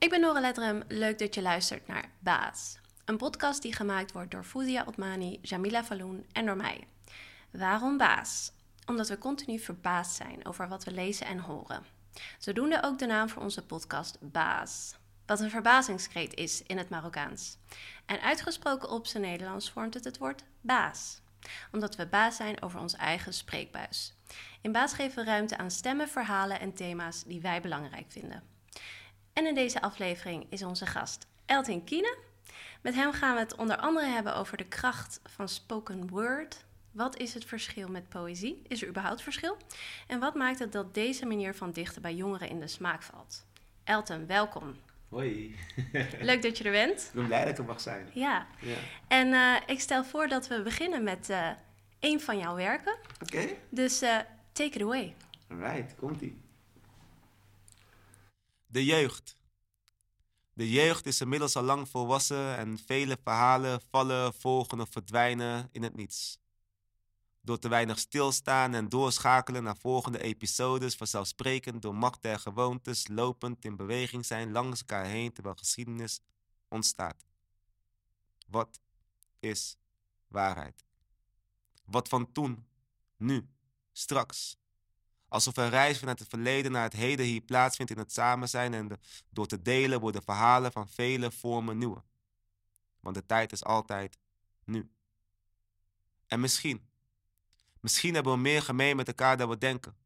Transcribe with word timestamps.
Ik 0.00 0.10
ben 0.10 0.20
Nora 0.20 0.40
Letterem. 0.40 0.82
Leuk 0.88 1.18
dat 1.18 1.34
je 1.34 1.42
luistert 1.42 1.86
naar 1.86 2.10
Baas. 2.18 2.78
Een 3.04 3.16
podcast 3.16 3.62
die 3.62 3.74
gemaakt 3.74 4.12
wordt 4.12 4.30
door 4.30 4.44
Fouzia 4.44 4.84
Otmani, 4.86 5.38
Jamila 5.42 5.84
Falloun 5.84 6.26
en 6.32 6.46
door 6.46 6.56
mij. 6.56 6.86
Waarom 7.50 7.96
Baas? 7.96 8.52
Omdat 8.86 9.08
we 9.08 9.18
continu 9.18 9.58
verbaasd 9.58 10.16
zijn 10.16 10.46
over 10.46 10.68
wat 10.68 10.84
we 10.84 10.90
lezen 10.90 11.26
en 11.26 11.38
horen. 11.38 11.84
Zodoende 12.38 12.82
ook 12.82 12.98
de 12.98 13.06
naam 13.06 13.28
voor 13.28 13.42
onze 13.42 13.66
podcast 13.66 14.18
Baas. 14.20 14.94
Wat 15.26 15.40
een 15.40 15.50
verbazingskreet 15.50 16.34
is 16.34 16.62
in 16.62 16.78
het 16.78 16.88
Marokkaans. 16.88 17.56
En 18.06 18.20
uitgesproken 18.20 18.90
op 18.90 19.06
zijn 19.06 19.22
Nederlands 19.22 19.70
vormt 19.70 19.94
het 19.94 20.04
het 20.04 20.18
woord 20.18 20.44
baas. 20.60 21.20
Omdat 21.72 21.96
we 21.96 22.06
baas 22.06 22.36
zijn 22.36 22.62
over 22.62 22.80
ons 22.80 22.94
eigen 22.94 23.34
spreekbuis. 23.34 24.14
In 24.60 24.72
baas 24.72 24.92
geven 24.92 25.24
we 25.24 25.30
ruimte 25.30 25.58
aan 25.58 25.70
stemmen, 25.70 26.08
verhalen 26.08 26.60
en 26.60 26.74
thema's 26.74 27.24
die 27.24 27.40
wij 27.40 27.60
belangrijk 27.60 28.06
vinden. 28.08 28.49
En 29.32 29.46
in 29.46 29.54
deze 29.54 29.82
aflevering 29.82 30.46
is 30.48 30.62
onze 30.62 30.86
gast 30.86 31.26
Eltin 31.46 31.84
Kiene. 31.84 32.16
Met 32.80 32.94
hem 32.94 33.12
gaan 33.12 33.34
we 33.34 33.40
het 33.40 33.56
onder 33.56 33.76
andere 33.76 34.06
hebben 34.06 34.36
over 34.36 34.56
de 34.56 34.64
kracht 34.64 35.20
van 35.24 35.48
spoken 35.48 36.08
word. 36.08 36.64
Wat 36.90 37.18
is 37.18 37.34
het 37.34 37.44
verschil 37.44 37.88
met 37.88 38.08
poëzie? 38.08 38.62
Is 38.68 38.82
er 38.82 38.88
überhaupt 38.88 39.22
verschil? 39.22 39.56
En 40.06 40.20
wat 40.20 40.34
maakt 40.34 40.58
het 40.58 40.72
dat 40.72 40.94
deze 40.94 41.26
manier 41.26 41.54
van 41.54 41.70
dichten 41.70 42.02
bij 42.02 42.14
jongeren 42.14 42.48
in 42.48 42.60
de 42.60 42.66
smaak 42.66 43.02
valt? 43.02 43.46
Elton, 43.84 44.26
welkom. 44.26 44.76
Hoi. 45.08 45.56
Leuk 46.20 46.42
dat 46.42 46.58
je 46.58 46.64
er 46.64 46.70
bent. 46.70 47.00
Ik 47.00 47.12
ben 47.12 47.26
blij 47.26 47.40
dat 47.40 47.48
ik 47.48 47.58
er 47.58 47.64
mag 47.64 47.80
zijn. 47.80 48.06
Ja. 48.12 48.46
Ja. 48.60 48.76
En 49.08 49.32
eh, 49.32 49.56
ik 49.66 49.80
stel 49.80 50.04
voor 50.04 50.28
dat 50.28 50.48
we 50.48 50.62
beginnen 50.62 51.02
met 51.02 51.30
eh 51.30 51.50
een 52.00 52.20
van 52.20 52.38
jouw 52.38 52.54
werken. 52.54 52.96
Oké. 53.22 53.48
Dus 53.68 54.00
eh, 54.00 54.18
take 54.52 54.70
it 54.70 54.82
away. 54.82 55.14
Alright, 55.50 55.94
komt-ie. 55.94 56.40
De 58.72 58.84
jeugd. 58.84 59.36
De 60.52 60.70
jeugd 60.70 61.06
is 61.06 61.20
inmiddels 61.20 61.56
al 61.56 61.62
lang 61.62 61.88
volwassen 61.88 62.56
en 62.56 62.78
vele 62.78 63.18
verhalen 63.22 63.80
vallen, 63.90 64.34
volgen 64.34 64.80
of 64.80 64.90
verdwijnen 64.90 65.68
in 65.72 65.82
het 65.82 65.94
niets. 65.96 66.38
Door 67.40 67.58
te 67.58 67.68
weinig 67.68 67.98
stilstaan 67.98 68.74
en 68.74 68.88
doorschakelen 68.88 69.62
naar 69.62 69.76
volgende 69.76 70.22
episodes, 70.22 70.94
vanzelfsprekend 70.94 71.82
door 71.82 71.94
macht 71.94 72.22
der 72.22 72.38
gewoontes, 72.38 73.08
lopend 73.08 73.64
in 73.64 73.76
beweging 73.76 74.26
zijn 74.26 74.52
langs 74.52 74.80
elkaar 74.80 75.04
heen 75.04 75.32
terwijl 75.32 75.54
geschiedenis 75.54 76.20
ontstaat. 76.68 77.24
Wat 78.46 78.80
is 79.40 79.76
waarheid? 80.28 80.84
Wat 81.84 82.08
van 82.08 82.32
toen, 82.32 82.66
nu, 83.16 83.48
straks? 83.92 84.59
Alsof 85.30 85.56
een 85.56 85.68
reis 85.68 85.98
vanuit 85.98 86.18
het 86.18 86.28
verleden 86.28 86.72
naar 86.72 86.82
het 86.82 86.92
heden 86.92 87.26
hier 87.26 87.40
plaatsvindt 87.40 87.92
in 87.92 87.98
het 87.98 88.12
samen 88.12 88.48
zijn 88.48 88.74
en 88.74 89.00
door 89.28 89.46
te 89.46 89.62
delen 89.62 90.00
worden 90.00 90.22
verhalen 90.22 90.72
van 90.72 90.88
vele 90.88 91.30
vormen 91.30 91.78
nieuwe. 91.78 92.02
Want 93.00 93.14
de 93.14 93.26
tijd 93.26 93.52
is 93.52 93.64
altijd 93.64 94.18
nu. 94.64 94.90
En 96.26 96.40
misschien, 96.40 96.88
misschien 97.80 98.14
hebben 98.14 98.32
we 98.32 98.38
meer 98.38 98.62
gemeen 98.62 98.96
met 98.96 99.08
elkaar 99.08 99.36
dan 99.36 99.48
we 99.48 99.58
denken. 99.58 99.96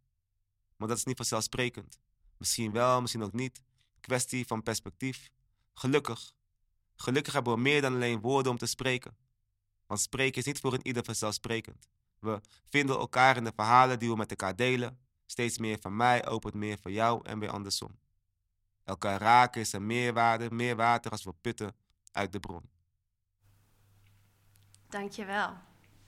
Maar 0.77 0.89
dat 0.89 0.97
is 0.97 1.05
niet 1.05 1.17
vanzelfsprekend. 1.17 1.99
Misschien 2.37 2.73
wel, 2.73 3.01
misschien 3.01 3.23
ook 3.23 3.33
niet. 3.33 3.63
Kwestie 4.01 4.47
van 4.47 4.63
perspectief. 4.63 5.31
Gelukkig. 5.75 6.33
Gelukkig 6.95 7.33
hebben 7.33 7.55
we 7.55 7.61
meer 7.61 7.81
dan 7.81 7.95
alleen 7.95 8.21
woorden 8.21 8.53
om 8.53 8.59
te 8.59 8.67
spreken. 8.67 9.17
Want 9.87 10.01
spreken 10.01 10.41
is 10.41 10.47
niet 10.47 10.61
voor 10.61 10.73
een 10.73 10.87
ieder 10.87 11.05
vanzelfsprekend. 11.05 11.89
We 12.19 12.41
vinden 12.69 12.97
elkaar 12.97 13.37
in 13.37 13.45
de 13.45 13.53
verhalen 13.55 13.99
die 13.99 14.09
we 14.09 14.17
met 14.17 14.31
elkaar 14.31 14.57
delen. 14.57 15.04
Steeds 15.27 15.59
meer 15.59 15.79
van 15.81 15.97
mij 15.97 16.27
opent 16.27 16.55
meer 16.55 16.79
voor 16.79 16.91
jou 16.91 17.21
en 17.25 17.39
weer 17.39 17.51
andersom. 17.51 17.99
Elkaar 18.85 19.21
raken 19.21 19.61
is 19.61 19.73
een 19.73 19.87
meerwaarde, 19.87 20.51
meer 20.51 20.77
water 20.77 21.11
als 21.11 21.25
we 21.25 21.33
putten 21.41 21.75
uit 22.13 22.33
de 22.33 22.41
bron. 22.41 22.69
Dankjewel. 24.89 25.57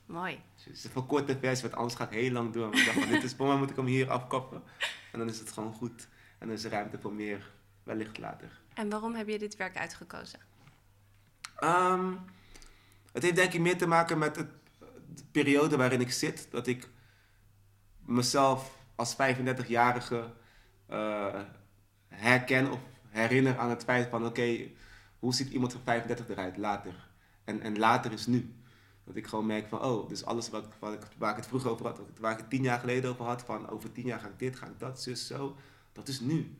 Mooi. 0.07 0.41
Het 0.55 0.73
is 0.73 0.85
een 0.95 1.07
korte 1.07 1.39
versie, 1.39 1.63
want 1.63 1.75
anders 1.75 1.95
ga 1.95 2.05
ik 2.05 2.11
heel 2.11 2.31
lang 2.31 2.53
door. 2.53 2.69
Maar 2.69 2.79
Ik 2.79 2.85
dacht, 2.85 2.99
van, 2.99 3.09
dit 3.09 3.23
is, 3.23 3.35
voor 3.35 3.47
mij 3.47 3.57
moet 3.57 3.71
ik 3.71 3.77
hem 3.77 3.87
hier 3.87 4.11
afkappen. 4.11 4.63
En 5.13 5.19
dan 5.19 5.29
is 5.29 5.39
het 5.39 5.51
gewoon 5.53 5.75
goed. 5.75 6.09
En 6.39 6.47
dan 6.47 6.57
is 6.57 6.65
er 6.65 6.71
ruimte 6.71 6.99
voor 6.99 7.13
meer, 7.13 7.53
wellicht 7.83 8.19
later. 8.19 8.61
En 8.75 8.91
waarom 8.91 9.15
heb 9.15 9.29
je 9.29 9.39
dit 9.39 9.57
werk 9.57 9.77
uitgekozen? 9.77 10.41
Ehm, 11.57 12.15
het 13.13 13.23
heeft 13.23 13.37
denk 13.37 13.53
ik 13.53 13.61
meer 13.61 13.79
te 13.79 13.87
maken 13.87 14.19
met 14.19 14.37
het, 14.37 14.51
de 15.15 15.25
periode 15.31 15.77
waarin 15.77 16.01
ik 16.01 16.13
zit. 16.13 16.51
Dat 16.51 16.67
ik 16.67 16.89
mezelf 17.99 18.79
als 18.97 19.15
35-jarige 19.15 20.33
eh, 20.87 21.41
herken 22.09 22.73
of 22.73 22.79
herinner 23.09 23.59
aan 23.59 23.71
het 23.71 23.85
feit 23.85 24.09
van... 24.09 24.27
Oké, 24.27 24.59
hoe 25.19 25.35
ziet 25.35 25.51
iemand 25.51 25.73
van 25.73 25.81
35 25.85 26.29
eruit 26.29 26.57
later? 26.57 27.09
En, 27.45 27.61
en 27.61 27.79
later 27.79 28.13
is 28.13 28.27
nu. 28.27 28.55
Dat 29.05 29.17
ik 29.17 29.27
gewoon 29.27 29.47
merk 29.47 29.69
van, 29.69 29.83
oh, 29.83 30.09
dus 30.09 30.25
alles 30.25 30.51
wat, 30.51 30.67
wat 30.79 30.93
ik, 30.93 31.01
waar 31.19 31.31
ik 31.31 31.37
het 31.37 31.47
vroeger 31.47 31.71
over 31.71 31.87
had, 31.87 32.01
waar 32.21 32.33
ik 32.33 32.39
het 32.39 32.51
tien 32.51 32.63
jaar 32.63 32.79
geleden 32.79 33.11
over 33.11 33.25
had, 33.25 33.43
van 33.43 33.69
over 33.69 33.93
tien 33.93 34.07
jaar 34.07 34.21
ga 34.21 34.27
ik 34.27 34.39
dit, 34.39 34.57
ga 34.57 34.67
ik 34.67 34.79
dat, 34.79 35.03
zus, 35.03 35.27
zo, 35.27 35.57
dat 35.93 36.09
is 36.09 36.21
nu. 36.21 36.57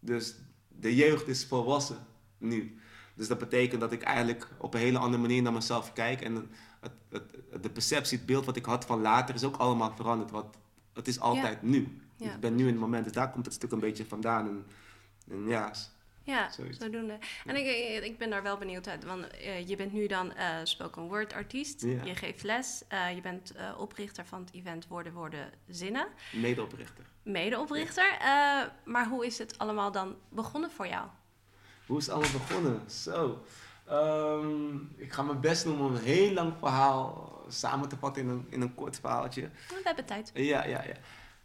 Dus 0.00 0.34
de 0.68 0.94
jeugd 0.94 1.28
is 1.28 1.46
volwassen 1.46 2.06
nu. 2.38 2.80
Dus 3.14 3.28
dat 3.28 3.38
betekent 3.38 3.80
dat 3.80 3.92
ik 3.92 4.02
eigenlijk 4.02 4.48
op 4.58 4.74
een 4.74 4.80
hele 4.80 4.98
andere 4.98 5.22
manier 5.22 5.42
naar 5.42 5.52
mezelf 5.52 5.92
kijk. 5.92 6.20
En 6.20 6.50
het, 6.80 7.22
de 7.62 7.70
perceptie, 7.70 8.16
het 8.18 8.26
beeld 8.26 8.44
wat 8.44 8.56
ik 8.56 8.64
had 8.64 8.84
van 8.84 9.00
later 9.00 9.34
is 9.34 9.44
ook 9.44 9.56
allemaal 9.56 9.94
veranderd. 9.96 10.30
Want 10.30 10.56
het 10.96 11.08
is 11.08 11.20
altijd 11.20 11.62
nu. 11.62 12.00
Ja. 12.16 12.32
ik 12.34 12.40
ben 12.40 12.54
nu 12.54 12.62
in 12.62 12.70
het 12.72 12.80
moment. 12.80 13.04
Dus 13.04 13.12
daar 13.12 13.30
komt 13.30 13.44
het 13.44 13.54
stuk 13.54 13.72
een 13.72 13.80
beetje 13.80 14.04
vandaan. 14.06 14.46
En, 14.48 14.66
en 15.30 15.48
ja, 15.48 15.72
Ja, 16.22 16.50
Zoiets. 16.50 16.78
zodoende. 16.78 17.18
En 17.46 17.56
ik, 17.56 17.66
ik- 17.66 18.04
ik 18.04 18.18
ben 18.18 18.30
daar 18.30 18.42
wel 18.42 18.56
benieuwd 18.56 18.88
uit, 18.88 19.04
want 19.04 19.26
eh, 19.30 19.68
je 19.68 19.76
bent 19.76 19.92
nu 19.92 20.06
dan 20.06 20.32
eh, 20.34 20.56
spoken 20.62 21.02
word 21.02 21.32
artiest. 21.32 21.82
Ja. 21.82 22.04
Je 22.04 22.14
geeft 22.14 22.42
les. 22.42 22.82
eh, 22.88 23.14
je 23.14 23.20
bent 23.20 23.52
eh, 23.52 23.74
oprichter 23.78 24.26
van 24.26 24.40
het 24.40 24.52
event 24.54 24.86
Woorden 24.88 25.12
Worden 25.12 25.50
Zinnen. 25.68 26.06
medeoprichter. 26.32 27.04
Medeoprichter. 27.22 28.16
Eh, 28.20 28.62
maar 28.84 29.08
hoe 29.08 29.26
is 29.26 29.38
het 29.38 29.58
allemaal 29.58 29.92
dan 29.92 30.16
begonnen 30.28 30.70
voor 30.70 30.86
jou? 30.86 31.06
Hoe 31.86 31.98
is 31.98 32.06
het 32.06 32.14
allemaal 32.14 32.32
begonnen? 32.32 32.90
Zo. 32.90 33.42
Ehm, 33.86 34.76
ik 34.96 35.12
ga 35.12 35.22
mijn 35.22 35.40
best 35.40 35.64
doen 35.64 35.80
om 35.80 35.94
een 35.94 36.02
heel 36.02 36.32
lang 36.32 36.52
verhaal 36.58 37.34
samen 37.48 37.88
te 37.88 37.96
vatten 37.96 38.22
in 38.22 38.28
een, 38.28 38.46
in 38.48 38.60
een 38.60 38.74
kort 38.74 39.00
verhaaltje. 39.00 39.40
Nou, 39.40 39.52
We 39.68 39.80
hebben 39.84 40.04
tijd. 40.04 40.30
Ja, 40.34 40.64
ja, 40.64 40.84
ja. 40.84 40.94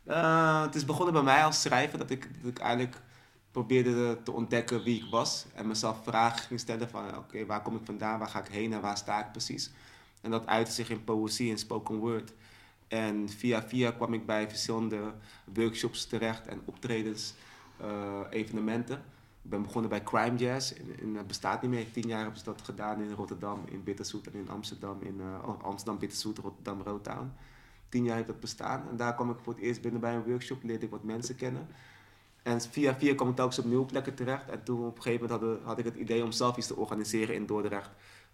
Eh, 0.03 0.61
het 0.61 0.75
is 0.75 0.85
begonnen 0.85 1.13
bij 1.13 1.23
mij 1.23 1.43
als 1.43 1.61
schrijver 1.61 1.97
dat 1.97 2.09
ik, 2.09 2.29
dat 2.41 2.51
ik 2.51 2.59
eigenlijk 2.59 2.95
probeerde 3.51 4.23
te 4.23 4.31
ontdekken 4.31 4.83
wie 4.83 5.03
ik 5.03 5.11
was. 5.11 5.45
En 5.53 5.67
mezelf 5.67 6.03
vragen 6.03 6.39
ging 6.39 6.59
stellen 6.59 6.89
van 6.89 7.17
oké, 7.17 7.45
waar 7.45 7.61
kom 7.61 7.75
ik 7.75 7.85
vandaan, 7.85 8.19
waar 8.19 8.27
ga 8.27 8.39
ik 8.39 8.51
heen 8.51 8.73
en 8.73 8.81
waar 8.81 8.97
sta 8.97 9.25
ik 9.25 9.31
precies. 9.31 9.71
En 10.21 10.31
dat 10.31 10.47
uitte 10.47 10.71
zich 10.71 10.89
in 10.89 11.03
poëzie 11.03 11.51
en 11.51 11.57
spoken 11.57 11.95
word. 11.95 12.33
En 12.87 13.29
via 13.29 13.63
via 13.63 13.91
kwam 13.91 14.13
ik 14.13 14.25
bij 14.25 14.49
verschillende 14.49 15.13
workshops 15.53 16.05
terecht 16.05 16.47
en 16.47 16.61
optredens, 16.65 17.33
eh, 17.77 18.19
evenementen. 18.29 19.03
Ik 19.43 19.49
ben 19.49 19.61
begonnen 19.61 19.89
bij 19.89 20.03
Crime 20.03 20.37
Jazz. 20.37 20.71
In, 20.71 20.99
in, 20.99 21.15
het 21.15 21.27
bestaat 21.27 21.61
niet 21.61 21.71
meer. 21.71 21.91
Tien 21.91 22.07
jaar 22.07 22.21
hebben 22.21 22.37
ze 22.37 22.43
dat 22.43 22.61
gedaan 22.61 23.01
in 23.01 23.11
Rotterdam, 23.11 23.63
in 23.65 23.83
Bitterzoet 23.83 24.27
en 24.27 24.33
in 24.33 24.49
Amsterdam. 24.49 25.01
In 25.01 25.21
eh, 25.21 25.49
oh, 25.49 25.63
Amsterdam, 25.63 25.99
Bitterzoet, 25.99 26.37
Rotterdam, 26.37 26.81
Rotown. 26.81 27.31
Tien 27.89 28.03
jaar 28.03 28.15
heeft 28.15 28.27
dat 28.27 28.39
bestaan. 28.39 28.89
En 28.89 28.95
daar 28.97 29.15
kwam 29.15 29.29
ik 29.29 29.37
voor 29.43 29.53
het 29.53 29.61
eerst 29.61 29.81
binnen 29.81 30.01
bij 30.01 30.15
een 30.15 30.23
workshop. 30.23 30.63
Leerde 30.63 30.85
ik 30.85 30.91
wat 30.91 31.03
mensen 31.03 31.35
kennen. 31.35 31.67
En 32.43 32.61
via 32.61 32.95
via 32.95 33.15
kwam 33.15 33.29
ik 33.29 33.35
telkens 33.35 33.59
op 33.59 33.65
nieuwe 33.65 33.85
plekken 33.85 34.15
terecht. 34.15 34.49
En 34.49 34.63
toen 34.63 34.85
op 34.85 34.95
een 34.95 35.01
gegeven 35.01 35.29
moment 35.29 35.63
had 35.63 35.77
ik 35.77 35.85
het 35.85 35.95
idee 35.95 36.23
om 36.23 36.31
zelf 36.31 36.57
iets 36.57 36.67
te 36.67 36.75
organiseren 36.75 37.35
in 37.35 37.45
Dordrecht. 37.45 37.89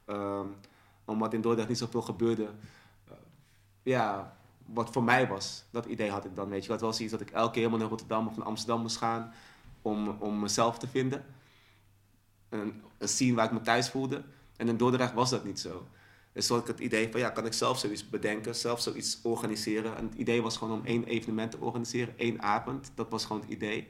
Ehm, 0.06 0.48
omdat 1.06 1.34
in 1.34 1.42
Dordrecht 1.42 1.70
niet 1.70 1.78
zoveel 1.78 2.02
gebeurde. 2.02 2.44
eh, 3.08 3.14
ja, 3.84 4.38
wat 4.66 4.90
voor 4.90 5.04
mij 5.04 5.28
was. 5.28 5.64
Dat 5.70 5.86
idee 5.86 6.10
had 6.12 6.26
ik 6.26 6.36
dan, 6.36 6.50
weet 6.50 6.64
je. 6.64 6.70
Dat 6.70 6.82
was 6.82 7.00
iets 7.00 7.12
dat 7.12 7.22
ik 7.22 7.32
elke 7.32 7.52
keer 7.52 7.58
helemaal 7.60 7.80
naar 7.80 7.90
Rotterdam 7.90 8.28
of 8.28 8.38
naar 8.38 8.46
Amsterdam 8.46 8.82
moest 8.82 8.98
gaan. 8.98 9.34
Om, 9.88 10.10
om 10.20 10.40
mezelf 10.40 10.78
te 10.78 10.88
vinden. 10.88 11.26
Een, 12.50 12.82
een 12.98 13.08
scene 13.08 13.36
waar 13.36 13.46
ik 13.46 13.52
me 13.52 13.62
thuis 13.62 13.90
voelde. 13.90 14.24
En 14.58 14.68
in 14.68 14.78
Dordrecht 14.78 15.14
was 15.14 15.30
dat 15.30 15.44
niet 15.44 15.60
zo. 15.60 15.88
Dus 16.34 16.50
had 16.50 16.62
ik 16.62 16.68
het 16.68 16.80
idee 16.80 17.12
van, 17.12 17.20
ja, 17.20 17.30
kan 17.30 17.46
ik 17.46 17.54
zelf 17.54 17.80
zoiets 17.80 18.10
bedenken, 18.10 18.56
zelf 18.56 18.82
zoiets 18.82 19.20
organiseren. 19.24 19.98
En 19.98 20.06
het 20.06 20.16
idee 20.16 20.42
was 20.42 20.58
gewoon 20.58 20.80
om 20.80 20.86
één 20.86 21.04
evenement 21.04 21.52
te 21.52 21.60
organiseren, 21.60 22.18
één 22.18 22.42
avond. 22.42 22.92
Dat 22.96 23.10
was 23.10 23.26
gewoon 23.26 23.42
het 23.42 23.50
idee. 23.50 23.88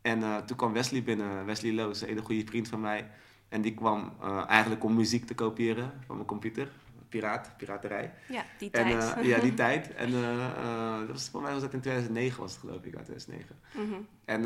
En 0.00 0.22
eh, 0.22 0.36
toen 0.36 0.56
kwam 0.56 0.72
Wesley 0.72 1.02
binnen, 1.02 1.44
Wesley 1.44 1.72
Loos, 1.72 2.00
een 2.00 2.08
hele 2.08 2.22
goede 2.22 2.46
vriend 2.46 2.68
van 2.68 2.80
mij. 2.80 3.10
En 3.48 3.62
die 3.62 3.74
kwam 3.74 4.12
eh, 4.20 4.44
eigenlijk 4.48 4.84
om 4.84 4.94
muziek 4.94 5.26
te 5.26 5.34
kopiëren 5.34 5.92
van 6.06 6.14
mijn 6.14 6.28
computer. 6.28 6.70
Piraat, 7.08 7.50
piraterij. 7.56 8.12
Ja, 8.28 8.44
die 8.58 8.70
En, 8.70 8.82
tijd. 8.88 9.14
eh, 9.14 9.24
ja, 9.24 9.38
die 9.40 9.54
tijd. 9.64 9.94
En 9.94 10.12
eh, 10.12 10.44
eh, 10.44 10.98
dat 10.98 11.08
was, 11.10 11.28
voor 11.28 11.42
mij 11.42 11.52
was 11.52 11.62
dat 11.62 11.72
in 11.72 11.80
2009, 11.80 12.40
was 12.40 12.50
het 12.50 12.60
geloof 12.60 12.84
ik, 12.84 12.96
uit 12.96 13.04
2009. 13.04 13.56
Mhm. 13.74 14.00
En 14.24 14.40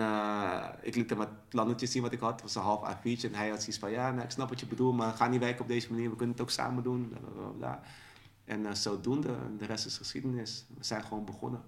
ik 0.82 0.94
liet 0.94 1.08
hem 1.10 1.18
wat 1.18 1.48
plannetjes 1.48 1.90
zien 1.90 2.02
wat 2.02 2.12
ik 2.12 2.20
had. 2.20 2.32
Het 2.32 2.42
was 2.42 2.54
een 2.54 2.62
half 2.62 2.94
A4'tje. 2.94 3.28
En 3.28 3.34
hij 3.34 3.48
had 3.48 3.58
zoiets 3.62 3.78
van, 3.78 3.90
ja, 3.90 4.10
nou, 4.10 4.24
ik 4.24 4.30
snap 4.30 4.48
wat 4.48 4.60
je 4.60 4.66
bedoelt, 4.66 4.96
maar 4.96 5.12
ga 5.12 5.28
niet 5.28 5.40
werken 5.40 5.60
op 5.62 5.68
deze 5.68 5.90
manier. 5.92 6.10
We 6.10 6.16
kunnen 6.16 6.34
het 6.34 6.44
ook 6.44 6.50
samen 6.50 6.82
doen. 6.82 7.08
Bla, 7.08 7.18
bla, 7.18 7.30
bla, 7.42 7.50
bla. 7.58 7.82
En 8.44 8.76
zodoende, 8.76 9.28
en 9.28 9.56
de 9.58 9.66
rest 9.66 9.86
is 9.86 9.96
geschiedenis. 9.96 10.66
We 10.78 10.84
zijn 10.84 11.02
gewoon 11.02 11.24
begonnen. 11.24 11.62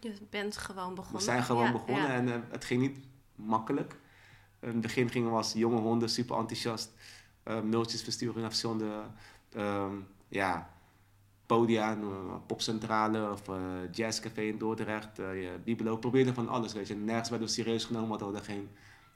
Je 0.00 0.12
bent 0.30 0.56
gewoon 0.56 0.94
begonnen. 0.94 1.18
We 1.20 1.24
zijn 1.26 1.42
gewoon 1.42 1.64
Ja, 1.64 1.72
begonnen 1.72 2.02
ja. 2.08 2.32
en 2.32 2.44
het 2.50 2.64
ging 2.64 2.80
niet 2.80 2.98
makkelijk. 3.34 3.96
In 4.60 4.68
het 4.68 4.80
begin 4.80 5.10
gingen 5.10 5.30
we 5.30 5.36
als 5.36 5.52
jonge 5.52 5.80
honden 5.80 6.08
super 6.10 6.36
enthousiast 6.36 6.92
uh, 7.44 7.60
mailtjes 7.60 8.02
versturen 8.02 8.40
naar 8.40 8.48
verschillende 8.50 9.02
ehm, 9.52 9.92
ja, 10.28 10.70
podia, 11.46 11.96
uh, 11.96 12.34
popcentrale 12.46 13.30
of 13.30 13.48
uh, 13.48 13.56
jazzcafé 13.92 14.42
in 14.42 14.58
Dordrecht, 14.58 15.18
uh, 15.18 15.26
Bibelo. 15.64 15.96
Probeerden 15.96 16.34
van 16.34 16.48
alles, 16.48 16.72
weet 16.72 16.88
je. 16.88 16.94
Nergens 16.94 17.28
werden 17.28 17.48
we 17.48 17.54
serieus 17.54 17.84
genomen, 17.84 18.08
want 18.08 18.20
we 18.20 18.26
hadden 18.26 18.44
geen, 18.44 18.68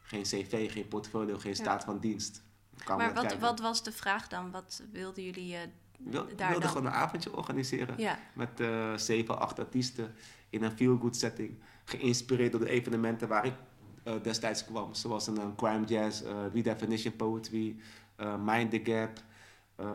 geen 0.03 0.23
cv, 0.23 0.73
geen 0.73 0.89
portfolio, 0.89 1.39
geen 1.39 1.57
staat 1.57 1.85
van 1.85 1.99
dienst. 1.99 2.43
Maar 2.87 3.15
wat, 3.15 3.39
wat 3.39 3.61
was 3.61 3.83
de 3.83 3.93
vraag 3.93 4.29
dan? 4.29 4.51
Wat 4.51 4.83
wilden 4.93 5.25
jullie 5.25 5.57
wil, 5.99 6.27
daar 6.37 6.51
wilde 6.51 6.69
gewoon 6.69 6.87
een 6.87 6.93
avondje 6.93 7.37
organiseren. 7.37 7.97
Met 8.35 8.61
uh, 8.61 8.97
zeven, 8.97 9.39
acht 9.39 9.59
artiesten 9.59 10.15
in 10.51 10.63
een 10.63 10.73
feel-good 10.73 11.17
setting. 11.17 11.59
Geïnspireerd 11.85 12.53
door 12.53 12.61
de 12.61 12.69
evenementen 12.69 13.29
waar 13.29 13.47
ik 13.47 13.55
uh, 14.05 14.15
destijds 14.23 14.65
kwam. 14.65 14.95
Zoals 14.95 15.27
een, 15.27 15.55
crime 15.57 15.87
jazz, 15.87 16.23
uh, 16.23 16.31
redefinition 16.53 17.17
poetry, 17.17 17.77
Mind 18.45 18.71
the 18.71 18.81
Gap, 18.85 19.23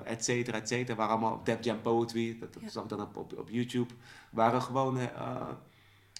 et 0.03 0.23
cetera, 0.23 0.57
et 0.57 0.67
cetera. 0.67 0.95
Waren 0.97 1.11
allemaal 1.11 1.43
Def 1.43 1.63
Jam 1.63 1.81
Poetry. 1.81 2.37
Dat, 2.39 2.53
dat 2.53 2.71
zag 2.71 2.83
ik 2.83 2.89
dan 2.89 3.01
op, 3.01 3.15
op, 3.15 3.37
op 3.37 3.49
YouTube. 3.49 3.93
Waren 4.31 4.61
gewoon... 4.61 4.97
Ja, 4.97 5.57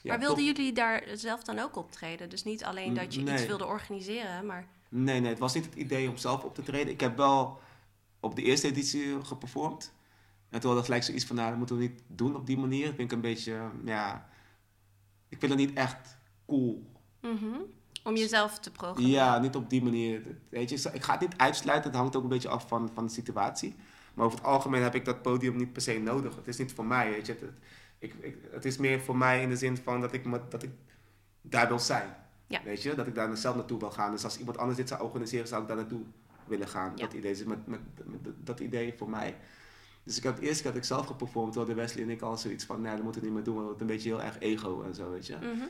maar 0.04 0.20
wilden 0.20 0.46
jullie 0.46 0.74
daar 0.74 1.04
zelf 1.14 1.44
dan 1.44 1.60
ook 1.60 1.76
optreden? 1.76 2.30
Dus 2.30 2.44
niet 2.44 2.64
alleen 2.64 2.94
dat 2.94 3.14
je 3.14 3.34
iets 3.34 3.46
wilde 3.46 3.66
organiseren, 3.66 4.46
maar... 4.46 4.68
Nee, 4.90 5.20
nee, 5.20 5.30
het 5.30 5.40
was 5.40 5.54
niet 5.54 5.66
het 5.66 5.76
idee 5.76 6.10
om 6.10 6.18
zelf 6.18 6.44
op 6.44 6.56
te 6.56 6.64
treden. 6.64 6.94
Ik 6.94 7.00
heb 7.00 7.18
wel 7.18 7.60
op 8.20 8.36
de 8.36 8.42
eerste 8.42 8.68
editie 8.68 9.26
geperformd. 9.26 9.94
En 10.50 10.60
toen 10.60 10.70
had 10.70 10.80
ik 10.80 10.86
gelijk 10.86 11.04
zoiets 11.04 11.26
van, 11.26 11.36
nou, 11.36 11.50
dat 11.50 11.58
moeten 11.58 11.78
we 11.78 11.82
niet 11.82 12.02
doen 12.08 12.36
op 12.36 12.46
die 12.46 12.58
manier. 12.58 12.86
Dat 12.86 12.96
vind 12.96 13.12
ik 13.12 13.16
een 13.16 13.22
beetje, 13.22 13.70
ja... 13.86 14.30
Ik 15.30 15.40
vind 15.40 15.52
het 15.52 15.62
niet 15.62 15.78
echt 15.78 16.18
cool. 16.46 16.92
Mm 17.22 17.66
Om 18.08 18.16
jezelf 18.16 18.60
te 18.60 18.72
programmeren. 18.72 19.10
Ja, 19.10 19.40
niet 19.40 19.56
op 19.56 19.70
die 19.70 19.84
manier. 19.84 20.22
Weet 20.50 20.70
je, 20.70 20.90
ik 20.94 21.04
ga 21.04 21.12
het 21.12 21.22
niet 21.22 21.38
uitsluiten. 21.38 21.90
Het 21.90 22.00
hangt 22.00 22.16
ook 22.16 22.24
een 22.24 22.30
beetje 22.30 22.50
af 22.50 22.68
van, 22.68 22.90
van 22.94 23.06
de 23.06 23.12
situatie. 23.12 23.76
Maar 24.14 24.26
over 24.26 24.38
het 24.38 24.48
algemeen 24.48 24.82
heb 24.82 24.96
ik 24.96 25.06
dat 25.06 25.22
podium 25.22 25.56
niet 25.56 25.74
per 25.74 25.82
se 25.82 26.00
nodig. 26.00 26.36
Het 26.36 26.48
is 26.48 26.58
niet 26.58 26.74
voor 26.74 26.86
mij, 26.86 27.10
weet 27.10 27.26
je. 27.26 27.32
Het, 27.32 27.44
ik, 28.00 28.14
ik, 28.20 28.38
het 28.52 28.66
is 28.66 28.78
meer 28.78 29.00
voor 29.00 29.18
mij 29.18 29.42
in 29.42 29.50
de 29.50 29.56
zin 29.56 29.78
van 29.78 30.02
dat 30.02 30.14
ik, 30.14 30.24
dat 30.50 30.64
ik 30.64 30.70
daar 31.42 31.68
wil 31.68 31.80
zijn. 31.80 32.16
Ja. 32.48 32.62
Weet 32.64 32.84
je, 32.84 32.96
dat 32.96 33.08
ik 33.08 33.16
daar 33.16 33.38
zelf 33.38 33.56
naartoe 33.56 33.80
wil 33.80 33.92
gaan. 33.92 34.12
Dus 34.12 34.24
als 34.24 34.38
iemand 34.38 34.58
anders 34.58 34.78
dit 34.78 34.88
zou 34.88 35.02
organiseren, 35.02 35.48
zou 35.48 35.62
ik 35.62 35.68
daar 35.68 35.78
naartoe 35.78 36.02
willen 36.46 36.68
gaan. 36.68 36.96
Dat 36.96 37.14
idee 37.14 37.32
is 37.32 37.44
met, 37.44 37.68
met, 37.68 37.80
met, 38.04 38.34
dat 38.44 38.60
idee 38.60 38.94
voor 38.98 39.10
mij. 39.10 39.36
Dus 40.04 40.18
ik 40.18 40.24
eerste 40.24 40.64
keer 40.64 40.72
dat 40.72 40.82
ik 40.82 40.88
zelf 40.88 41.06
geperformd, 41.06 41.54
de 41.54 41.74
Wesley 41.74 42.04
en 42.04 42.10
ik 42.10 42.22
al 42.22 42.38
zoiets 42.38 42.66
van, 42.66 42.82
nee, 42.82 42.96
dat 42.96 43.04
moeten 43.04 43.22
we 43.22 43.28
niet 43.28 43.36
meer 43.36 43.46
doen, 43.46 43.56
want 43.56 43.70
het 43.70 43.82
een 43.82 43.88
beetje 43.88 44.10
heel 44.10 44.22
erg 44.22 44.40
ego 44.40 44.84
en 44.84 44.96
zo, 44.96 45.12
weet 45.12 45.28
je. 45.28 45.36
Mhm. 45.36 45.66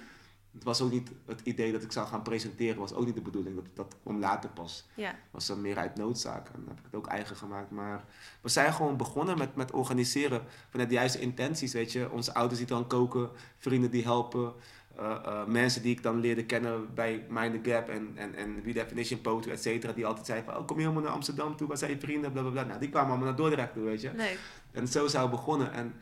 Het 0.57 0.65
was 0.65 0.81
ook 0.81 0.91
niet 0.91 1.11
het 1.25 1.41
idee 1.43 1.71
dat 1.71 1.83
ik 1.83 1.91
zou 1.91 2.07
gaan 2.07 2.21
presenteren, 2.21 2.79
was 2.79 2.93
ook 2.93 3.05
niet 3.05 3.15
de 3.15 3.21
bedoeling. 3.21 3.55
Dat, 3.55 3.65
dat 3.73 3.95
kwam 4.03 4.19
later 4.19 4.49
pas. 4.49 4.85
Ja. 4.93 5.15
was 5.31 5.47
dan 5.47 5.61
meer 5.61 5.77
uit 5.77 5.95
noodzaak. 5.95 6.47
En 6.47 6.59
dan 6.59 6.67
heb 6.67 6.77
ik 6.77 6.83
het 6.83 6.95
ook 6.95 7.07
eigen 7.07 7.35
gemaakt. 7.35 7.71
Maar 7.71 8.03
we 8.41 8.49
zijn 8.49 8.73
gewoon 8.73 8.97
begonnen 8.97 9.37
met, 9.37 9.55
met 9.55 9.71
organiseren 9.71 10.41
vanuit 10.69 10.89
de 10.89 10.95
juiste 10.95 11.19
intenties, 11.19 11.73
weet 11.73 11.91
je. 11.91 12.11
Onze 12.11 12.33
ouders 12.33 12.59
die 12.59 12.67
dan 12.67 12.87
koken, 12.87 13.29
vrienden 13.57 13.91
die 13.91 14.03
helpen. 14.03 14.53
Uh, 14.99 15.15
uh, 15.25 15.45
mensen 15.45 15.81
die 15.81 15.91
ik 15.91 16.03
dan 16.03 16.19
leerde 16.19 16.45
kennen 16.45 16.93
bij 16.93 17.25
Mind 17.29 17.63
the 17.63 17.69
Gap 17.69 17.89
en, 17.89 18.11
en, 18.15 18.35
en 18.35 18.61
Redefinition 18.63 19.21
Poetry, 19.21 19.51
et 19.51 19.61
cetera, 19.61 19.93
die 19.93 20.05
altijd 20.05 20.25
zeiden 20.25 20.51
van, 20.51 20.61
oh, 20.61 20.67
kom 20.67 20.75
je 20.77 20.81
helemaal 20.81 21.03
naar 21.03 21.11
Amsterdam 21.11 21.55
toe, 21.55 21.67
waar 21.67 21.77
zijn 21.77 21.91
je 21.91 21.99
vrienden, 21.99 22.31
bla 22.31 22.41
bla 22.41 22.51
bla. 22.51 22.63
Nou, 22.63 22.79
die 22.79 22.89
kwamen 22.89 23.09
allemaal 23.09 23.27
naar 23.27 23.35
Dordrecht 23.35 23.73
toe, 23.73 23.83
weet 23.83 24.01
je. 24.01 24.09
Nee. 24.09 24.35
En 24.71 24.87
zo 24.87 25.07
zijn 25.07 25.23
we 25.23 25.29
begonnen. 25.29 25.71
En 25.71 25.93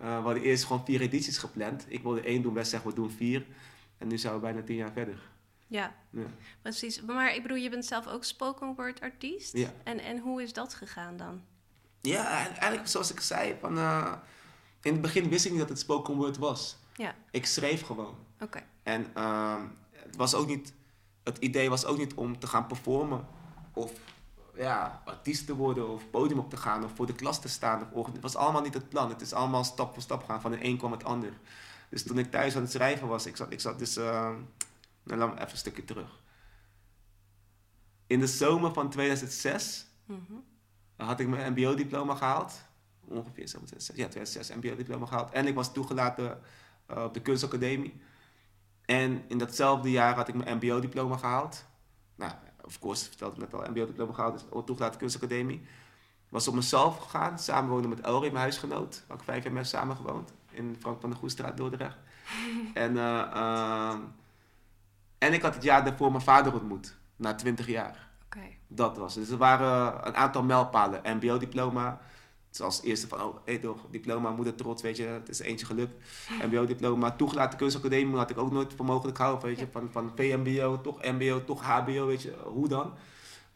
uh, 0.00 0.04
we 0.04 0.22
hadden 0.24 0.42
eerst 0.42 0.64
gewoon 0.64 0.84
vier 0.84 1.00
edities 1.00 1.38
gepland. 1.38 1.84
Ik 1.88 2.02
wilde 2.02 2.20
één 2.20 2.42
doen, 2.42 2.54
West 2.54 2.70
zeggen 2.70 2.90
we 2.90 2.96
doen 2.96 3.10
vier. 3.10 3.46
En 3.98 4.08
nu 4.08 4.18
zijn 4.18 4.34
we 4.34 4.40
bijna 4.40 4.62
tien 4.62 4.76
jaar 4.76 4.92
verder. 4.92 5.32
Ja, 5.66 5.94
ja, 6.10 6.26
precies. 6.62 7.02
Maar 7.02 7.34
ik 7.34 7.42
bedoel, 7.42 7.56
je 7.56 7.70
bent 7.70 7.84
zelf 7.84 8.06
ook 8.06 8.24
spoken 8.24 8.74
word 8.74 9.00
artiest. 9.00 9.52
Ja. 9.56 9.72
En, 9.84 9.98
en 9.98 10.18
hoe 10.18 10.42
is 10.42 10.52
dat 10.52 10.74
gegaan 10.74 11.16
dan? 11.16 11.42
Ja, 12.00 12.48
eigenlijk 12.48 12.88
zoals 12.88 13.12
ik 13.12 13.20
zei, 13.20 13.56
van, 13.60 13.78
in 14.82 14.92
het 14.92 15.00
begin 15.00 15.28
wist 15.28 15.44
ik 15.44 15.50
niet 15.50 15.60
dat 15.60 15.68
het 15.68 15.78
spoken 15.78 16.14
word 16.14 16.38
was. 16.38 16.76
Ja. 16.96 17.14
Ik 17.30 17.46
schreef 17.46 17.82
gewoon. 17.82 18.16
Oké. 18.40 18.62
En 18.82 19.06
uh, 19.16 19.62
het 19.90 20.16
was 20.16 20.34
ook 20.34 20.46
niet, 20.46 20.72
het 21.22 21.38
idee 21.38 21.70
was 21.70 21.84
ook 21.84 21.98
niet 21.98 22.14
om 22.14 22.38
te 22.38 22.46
gaan 22.46 22.66
performen 22.66 23.26
of 23.72 23.92
ja, 24.54 25.02
artiest 25.04 25.46
te 25.46 25.54
worden 25.54 25.88
of 25.88 26.10
podium 26.10 26.38
op 26.38 26.50
te 26.50 26.56
gaan 26.56 26.84
of 26.84 26.92
voor 26.94 27.06
de 27.06 27.14
klas 27.14 27.40
te 27.40 27.48
staan. 27.48 27.88
Of, 27.92 28.06
het 28.06 28.20
was 28.20 28.36
allemaal 28.36 28.62
niet 28.62 28.74
het 28.74 28.88
plan. 28.88 29.08
Het 29.08 29.20
is 29.20 29.32
allemaal 29.32 29.64
stap 29.64 29.92
voor 29.92 30.02
stap 30.02 30.24
gaan. 30.24 30.40
Van 30.40 30.50
de 30.50 30.64
een 30.64 30.78
kwam 30.78 30.92
het 30.92 31.04
ander. 31.04 31.32
Dus 31.88 32.02
toen 32.02 32.18
ik 32.18 32.30
thuis 32.30 32.56
aan 32.56 32.62
het 32.62 32.70
schrijven 32.70 33.08
was, 33.08 33.26
ik 33.26 33.36
zat, 33.36 33.52
ik 33.52 33.60
zat 33.60 33.78
dus, 33.78 33.96
uh, 33.96 34.04
nou 35.02 35.18
laat 35.18 35.28
me 35.28 35.34
even 35.34 35.50
een 35.50 35.56
stukje 35.56 35.84
terug. 35.84 36.22
In 38.06 38.20
de 38.20 38.26
zomer 38.26 38.72
van 38.72 38.90
2006 38.90 39.86
mm 40.06 40.44
had 40.96 41.20
ik 41.20 41.28
mijn 41.28 41.52
MBO-diploma 41.52 42.14
gehaald. 42.14 42.62
Ongeveer, 43.04 43.48
zo 43.48 43.58
ja, 43.76 44.08
2006 44.08 44.56
MBO-diploma 44.56 45.06
gehaald. 45.06 45.30
En 45.30 45.46
ik 45.46 45.54
was 45.54 45.72
toegelaten 45.72 46.40
uh, 46.90 47.04
op 47.04 47.14
de 47.14 47.20
kunstacademie. 47.20 48.00
En 48.84 49.24
in 49.28 49.38
datzelfde 49.38 49.90
jaar 49.90 50.14
had 50.14 50.28
ik 50.28 50.34
mijn 50.34 50.56
MBO-diploma 50.56 51.16
gehaald. 51.16 51.64
Nou, 52.14 52.32
of 52.62 52.78
course, 52.78 53.04
vertelde 53.04 53.34
ik 53.34 53.40
net 53.40 53.54
al, 53.54 53.70
MBO-diploma 53.70 54.12
gehaald, 54.12 54.32
dus 54.32 54.64
toegelaten 54.64 54.98
kunstacademie. 54.98 55.66
Was 56.28 56.48
op 56.48 56.54
mezelf 56.54 56.98
gegaan, 56.98 57.38
samenwonen 57.38 57.88
met 57.88 58.00
Elrie, 58.00 58.30
mijn 58.30 58.42
huisgenoot. 58.42 59.04
Had 59.08 59.18
ik 59.18 59.24
vijf 59.24 59.44
jaar 59.44 59.52
met 59.52 59.66
samen 59.66 59.96
gewoond 59.96 60.32
in 60.54 60.76
Frank 60.78 61.00
van 61.00 61.10
der 61.10 61.18
Goestraat, 61.18 61.56
Dordrecht. 61.56 61.96
en, 62.74 62.92
uh, 62.96 63.94
en 65.18 65.32
ik 65.32 65.42
had 65.42 65.54
het 65.54 65.62
jaar 65.62 65.84
daarvoor 65.84 66.10
mijn 66.10 66.22
vader 66.22 66.52
ontmoet, 66.52 66.96
na 67.16 67.34
twintig 67.34 67.66
jaar. 67.66 68.08
Okay. 68.26 68.58
Dat 68.66 68.96
was 68.96 69.14
Dus 69.14 69.28
er 69.28 69.36
waren 69.36 70.06
een 70.06 70.16
aantal 70.16 70.42
mijlpalen. 70.42 71.16
MBO-diploma, 71.16 72.00
als 72.60 72.82
eerste 72.82 73.08
van, 73.08 73.22
oh, 73.22 73.36
hey 73.44 73.58
toch, 73.58 73.78
diploma, 73.90 74.30
moeder 74.30 74.54
trots, 74.54 74.82
weet 74.82 74.96
je, 74.96 75.04
het 75.04 75.28
is 75.28 75.38
eentje 75.38 75.66
gelukt. 75.66 75.94
MBO-diploma, 76.46 77.10
toegelaten 77.10 77.58
kunstacademie 77.58 78.16
had 78.16 78.30
ik 78.30 78.38
ook 78.38 78.52
nooit 78.52 78.74
voor 78.76 78.84
mogelijk 78.84 79.16
gehouden, 79.16 79.46
weet 79.46 79.58
je, 79.58 79.66
van, 79.70 79.88
van 79.92 80.12
VMBO, 80.14 80.80
toch 80.80 81.02
MBO, 81.02 81.44
toch 81.44 81.62
HBO, 81.62 82.06
weet 82.06 82.22
je, 82.22 82.36
hoe 82.44 82.68
dan? 82.68 82.92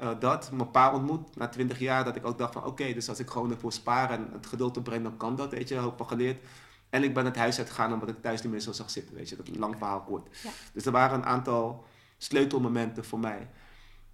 Uh, 0.01 0.11
dat, 0.19 0.51
mijn 0.53 0.71
pa 0.71 0.93
ontmoet 0.95 1.37
na 1.37 1.49
20 1.49 1.79
jaar, 1.79 2.05
dat 2.05 2.17
ik 2.17 2.27
ook 2.27 2.39
dacht 2.39 2.53
van, 2.53 2.65
oké, 2.65 2.93
dus 2.93 3.09
als 3.09 3.19
ik 3.19 3.31
gewoon 3.31 3.51
ervoor 3.51 3.73
spaar 3.73 4.11
en 4.11 4.29
het 4.33 4.47
geduld 4.47 4.77
opbreng, 4.77 5.03
dan 5.03 5.17
kan 5.17 5.37
dat, 5.37 5.51
weet 5.51 5.69
je, 5.69 5.77
hoop 5.77 5.97
van 5.97 6.09
geleerd. 6.09 6.45
En 6.91 7.03
ik 7.03 7.15
ben 7.15 7.25
het 7.25 7.37
huis 7.37 7.59
uitgegaan 7.59 7.93
omdat 7.93 8.09
ik 8.09 8.23
thuis 8.23 8.43
niet 8.43 8.53
meer 8.53 8.61
zo 8.61 8.73
zag 8.73 8.91
zitten, 8.91 9.15
weet 9.15 9.29
je, 9.29 9.37
dat 9.37 9.49
is 9.49 9.55
een 9.55 9.61
lang 9.61 9.77
verhaal 9.77 10.01
kort. 10.01 10.29
Dus 10.73 10.87
er 10.87 10.93
waren 10.93 11.19
een 11.19 11.25
aantal 11.25 11.85
sleutelmomenten 12.17 13.05
voor 13.05 13.19
mij. 13.19 13.49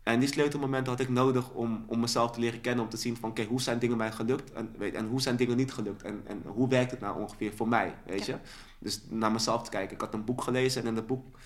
En 0.03 0.21
die 0.21 0.29
sleutelmomenten 0.29 0.93
had 0.93 1.01
ik 1.01 1.09
nodig 1.09 1.51
om, 1.51 1.85
om 1.87 2.01
mezelf 2.01 2.31
te 2.31 2.41
leren 2.41 2.61
kennen. 2.61 2.85
Om 2.85 2.91
te 2.91 2.97
zien 2.97 3.17
van, 3.17 3.31
oké, 3.31 3.45
hoe 3.45 3.61
zijn 3.61 3.79
dingen 3.79 3.97
mij 3.97 4.13
gelukt? 4.13 4.53
En, 4.53 4.75
weet, 4.79 4.95
en 4.95 5.07
hoe 5.09 5.21
zijn 5.21 5.37
dingen 5.37 5.57
niet 5.57 5.73
gelukt? 5.73 6.03
En, 6.03 6.23
en 6.27 6.43
hoe 6.47 6.69
werkt 6.69 6.91
het 6.91 7.01
nou 7.01 7.21
ongeveer 7.21 7.53
voor 7.55 7.69
mij, 7.69 7.95
weet 8.07 8.27
je? 8.27 8.37
Dus 8.79 9.03
naar 9.09 9.33
mezelf 9.33 9.63
te 9.63 9.71
kijken. 9.71 9.95
Ik 9.95 10.01
had 10.01 10.15
een 10.15 10.25
boek 10.25 10.43
gelezen 10.43 10.83
en 10.83 10.89
in 10.89 10.95
dat 10.95 11.07
boek 11.07 11.39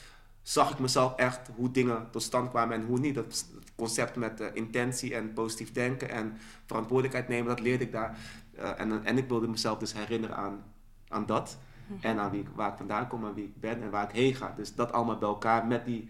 zag 0.43 0.71
ik 0.71 0.79
mezelf 0.79 1.15
echt 1.15 1.49
hoe 1.57 1.71
dingen 1.71 2.11
tot 2.11 2.23
stand 2.23 2.51
kwamen 2.51 2.77
en 2.77 2.87
hoe 2.87 2.99
niet. 2.99 3.15
Dat 3.15 3.47
concept 3.77 4.17
met 4.17 4.41
uh, 4.41 4.47
intentie 4.53 5.15
en 5.15 5.33
positief 5.33 5.73
denken 5.73 6.11
en 6.11 6.37
verantwoordelijkheid 6.67 7.29
nemen, 7.29 7.49
dat 7.49 7.61
leerde 7.61 7.85
ik 7.85 7.93
daar. 7.93 8.19
Uh, 8.59 8.81
en, 8.81 9.05
en 9.05 9.19
ik 9.19 9.29
wilde 9.29 9.49
mezelf 9.49 9.79
dus 9.79 9.93
herinneren 9.93 10.37
aan, 10.37 10.65
aan 11.09 11.27
dat. 11.27 11.59
Mhm. 11.87 12.07
En 12.07 12.19
aan 12.19 12.31
wie 12.31 12.41
ik, 12.41 12.49
waar 12.55 12.71
ik 12.71 12.77
vandaan 12.77 13.09
kom 13.09 13.27
en 13.27 13.35
wie 13.35 13.45
ik 13.45 13.61
ben 13.61 13.83
en 13.83 13.91
waar 13.91 14.09
ik 14.09 14.15
heen 14.15 14.35
ga. 14.35 14.53
Dus 14.57 14.75
dat 14.75 14.93
allemaal 14.93 15.19
bij 15.19 15.29
elkaar 15.29 15.67
met 15.67 15.85
die 15.85 16.09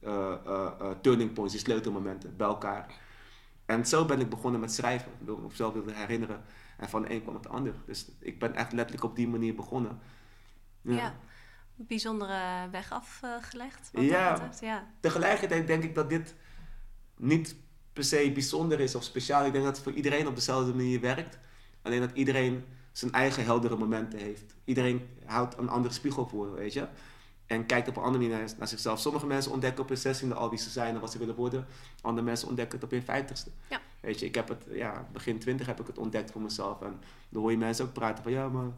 uh, 0.00 0.32
uh, 0.46 0.90
turning 1.00 1.32
points, 1.32 1.52
die 1.52 1.62
sleutelmomenten 1.62 2.36
bij 2.36 2.46
elkaar. 2.46 2.94
En 3.66 3.86
zo 3.86 4.04
ben 4.04 4.20
ik 4.20 4.28
begonnen 4.28 4.60
met 4.60 4.72
schrijven. 4.72 5.12
Ik 5.12 5.26
wil 5.26 5.38
mezelf 5.38 5.72
wilde 5.72 5.92
herinneren. 5.92 6.42
En 6.76 6.88
van 6.88 7.02
de 7.02 7.10
een 7.10 7.22
kwam 7.22 7.34
het 7.34 7.48
ander. 7.48 7.74
Dus 7.86 8.10
ik 8.18 8.38
ben 8.38 8.54
echt 8.54 8.72
letterlijk 8.72 9.04
op 9.04 9.16
die 9.16 9.28
manier 9.28 9.54
begonnen. 9.54 9.98
Ja. 10.82 10.94
ja 10.94 11.14
bijzondere 11.86 12.68
weg 12.70 12.92
afgelegd. 12.92 13.90
ja. 13.92 14.50
ja. 14.60 14.86
Tegelijkertijd 15.00 15.66
denk 15.66 15.82
ik 15.82 15.94
dat 15.94 16.08
dit 16.08 16.34
niet 17.16 17.56
per 17.92 18.04
se 18.04 18.30
bijzonder 18.32 18.80
is 18.80 18.94
of 18.94 19.04
speciaal. 19.04 19.46
Ik 19.46 19.52
denk 19.52 19.64
dat 19.64 19.74
het 19.74 19.84
voor 19.84 19.92
iedereen 19.92 20.26
op 20.26 20.34
dezelfde 20.34 20.74
manier 20.74 21.00
werkt. 21.00 21.38
Alleen 21.82 22.00
dat 22.00 22.10
iedereen 22.12 22.64
zijn 22.92 23.12
eigen 23.12 23.44
heldere 23.44 23.76
momenten 23.76 24.18
heeft. 24.18 24.54
Iedereen 24.64 25.08
houdt 25.24 25.58
een 25.58 25.68
andere 25.68 25.94
spiegel 25.94 26.28
voor, 26.28 26.54
weet 26.54 26.72
je 26.72 26.88
en 27.50 27.66
kijkt 27.66 27.88
op 27.88 27.96
een 27.96 28.02
andere 28.02 28.28
manier 28.28 28.54
naar, 28.58 28.68
zichzelf. 28.68 29.00
Sommige 29.00 29.26
mensen 29.26 29.52
ontdekken 29.52 29.82
op 29.82 29.88
hun 29.88 29.98
zestiende 29.98 30.34
al 30.34 30.50
wie 30.50 30.58
ze 30.58 30.70
zijn 30.70 30.94
en 30.94 31.00
wat 31.00 31.12
ze 31.12 31.18
willen 31.18 31.34
worden. 31.34 31.66
Andere 32.00 32.26
mensen 32.26 32.48
ontdekken 32.48 32.74
het 32.74 32.84
op 32.84 32.90
hun 32.90 33.02
vijftigste. 33.02 33.50
Ja. 33.70 33.80
Weet 34.00 34.20
je, 34.20 34.26
ik 34.26 34.34
heb 34.34 34.48
het, 34.48 34.64
ja, 34.72 35.06
begin 35.12 35.38
twintig 35.38 35.66
heb 35.66 35.80
ik 35.80 35.86
het 35.86 35.98
ontdekt 35.98 36.30
voor 36.30 36.40
mezelf. 36.40 36.82
En 36.82 37.00
dan 37.28 37.42
hoor 37.42 37.50
je 37.50 37.58
mensen 37.58 37.84
ook 37.84 37.92
praten 37.92 38.22
van, 38.22 38.32
ja, 38.32 38.48
maar 38.48 38.70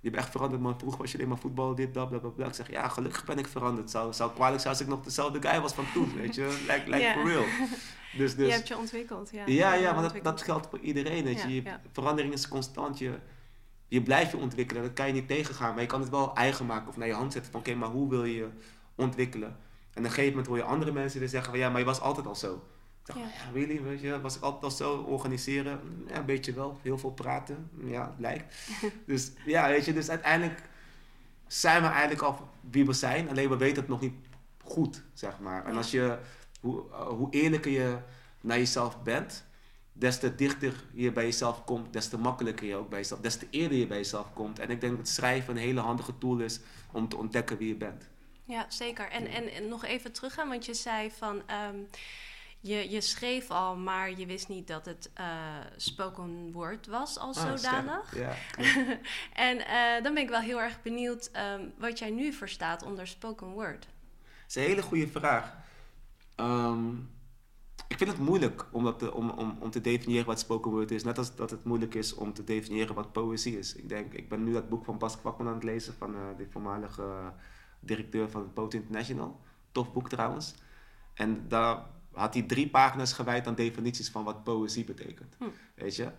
je 0.00 0.10
bent 0.10 0.22
echt 0.22 0.30
veranderd, 0.30 0.62
man. 0.62 0.78
Vroeger 0.78 1.00
was 1.00 1.10
je 1.10 1.16
alleen 1.16 1.28
maar 1.28 1.38
voetbal, 1.38 1.74
dit, 1.74 1.94
dat, 1.94 2.08
bla, 2.08 2.18
bla, 2.18 2.28
bla. 2.28 2.46
Ik 2.46 2.54
zeg, 2.54 2.70
ja, 2.70 2.88
gelukkig 2.88 3.24
ben 3.24 3.38
ik 3.38 3.46
veranderd. 3.46 3.90
Zou, 3.90 4.12
zou 4.12 4.32
kwalijk 4.32 4.60
zijn 4.60 4.72
als 4.72 4.82
ik 4.82 4.88
nog 4.88 5.02
dezelfde 5.02 5.48
guy 5.48 5.60
was 5.60 5.72
van 5.72 5.84
toen, 5.92 6.14
weet 6.14 6.34
je. 6.34 6.58
Like, 6.68 6.82
like 6.84 6.98
yeah. 6.98 7.14
for 7.14 7.24
real. 7.24 7.44
Dus, 8.16 8.36
dus, 8.36 8.46
je 8.46 8.52
hebt 8.52 8.68
je 8.68 8.76
ontwikkeld, 8.76 9.30
ja. 9.32 9.42
Ja, 9.46 9.74
ja, 9.74 9.92
maar 9.92 10.02
dat, 10.02 10.24
dat 10.24 10.42
geldt 10.42 10.66
voor 10.70 10.78
iedereen, 10.78 11.24
weet 11.24 11.42
je. 11.42 11.62
Verandering 11.92 12.32
is 12.32 12.48
constant. 12.48 12.98
Je, 12.98 13.18
je 13.92 14.02
blijft 14.02 14.30
je 14.30 14.36
ontwikkelen. 14.36 14.82
Dat 14.82 14.92
kan 14.92 15.06
je 15.06 15.12
niet 15.12 15.28
tegengaan. 15.28 15.72
Maar 15.72 15.80
je 15.82 15.88
kan 15.88 16.00
het 16.00 16.10
wel 16.10 16.34
eigen 16.34 16.66
maken 16.66 16.88
of 16.88 16.96
naar 16.96 17.06
je 17.06 17.14
hand 17.14 17.32
zetten. 17.32 17.52
Van 17.52 17.60
oké, 17.60 17.74
maar 17.74 17.88
hoe 17.88 18.08
wil 18.10 18.24
je 18.24 18.34
je 18.34 18.48
ontwikkelen? 18.94 19.48
En 19.48 19.98
op 19.98 20.04
een 20.04 20.10
gegeven 20.10 20.28
moment 20.30 20.46
hoor 20.46 20.56
je 20.56 20.62
andere 20.62 20.92
mensen 20.92 21.20
die 21.20 21.28
zeggen 21.28 21.50
van 21.50 21.58
ja, 21.58 21.70
maar 21.70 21.78
je 21.78 21.84
was 21.86 22.00
altijd 22.00 22.26
al 22.26 22.34
zo. 22.34 22.54
Ik 22.54 23.06
dacht, 23.06 23.18
Ja. 23.18 23.24
ja, 23.24 23.52
really, 23.52 23.82
weet 23.82 24.00
je, 24.00 24.20
was 24.20 24.36
ik 24.36 24.42
altijd 24.42 24.62
al 24.64 24.70
zo 24.70 24.96
organiseren? 24.96 25.80
Ja, 26.08 26.16
een 26.16 26.24
beetje 26.24 26.52
wel, 26.52 26.78
heel 26.82 26.98
veel 26.98 27.10
praten. 27.10 27.70
Ja, 27.84 28.06
het 28.06 28.18
lijkt. 28.18 28.56
dus 29.06 29.32
ja, 29.46 29.68
weet 29.68 29.84
je, 29.84 29.92
dus 29.92 30.10
uiteindelijk 30.10 30.62
zijn 31.46 31.82
we 31.82 31.88
eigenlijk 31.88 32.22
al 32.22 32.48
wie 32.70 32.86
we 32.86 32.92
zijn, 32.92 33.28
alleen 33.28 33.48
we 33.48 33.56
weten 33.56 33.76
het 33.80 33.88
nog 33.88 34.00
niet 34.00 34.14
goed, 34.64 35.02
zeg 35.14 35.38
maar. 35.40 35.64
En 35.64 35.70
Ja. 35.72 35.76
als 35.76 35.90
je, 35.90 36.18
hoe, 36.60 36.84
uh, 36.90 37.00
hoe 37.00 37.30
eerlijker 37.30 37.70
je 37.72 37.96
naar 38.40 38.58
jezelf 38.58 39.02
bent, 39.02 39.44
des 39.92 40.18
te 40.18 40.34
dichter 40.34 40.74
je 40.92 41.12
bij 41.12 41.24
jezelf 41.24 41.64
komt, 41.64 41.92
des 41.92 42.08
te 42.08 42.18
makkelijker 42.18 42.66
je 42.66 42.76
ook 42.76 42.88
bij 42.88 42.98
jezelf, 42.98 43.20
des 43.20 43.36
te 43.36 43.46
eerder 43.50 43.78
je 43.78 43.86
bij 43.86 43.96
jezelf 43.96 44.32
komt. 44.32 44.58
En 44.58 44.70
ik 44.70 44.80
denk 44.80 44.96
dat 44.96 45.08
schrijven 45.08 45.56
een 45.56 45.62
hele 45.62 45.80
handige 45.80 46.18
tool 46.18 46.38
is 46.38 46.60
om 46.92 47.08
te 47.08 47.16
ontdekken 47.16 47.56
wie 47.56 47.68
je 47.68 47.74
bent. 47.74 48.08
Ja, 48.44 48.66
zeker. 48.68 49.10
En, 49.10 49.26
en, 49.26 49.52
en 49.52 49.68
nog 49.68 49.84
even 49.84 50.12
teruggaan, 50.12 50.48
want 50.48 50.66
je 50.66 50.74
zei 50.74 51.10
van... 51.10 51.42
ehm, 51.46 51.76
je, 52.62 52.90
je 52.90 53.00
schreef 53.00 53.50
al, 53.50 53.76
maar 53.76 54.18
je 54.18 54.26
wist 54.26 54.48
niet 54.48 54.66
dat 54.66 54.84
het 54.84 55.10
eh, 55.14 55.26
spoken 55.76 56.52
word 56.52 56.86
was 56.86 57.18
als 57.18 57.38
Ah, 57.38 57.56
zodanig. 57.56 58.16
Ja. 58.16 58.34
En 59.48 59.66
eh, 59.66 60.02
dan 60.02 60.14
ben 60.14 60.22
ik 60.22 60.28
wel 60.28 60.40
heel 60.40 60.60
erg 60.60 60.82
benieuwd 60.82 61.28
ehm, 61.32 61.68
wat 61.78 61.98
jij 61.98 62.10
nu 62.10 62.32
verstaat 62.32 62.82
onder 62.82 63.06
spoken 63.06 63.46
word. 63.46 63.80
Dat 63.82 64.48
is 64.48 64.54
een 64.54 64.62
hele 64.62 64.82
goede 64.82 65.08
vraag. 65.08 65.54
Ehm, 66.34 66.94
ik 67.92 67.98
vind 67.98 68.10
het 68.10 68.18
moeilijk 68.18 68.66
om, 68.70 68.84
dat 68.84 68.98
te, 68.98 69.14
om, 69.14 69.30
om, 69.30 69.56
om 69.58 69.70
te 69.70 69.80
definiëren 69.80 70.26
wat 70.26 70.38
spoken 70.38 70.70
word 70.70 70.90
is. 70.90 71.04
Net 71.04 71.18
als 71.18 71.34
dat 71.34 71.50
het 71.50 71.64
moeilijk 71.64 71.94
is 71.94 72.14
om 72.14 72.32
te 72.32 72.44
definiëren 72.44 72.94
wat 72.94 73.12
poëzie 73.12 73.58
is. 73.58 73.74
Ik, 73.74 73.88
denk, 73.88 74.12
ik 74.12 74.28
ben 74.28 74.44
nu 74.44 74.52
dat 74.52 74.68
boek 74.68 74.84
van 74.84 74.98
Bas 74.98 75.20
Kwakman 75.20 75.46
aan 75.46 75.54
het 75.54 75.62
lezen, 75.62 75.94
van 75.94 76.14
eh, 76.14 76.20
de 76.36 76.46
voormalige 76.50 77.02
eh, 77.02 77.26
directeur 77.80 78.30
van 78.30 78.52
Poet 78.52 78.74
International. 78.74 79.40
Tof 79.72 79.92
boek 79.92 80.08
trouwens. 80.08 80.54
En 81.14 81.48
daar 81.48 81.86
had 82.12 82.34
hij 82.34 82.42
drie 82.42 82.68
pagina's 82.68 83.12
gewijd 83.12 83.46
aan 83.46 83.54
definities 83.54 84.10
van 84.10 84.24
wat 84.24 84.44
poëzie 84.44 84.84
betekent. 84.84 85.36
Hm. 85.38 85.44
Weet 85.74 85.96
je? 85.96 86.10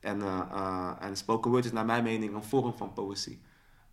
En, 0.00 0.22
eh, 0.22 0.92
en 1.00 1.16
spoken 1.16 1.50
word 1.50 1.64
is 1.64 1.72
naar 1.72 1.86
mijn 1.86 2.04
mening 2.04 2.34
een 2.34 2.44
vorm 2.44 2.76
van 2.76 2.92
poëzie. 2.92 3.40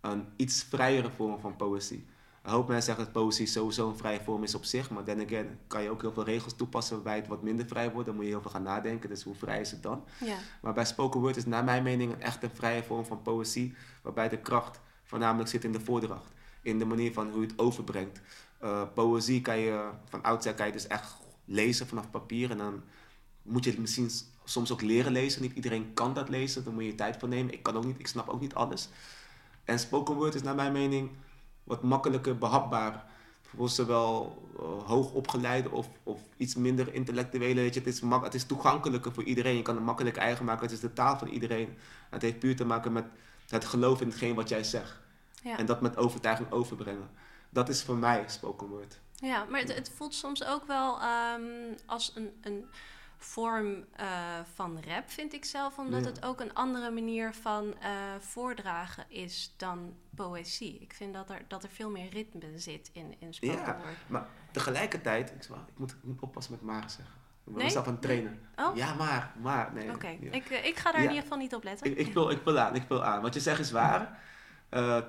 Een 0.00 0.26
iets 0.36 0.62
vrijere 0.62 1.10
vorm 1.10 1.40
van 1.40 1.56
poëzie. 1.56 2.06
Een 2.44 2.50
hoop 2.50 2.68
mensen 2.68 2.84
zeggen 2.84 3.04
dat 3.04 3.22
poëzie 3.22 3.46
sowieso 3.46 3.88
een 3.88 3.96
vrije 3.96 4.20
vorm 4.24 4.42
is 4.42 4.54
op 4.54 4.64
zich. 4.64 4.90
Maar 4.90 5.04
then 5.04 5.20
again 5.24 5.58
kan 5.66 5.82
je 5.82 5.90
ook 5.90 6.00
heel 6.00 6.12
veel 6.12 6.24
regels 6.24 6.56
toepassen 6.56 6.94
waarbij 6.94 7.16
het 7.16 7.26
wat 7.26 7.42
minder 7.42 7.66
vrij 7.66 7.90
wordt. 7.90 8.06
Dan 8.06 8.14
moet 8.14 8.24
je 8.24 8.30
heel 8.30 8.40
veel 8.40 8.50
gaan 8.50 8.62
nadenken. 8.62 9.08
Dus 9.08 9.22
hoe 9.22 9.34
vrij 9.34 9.60
is 9.60 9.70
het 9.70 9.82
dan? 9.82 10.04
Ja, 10.20 10.36
Maar 10.62 10.72
bij 10.72 10.84
spoken 10.84 11.20
word 11.20 11.36
is 11.36 11.46
naar 11.46 11.64
mijn 11.64 11.82
mening 11.82 12.12
een 12.12 12.20
echt 12.20 12.42
een 12.42 12.50
vrije 12.54 12.82
vorm 12.82 13.06
van 13.06 13.22
poëzie. 13.22 13.74
Waarbij 14.02 14.28
de 14.28 14.38
kracht 14.38 14.80
voornamelijk 15.02 15.50
zit 15.50 15.64
in 15.64 15.72
de 15.72 15.80
voordracht. 15.80 16.32
In 16.62 16.78
de 16.78 16.84
manier 16.84 17.12
van 17.12 17.30
hoe 17.30 17.40
je 17.40 17.46
het 17.46 17.58
overbrengt. 17.58 18.20
Eh, 18.58 18.82
poëzie 18.94 19.40
kan 19.40 19.58
je 19.58 19.90
van 20.04 20.22
oudsher 20.22 20.54
kan 20.54 20.66
je 20.66 20.72
dus 20.72 20.86
echt 20.86 21.16
lezen 21.44 21.86
vanaf 21.86 22.10
papier. 22.10 22.50
En 22.50 22.58
dan 22.58 22.82
moet 23.42 23.64
je 23.64 23.70
het 23.70 23.80
misschien 23.80 24.10
soms 24.44 24.72
ook 24.72 24.82
leren 24.82 25.12
lezen. 25.12 25.42
Niet 25.42 25.56
iedereen 25.56 25.94
kan 25.94 26.14
dat 26.14 26.28
lezen. 26.28 26.64
Dan 26.64 26.74
moet 26.74 26.84
je 26.84 26.94
tijd 26.94 27.16
voor 27.16 27.28
nemen. 27.28 27.52
Ik 27.52 27.62
kan 27.62 27.76
ook 27.76 27.84
niet, 27.84 27.98
ik 27.98 28.06
snap 28.06 28.28
ook 28.28 28.40
niet 28.40 28.54
alles. 28.54 28.88
En 29.64 29.78
spoken 29.78 30.14
word 30.14 30.34
is 30.34 30.42
naar 30.42 30.54
mijn 30.54 30.72
mening 30.72 31.10
wat 31.64 31.82
makkelijker 31.82 32.38
behapbaar. 32.38 33.04
Voor 33.42 33.68
zowel 33.68 34.42
eh, 34.58 34.88
hoogopgeleide 34.88 35.70
of, 35.70 35.88
of 36.02 36.20
iets 36.36 36.54
minder 36.54 36.94
intellectuele. 36.94 37.60
Weet 37.60 37.74
je, 37.74 37.80
het, 37.80 37.88
is 37.88 38.00
mak- 38.00 38.24
het 38.24 38.34
is 38.34 38.44
toegankelijker 38.44 39.12
voor 39.12 39.22
iedereen. 39.24 39.56
Je 39.56 39.62
kan 39.62 39.74
het 39.74 39.84
makkelijk 39.84 40.16
eigen 40.16 40.44
maken. 40.44 40.62
Het 40.62 40.72
is 40.72 40.80
de 40.80 40.92
taal 40.92 41.18
van 41.18 41.28
iedereen. 41.28 41.76
Het 42.10 42.22
heeft 42.22 42.38
puur 42.38 42.56
te 42.56 42.64
maken 42.64 42.92
met 42.92 43.04
het 43.48 43.64
geloof 43.64 44.00
in 44.00 44.08
hetgeen 44.08 44.34
wat 44.34 44.48
jij 44.48 44.64
zegt. 44.64 44.96
ja. 45.42 45.58
En 45.58 45.66
dat 45.66 45.80
met 45.80 45.96
overtuiging 45.96 46.50
overbrengen. 46.50 47.10
Dat 47.50 47.68
is 47.68 47.82
voor 47.82 47.96
mij 47.96 48.24
spoken 48.26 48.66
word. 48.66 49.00
ja 49.14 49.44
maar 49.44 49.60
het, 49.60 49.74
het 49.74 49.90
voelt 49.96 50.14
soms 50.14 50.44
ook 50.44 50.66
wel 50.66 51.00
ehm, 51.00 51.42
als 51.86 52.12
een, 52.14 52.30
een 52.42 52.64
vorm 53.24 53.84
eh, 53.92 54.06
van 54.54 54.78
rap, 54.88 55.10
vind 55.10 55.32
ik 55.32 55.44
zelf. 55.44 55.78
Omdat 55.78 56.00
Ja. 56.04 56.06
het 56.10 56.24
ook 56.24 56.40
een 56.40 56.54
andere 56.54 56.90
manier 56.90 57.34
van 57.34 57.74
eh, 57.80 57.90
voordragen 58.20 59.04
is 59.08 59.54
dan 59.56 59.94
poëzie. 60.14 60.78
Ik 60.80 60.92
vind 60.92 61.14
dat 61.14 61.30
er, 61.30 61.42
dat 61.48 61.62
er 61.62 61.68
veel 61.68 61.90
meer 61.90 62.10
ritme 62.10 62.58
zit 62.58 62.90
in, 62.92 63.14
in 63.18 63.34
spoken 63.34 63.56
Ja. 63.58 63.76
word. 63.76 63.94
Maar 64.06 64.26
tegelijkertijd, 64.52 65.30
ik, 65.30 65.48
moet, 65.78 65.90
ik 65.90 66.02
moet 66.02 66.20
oppassen 66.20 66.52
met 66.52 66.62
maar 66.62 66.90
zeggen. 66.90 67.14
Ik 67.14 67.44
ben 67.44 67.54
Nee? 67.54 67.64
mezelf 67.64 67.86
aan 67.86 67.92
het 67.92 68.02
trainen. 68.02 68.40
Oh, 68.56 68.76
Ja, 68.76 68.94
maar, 68.94 69.32
maar, 69.42 69.70
nee. 69.74 69.90
oké. 69.92 70.08
ja. 70.20 70.30
Ik, 70.32 70.50
eh, 70.50 70.64
ik 70.66 70.76
ga 70.76 70.92
daar 70.92 71.00
in 71.02 71.08
ieder 71.08 71.22
geval 71.22 71.38
niet 71.38 71.54
op 71.54 71.64
letten. 71.64 71.90
Ik, 71.90 71.98
ik, 72.06 72.12
vul, 72.12 72.30
ik 72.30 72.40
vul 72.42 72.58
aan, 72.58 72.74
ik 72.74 72.84
vul 72.86 73.04
aan. 73.04 73.22
Wat 73.22 73.34
je 73.34 73.40
zegt 73.40 73.60
is 73.60 73.70
waar. 73.70 74.22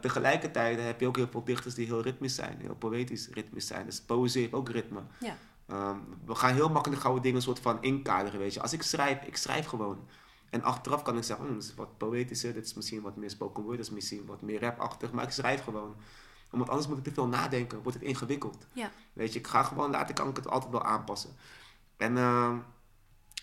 Tegelijkertijd 0.02 0.80
heb 0.80 1.00
je 1.00 1.08
ook 1.08 1.16
heel 1.16 1.28
veel 1.28 1.44
dichters 1.44 1.76
die 1.76 1.86
heel 1.86 2.02
ritmisch 2.02 2.36
zijn, 2.36 2.60
heel 2.62 2.76
poëtisch 2.76 3.28
ritmisch 3.30 3.68
zijn. 3.68 3.86
Dus 3.86 4.02
poëzie 4.02 4.42
heeft 4.42 4.54
ook 4.54 4.70
ritme. 4.70 5.02
Ja. 5.20 5.36
Ehm, 5.68 5.98
we 6.26 6.36
gaan 6.36 6.54
heel 6.54 6.70
makkelijk 6.70 7.02
gauw 7.02 7.20
dingen 7.20 7.36
een 7.36 7.42
soort 7.42 7.60
van 7.60 7.82
inkaderen, 7.82 8.40
weet 8.40 8.54
je. 8.54 8.62
Als 8.62 8.74
ik 8.74 8.82
schrijf, 8.82 9.22
ik 9.22 9.38
schrijf 9.38 9.66
gewoon. 9.66 10.08
En 10.50 10.64
achteraf 10.64 11.02
kan 11.02 11.18
ik 11.18 11.24
zeggen, 11.24 11.46
hm, 11.46 11.54
dit 11.54 11.64
is 11.64 11.76
wat 11.76 11.98
poëtischer, 11.98 12.54
dit 12.54 12.66
is 12.66 12.74
misschien 12.74 13.02
wat 13.02 13.16
meer 13.16 13.30
spoken 13.30 13.64
word, 13.64 13.78
dit 13.78 13.86
is 13.86 13.92
misschien 13.92 14.26
wat 14.26 14.42
meer 14.42 14.60
rapachtig, 14.60 15.12
maar 15.12 15.24
ik 15.24 15.32
schrijf 15.32 15.64
gewoon. 15.64 15.96
Omdat 16.52 16.70
anders 16.70 16.88
moet 16.88 16.98
ik 16.98 17.04
te 17.04 17.12
veel 17.14 17.28
nadenken, 17.28 17.82
wordt 17.84 17.98
het 17.98 18.08
ingewikkeld. 18.08 18.68
Ja. 18.74 18.92
Weet 19.14 19.34
je, 19.34 19.40
ik 19.40 19.48
ga 19.48 19.64
gewoon 19.64 19.92
laten, 19.92 20.16
kan 20.16 20.30
ik 20.30 20.36
het 20.36 20.48
altijd 20.48 20.72
wel 20.72 20.84
aanpassen. 20.84 21.30
En 21.98 22.18
ehm, 22.18 22.58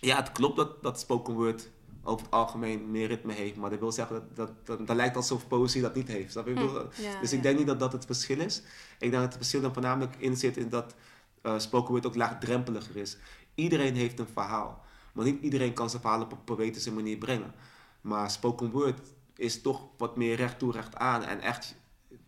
ja, 0.00 0.16
het 0.16 0.32
klopt 0.32 0.56
dat, 0.56 0.82
dat 0.82 1.00
spoken 1.00 1.34
word 1.34 1.70
over 2.02 2.24
het 2.24 2.34
algemeen 2.34 2.90
meer 2.90 3.06
ritme 3.08 3.32
heeft, 3.32 3.56
maar 3.56 3.70
dat 3.70 3.78
wil 3.78 3.92
zeggen 3.92 4.14
dat, 4.16 4.36
dat, 4.36 4.66
dat, 4.66 4.86
dat 4.86 4.96
lijkt 4.96 5.16
alsof 5.16 5.48
poëzie 5.48 5.82
dat 5.82 5.94
niet 5.94 6.08
heeft. 6.08 6.36
Ik 6.36 6.44
Hm, 6.44 6.54
bedoel, 6.54 6.74
ja, 6.74 7.20
dus 7.20 7.30
ja. 7.30 7.36
ik 7.36 7.42
denk 7.42 7.58
niet 7.58 7.66
dat 7.66 7.80
dat 7.80 7.92
het 7.92 8.06
verschil 8.06 8.40
is. 8.40 8.58
Ik 8.98 9.10
denk 9.10 9.12
dat 9.12 9.22
het 9.22 9.36
verschil 9.36 9.60
dan 9.60 9.72
voornamelijk 9.72 10.14
in 10.18 10.36
zit 10.36 10.56
in 10.56 10.68
dat 10.68 10.94
eh 11.42 11.58
spoken 11.58 11.90
word 11.90 12.06
ook 12.06 12.14
laagdrempeliger 12.14 12.96
is. 12.96 13.16
Iedereen 13.54 13.94
heeft 13.94 14.18
een 14.18 14.26
verhaal, 14.32 14.84
maar 15.12 15.24
niet 15.24 15.42
iedereen 15.42 15.72
kan 15.72 15.90
zijn 15.90 16.02
verhaal 16.02 16.20
op 16.20 16.32
een 16.32 16.44
poëtische 16.44 16.92
manier 16.92 17.16
brengen. 17.16 17.54
Maar 18.00 18.30
spoken 18.30 18.70
word 18.70 19.00
is 19.36 19.60
toch 19.60 19.88
wat 19.96 20.16
meer 20.16 20.36
recht 20.36 20.58
toe 20.58 20.72
recht 20.72 20.96
aan 20.96 21.24
en 21.24 21.40
echt 21.40 21.74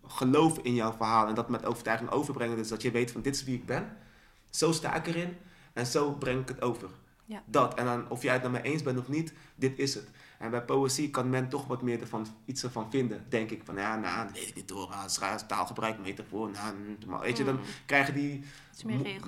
geloof 0.07 0.59
in 0.59 0.75
jouw 0.75 0.93
verhaal 0.93 1.29
en 1.29 1.35
dat 1.35 1.49
met 1.49 1.65
overtuiging 1.65 2.11
overbrengen. 2.11 2.57
Dus 2.57 2.69
dat 2.69 2.83
je 2.83 2.91
weet 2.91 3.11
van 3.11 3.23
dit 3.23 3.35
is 3.35 3.45
wie 3.45 3.55
ik 3.55 3.67
ben, 3.67 3.97
zo 4.51 4.73
sta 4.73 4.95
ik 4.95 5.07
erin 5.07 5.37
en 5.73 5.87
zo 5.87 6.13
breng 6.13 6.41
ik 6.41 6.49
het 6.49 6.63
over. 6.63 6.89
Ja. 7.25 7.43
Dat. 7.47 7.75
En 7.75 7.85
dan, 7.85 8.11
of 8.11 8.23
jij 8.23 8.33
het 8.33 8.43
nou 8.43 8.55
mee 8.55 8.63
eens 8.63 8.83
bent 8.83 8.99
of 8.99 9.09
niet, 9.09 9.33
dit 9.55 9.79
is 9.79 9.95
het. 9.95 10.09
En 10.45 10.51
bij 10.51 10.63
poëzie 10.63 11.11
kan 11.11 11.31
men 11.31 11.49
toch 11.49 11.67
wat 11.67 11.83
meer 11.83 12.01
ervan, 12.01 12.27
iets 12.45 12.63
ervan 12.63 12.91
vinden. 12.91 13.25
Denk 13.29 13.51
ik 13.51 13.63
van, 13.65 13.75
ja, 13.77 13.97
nou, 13.97 14.27
dat 14.27 14.35
weet 14.35 14.49
ik 14.49 14.55
niet 14.55 14.71
hoor. 14.71 14.87
Ah, 14.87 15.37
Taalgebruik, 15.47 15.99
metafoor, 15.99 16.51
nou, 16.51 16.75
hm, 17.01 17.09
maar 17.11 17.21
weet 17.21 17.37
je, 17.37 17.45
dan 17.45 17.55
Mm. 17.55 17.61
krijgen 17.87 18.15
die... 18.15 18.45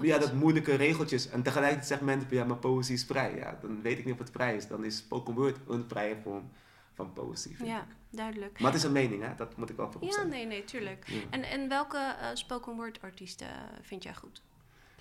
Ja, 0.02 0.18
dat 0.18 0.32
moeilijke 0.32 0.74
regeltjes. 0.74 1.28
En 1.28 1.42
tegelijkertijd 1.42 1.86
zegt 1.88 2.00
men, 2.00 2.26
ja, 2.30 2.44
maar 2.44 2.56
poëzie 2.56 2.94
is 2.94 3.04
vrij. 3.04 3.36
Ja, 3.36 3.58
dan 3.60 3.82
weet 3.82 3.98
ik 3.98 4.04
niet 4.04 4.14
of 4.14 4.18
het 4.20 4.30
vrij 4.30 4.56
is. 4.56 4.66
Dan 4.68 4.84
is 4.84 4.96
spoken 4.96 5.34
word 5.34 5.56
een 5.68 5.84
vrije 5.88 6.16
vorm 6.22 6.50
van 6.94 7.12
poëzie, 7.12 7.56
vind 7.56 7.68
Ja, 7.68 7.78
ik. 7.80 7.86
duidelijk. 8.10 8.60
Maar 8.60 8.70
het 8.72 8.80
is 8.80 8.86
een 8.86 8.92
mening, 8.92 9.22
hè? 9.22 9.34
Dat 9.36 9.56
moet 9.56 9.70
ik 9.70 9.76
wel 9.76 9.92
voorop 9.92 10.10
Ja, 10.10 10.22
nee, 10.22 10.46
nee, 10.46 10.64
tuurlijk. 10.64 11.04
Ja. 11.08 11.20
En, 11.30 11.42
en 11.42 11.68
welke 11.68 11.96
eh, 12.20 12.28
spoken 12.34 12.74
word 12.74 13.02
artiesten 13.02 13.48
vind 13.82 14.02
jij 14.02 14.14
goed? 14.14 14.42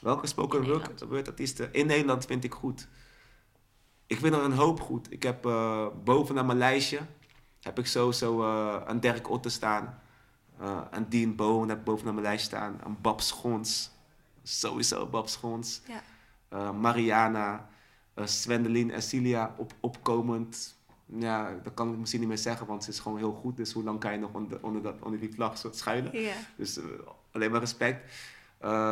Welke 0.01 0.27
spoken 0.27 0.63
In 0.63 0.69
word, 0.69 1.01
word 1.01 1.27
artiesten 1.27 1.74
in 1.74 1.86
Nederland 1.86 2.25
vind 2.25 2.43
ik 2.43 2.53
goed? 2.53 2.88
Ik 4.07 4.19
vind 4.19 4.33
er 4.33 4.43
een 4.43 4.51
hoop 4.51 4.81
goed. 4.81 5.12
Ik 5.12 5.24
heb 5.24 5.45
eh, 5.45 5.88
bovenaan 6.03 6.45
mijn 6.45 6.57
lijstje 6.57 7.00
heb 7.62 7.79
ik 7.79 7.85
sowieso 7.85 8.43
eh, 8.43 8.81
een 8.85 9.00
Dirk 9.00 9.29
Otter 9.29 9.51
staan. 9.51 10.00
Eh, 10.59 10.81
een 10.91 11.09
Dean 11.09 11.35
Bowen 11.35 11.69
heb 11.69 11.77
ik 11.77 11.83
bovenaan 11.83 12.13
mijn 12.13 12.25
lijst 12.25 12.45
staan. 12.45 12.79
Een 12.83 12.97
Bab 13.01 13.21
Schons. 13.21 13.91
Sowieso 14.43 15.05
Bab 15.05 15.27
Schons. 15.27 15.81
Ja. 15.88 16.71
Mariana. 16.71 17.67
Swendelin 18.24 18.91
en 18.91 19.01
Cilia 19.01 19.55
op, 19.57 19.74
opkomend. 19.79 20.75
Ja, 21.05 21.59
dat 21.63 21.74
kan 21.74 21.91
ik 21.91 21.97
misschien 21.97 22.19
niet 22.19 22.29
meer 22.29 22.38
zeggen, 22.38 22.67
want 22.67 22.83
ze 22.83 22.89
is 22.89 23.00
gewoon 23.00 23.17
heel 23.17 23.33
goed. 23.33 23.57
Dus 23.57 23.74
hoe 23.74 23.83
lang 23.83 24.00
kan 24.00 24.12
je 24.12 24.17
nog 24.17 24.33
onder, 24.33 24.63
onder, 24.63 24.81
dat, 24.81 24.95
onder 25.01 25.19
die 25.19 25.33
vlag 25.33 25.57
soort 25.57 25.75
schuilen? 25.75 26.21
Ja. 26.21 26.33
Dus 26.57 26.79
alleen 27.31 27.51
maar 27.51 27.59
respect. 27.59 28.13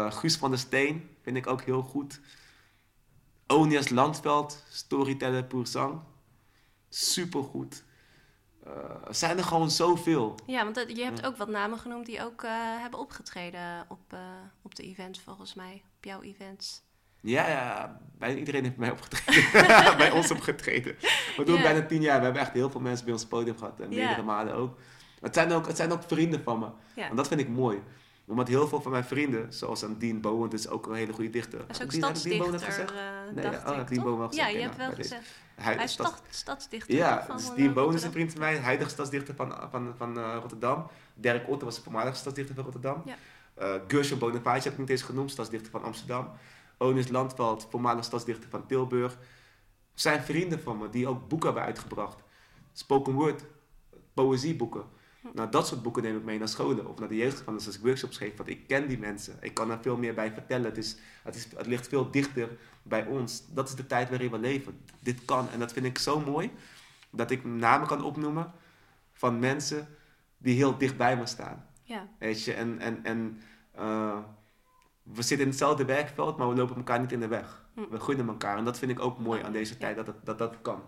Guus 0.09 0.37
van 0.37 0.49
der 0.49 0.59
Steen 0.59 1.09
vind 1.21 1.37
ik 1.37 1.47
ook 1.47 1.61
heel 1.61 1.81
goed. 1.81 2.19
Onias 3.47 3.89
Landveld, 3.89 4.63
storyteller 4.69 5.43
pour 5.43 5.67
zang. 5.67 5.99
Supergoed. 6.89 7.83
Eh, 8.65 8.71
er 9.07 9.15
zijn 9.15 9.37
er 9.37 9.43
gewoon 9.43 9.71
zoveel. 9.71 10.35
Ja, 10.45 10.63
want 10.63 10.75
dat- 10.75 10.97
je 10.97 11.03
hebt 11.03 11.25
ook 11.25 11.37
wat 11.37 11.47
namen 11.49 11.77
genoemd 11.79 12.05
die 12.05 12.23
ook 12.23 12.43
eh, 12.43 12.51
hebben 12.55 12.99
opgetreden 12.99 13.85
op, 13.87 14.13
eh, 14.13 14.19
op 14.61 14.75
de 14.75 14.83
events, 14.83 15.19
volgens 15.19 15.53
mij. 15.53 15.83
Op 15.97 16.03
jouw 16.03 16.21
events. 16.21 16.81
Ja, 17.21 17.47
ja, 17.47 17.99
bijna 18.17 18.39
iedereen 18.39 18.63
heeft 18.63 18.75
bij 18.77 18.87
mij 18.87 18.95
opgetreden. 18.97 19.51
bij 20.03 20.11
ons 20.11 20.31
opgetreden. 20.31 20.95
We 21.37 21.43
doen 21.45 21.61
bijna 21.61 21.85
tien 21.85 22.01
jaar. 22.01 22.17
We 22.17 22.23
hebben 22.23 22.41
echt 22.41 22.53
heel 22.53 22.69
veel 22.69 22.81
mensen 22.81 23.05
bij 23.05 23.13
ons 23.13 23.25
podium 23.25 23.57
gehad. 23.57 23.79
En 23.79 23.89
meerdere 23.89 24.21
malen 24.23 24.53
ook. 24.53 24.77
Het 25.19 25.33
zijn 25.33 25.51
ook. 25.51 25.67
Het 25.67 25.75
zijn 25.77 25.91
ook 25.91 26.03
vrienden 26.07 26.43
van 26.43 26.59
me. 26.59 26.67
En 27.09 27.15
dat 27.15 27.27
vind 27.27 27.39
ik 27.39 27.49
mooi. 27.49 27.81
Omdat 28.33 28.47
heel 28.47 28.67
veel 28.67 28.81
van 28.81 28.91
mijn 28.91 29.03
vrienden, 29.03 29.53
zoals 29.53 29.81
een 29.81 29.99
Dean 29.99 30.21
Bowen, 30.21 30.49
dat 30.49 30.59
is 30.59 30.67
ook 30.67 30.87
een 30.87 30.93
hele 30.93 31.13
goede 31.13 31.29
dichter. 31.29 31.59
Hij 31.59 31.67
is 31.69 31.81
ook 31.83 31.89
Dean- 31.89 32.03
stadsdichter, 32.03 32.59
gezegd? 32.59 32.91
eh, 32.91 32.97
Nee, 33.33 33.43
dacht 33.43 33.57
oh, 33.69 33.69
ik, 33.69 33.75
Dean 33.75 33.85
toch? 33.87 34.03
Bowen 34.03 34.17
wel 34.19 34.33
Ja, 34.33 34.43
gezegd, 34.43 34.53
je 34.53 34.59
hebt 34.61 34.77
wel 34.77 34.91
gezegd. 34.93 35.27
Hij, 35.55 35.83
is 35.83 35.91
stads- 35.91 36.09
stad, 36.09 36.23
stadsdichter 36.29 36.95
Ja, 36.95 37.23
van 37.25 37.37
dus 37.37 37.49
eh, 37.49 37.55
Dean 37.55 37.73
Bowen 37.73 37.95
is 37.95 38.03
een 38.03 38.11
vriend 38.11 38.31
van 38.31 38.39
mij, 38.41 38.59
huidige 38.59 38.89
stadsdichter 38.89 39.35
van, 39.35 39.53
van, 39.71 39.93
van 39.97 40.17
eh, 40.19 40.35
Rotterdam. 40.39 40.87
Dirk 41.13 41.49
Otter 41.49 41.65
was 41.65 41.75
de 41.75 41.81
voormalige 41.83 42.15
stadsdichter 42.15 42.55
van 42.55 42.63
Rotterdam. 42.63 43.01
Ja. 43.05 43.15
Uh, 43.61 43.81
Gershon 43.87 44.19
Bonaparte 44.19 44.63
heb 44.63 44.73
ik 44.73 44.79
niet 44.79 44.89
eens 44.89 45.01
genoemd, 45.01 45.31
stadsdichter 45.31 45.71
van 45.71 45.83
Amsterdam. 45.83 46.29
Onis 46.77 47.07
Landveld, 47.07 47.67
voormalig 47.69 48.03
stadsdichter 48.03 48.49
van 48.49 48.65
Tilburg. 48.65 49.17
Zijn 49.93 50.21
vrienden 50.23 50.61
van 50.61 50.77
me 50.77 50.89
die 50.89 51.07
ook 51.07 51.27
boeken 51.27 51.47
hebben 51.47 51.65
uitgebracht. 51.67 52.23
Spoken 52.73 53.13
word, 53.13 53.45
poëzieboeken. 54.13 54.83
Nou, 55.33 55.49
dat 55.49 55.67
soort 55.67 55.81
boeken 55.81 56.03
neem 56.03 56.17
ik 56.17 56.23
mee 56.23 56.37
naar 56.37 56.47
scholen 56.47 56.87
of 56.87 56.99
naar 56.99 57.07
de 57.07 57.15
jeugdgevangenis 57.15 57.65
als 57.65 57.75
ik 57.75 57.81
workshops 57.81 58.17
geef. 58.17 58.37
Want 58.37 58.49
ik 58.49 58.67
ken 58.67 58.87
die 58.87 58.97
mensen. 58.97 59.37
Ik 59.41 59.53
kan 59.53 59.71
er 59.71 59.77
veel 59.81 59.97
meer 59.97 60.13
bij 60.13 60.33
vertellen. 60.33 60.65
Het, 60.65 60.77
is, 60.77 60.97
het, 61.23 61.35
is, 61.35 61.47
het 61.55 61.65
ligt 61.65 61.87
veel 61.87 62.11
dichter 62.11 62.57
bij 62.83 63.05
ons. 63.05 63.43
Dat 63.53 63.67
is 63.67 63.75
de 63.75 63.85
tijd 63.85 64.09
waarin 64.09 64.31
we 64.31 64.39
leven. 64.39 64.79
Dit 64.99 65.25
kan. 65.25 65.49
En 65.49 65.59
dat 65.59 65.73
vind 65.73 65.85
ik 65.85 65.97
zo 65.97 66.19
mooi. 66.19 66.51
Dat 67.11 67.31
ik 67.31 67.45
namen 67.45 67.87
kan 67.87 68.03
opnoemen 68.03 68.51
van 69.11 69.39
mensen 69.39 69.87
die 70.37 70.55
heel 70.55 70.77
dicht 70.77 70.97
bij 70.97 71.17
me 71.17 71.25
staan. 71.25 71.65
Ja. 71.83 72.07
Weet 72.19 72.43
je, 72.43 72.53
en, 72.53 72.79
en, 72.79 73.03
en 73.03 73.41
uh, 73.79 74.17
we 75.03 75.21
zitten 75.21 75.45
in 75.45 75.47
hetzelfde 75.47 75.85
werkveld, 75.85 76.37
maar 76.37 76.49
we 76.49 76.55
lopen 76.55 76.75
elkaar 76.75 76.99
niet 76.99 77.11
in 77.11 77.19
de 77.19 77.27
weg. 77.27 77.65
Hm. 77.73 77.89
We 77.89 77.99
gunnen 77.99 78.27
elkaar. 78.27 78.57
En 78.57 78.65
dat 78.65 78.77
vind 78.77 78.91
ik 78.91 78.99
ook 78.99 79.19
mooi 79.19 79.41
aan 79.41 79.51
deze 79.51 79.77
tijd, 79.77 79.95
dat, 79.95 80.13
dat 80.23 80.37
dat 80.37 80.61
kan. 80.61 80.81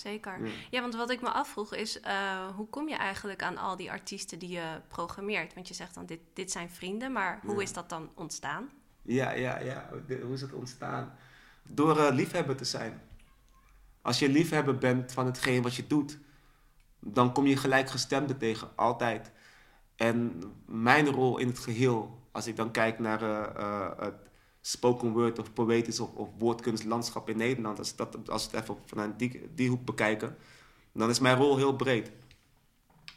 Zeker. 0.00 0.40
Ja. 0.70 0.80
want 0.80 0.94
wat 0.94 1.10
ik 1.10 1.20
me 1.20 1.30
afvroeg 1.30 1.74
is, 1.74 2.00
uh, 2.00 2.46
hoe 2.56 2.68
kom 2.68 2.88
je 2.88 2.94
eigenlijk 2.94 3.42
aan 3.42 3.56
al 3.56 3.76
die 3.76 3.90
artiesten 3.90 4.38
die 4.38 4.48
je 4.48 4.80
programmeert? 4.88 5.54
Want 5.54 5.68
je 5.68 5.74
zegt 5.74 5.94
dan, 5.94 6.06
dit, 6.06 6.20
dit 6.32 6.50
zijn 6.50 6.70
vrienden, 6.70 7.12
maar 7.12 7.40
hoe 7.44 7.62
is 7.62 7.72
dat 7.72 7.88
dan 7.88 8.10
ontstaan? 8.14 8.70
Ja, 9.02 9.30
ja, 9.30 9.58
ja. 9.58 9.88
hoe 10.22 10.34
is 10.34 10.40
het 10.40 10.52
ontstaan? 10.52 11.12
Door 11.62 11.96
uh, 11.96 12.08
liefhebber 12.10 12.56
te 12.56 12.64
zijn. 12.64 13.02
Als 14.02 14.18
je 14.18 14.28
liefhebber 14.28 14.78
bent 14.78 15.12
van 15.12 15.26
hetgeen 15.26 15.62
wat 15.62 15.74
je 15.74 15.86
doet, 15.86 16.18
dan 16.98 17.32
kom 17.32 17.46
je 17.46 17.56
gelijkgestemden 17.56 18.38
tegen, 18.38 18.68
altijd. 18.76 19.30
En 19.96 20.42
mijn 20.66 21.06
rol 21.06 21.38
in 21.38 21.46
het 21.46 21.58
geheel, 21.58 22.20
als 22.32 22.46
ik 22.46 22.56
dan 22.56 22.70
kijk 22.70 22.98
naar 22.98 23.22
uh, 23.22 23.90
het 23.98 24.29
spoken 24.60 25.12
word 25.12 25.38
of 25.38 25.52
poëtisch 25.52 26.00
of, 26.00 26.14
of 26.14 26.28
woordkunstlandschap 26.38 27.28
in 27.28 27.36
Nederland, 27.36 27.78
als, 27.78 27.96
dat, 27.96 28.30
als 28.30 28.50
we 28.50 28.56
het 28.56 28.64
even 28.64 28.76
vanuit 28.86 29.18
die, 29.18 29.50
die 29.54 29.68
hoek 29.68 29.84
bekijken, 29.84 30.36
dan 30.92 31.10
is 31.10 31.18
mijn 31.18 31.36
rol 31.36 31.56
heel 31.56 31.76
breed. 31.76 32.10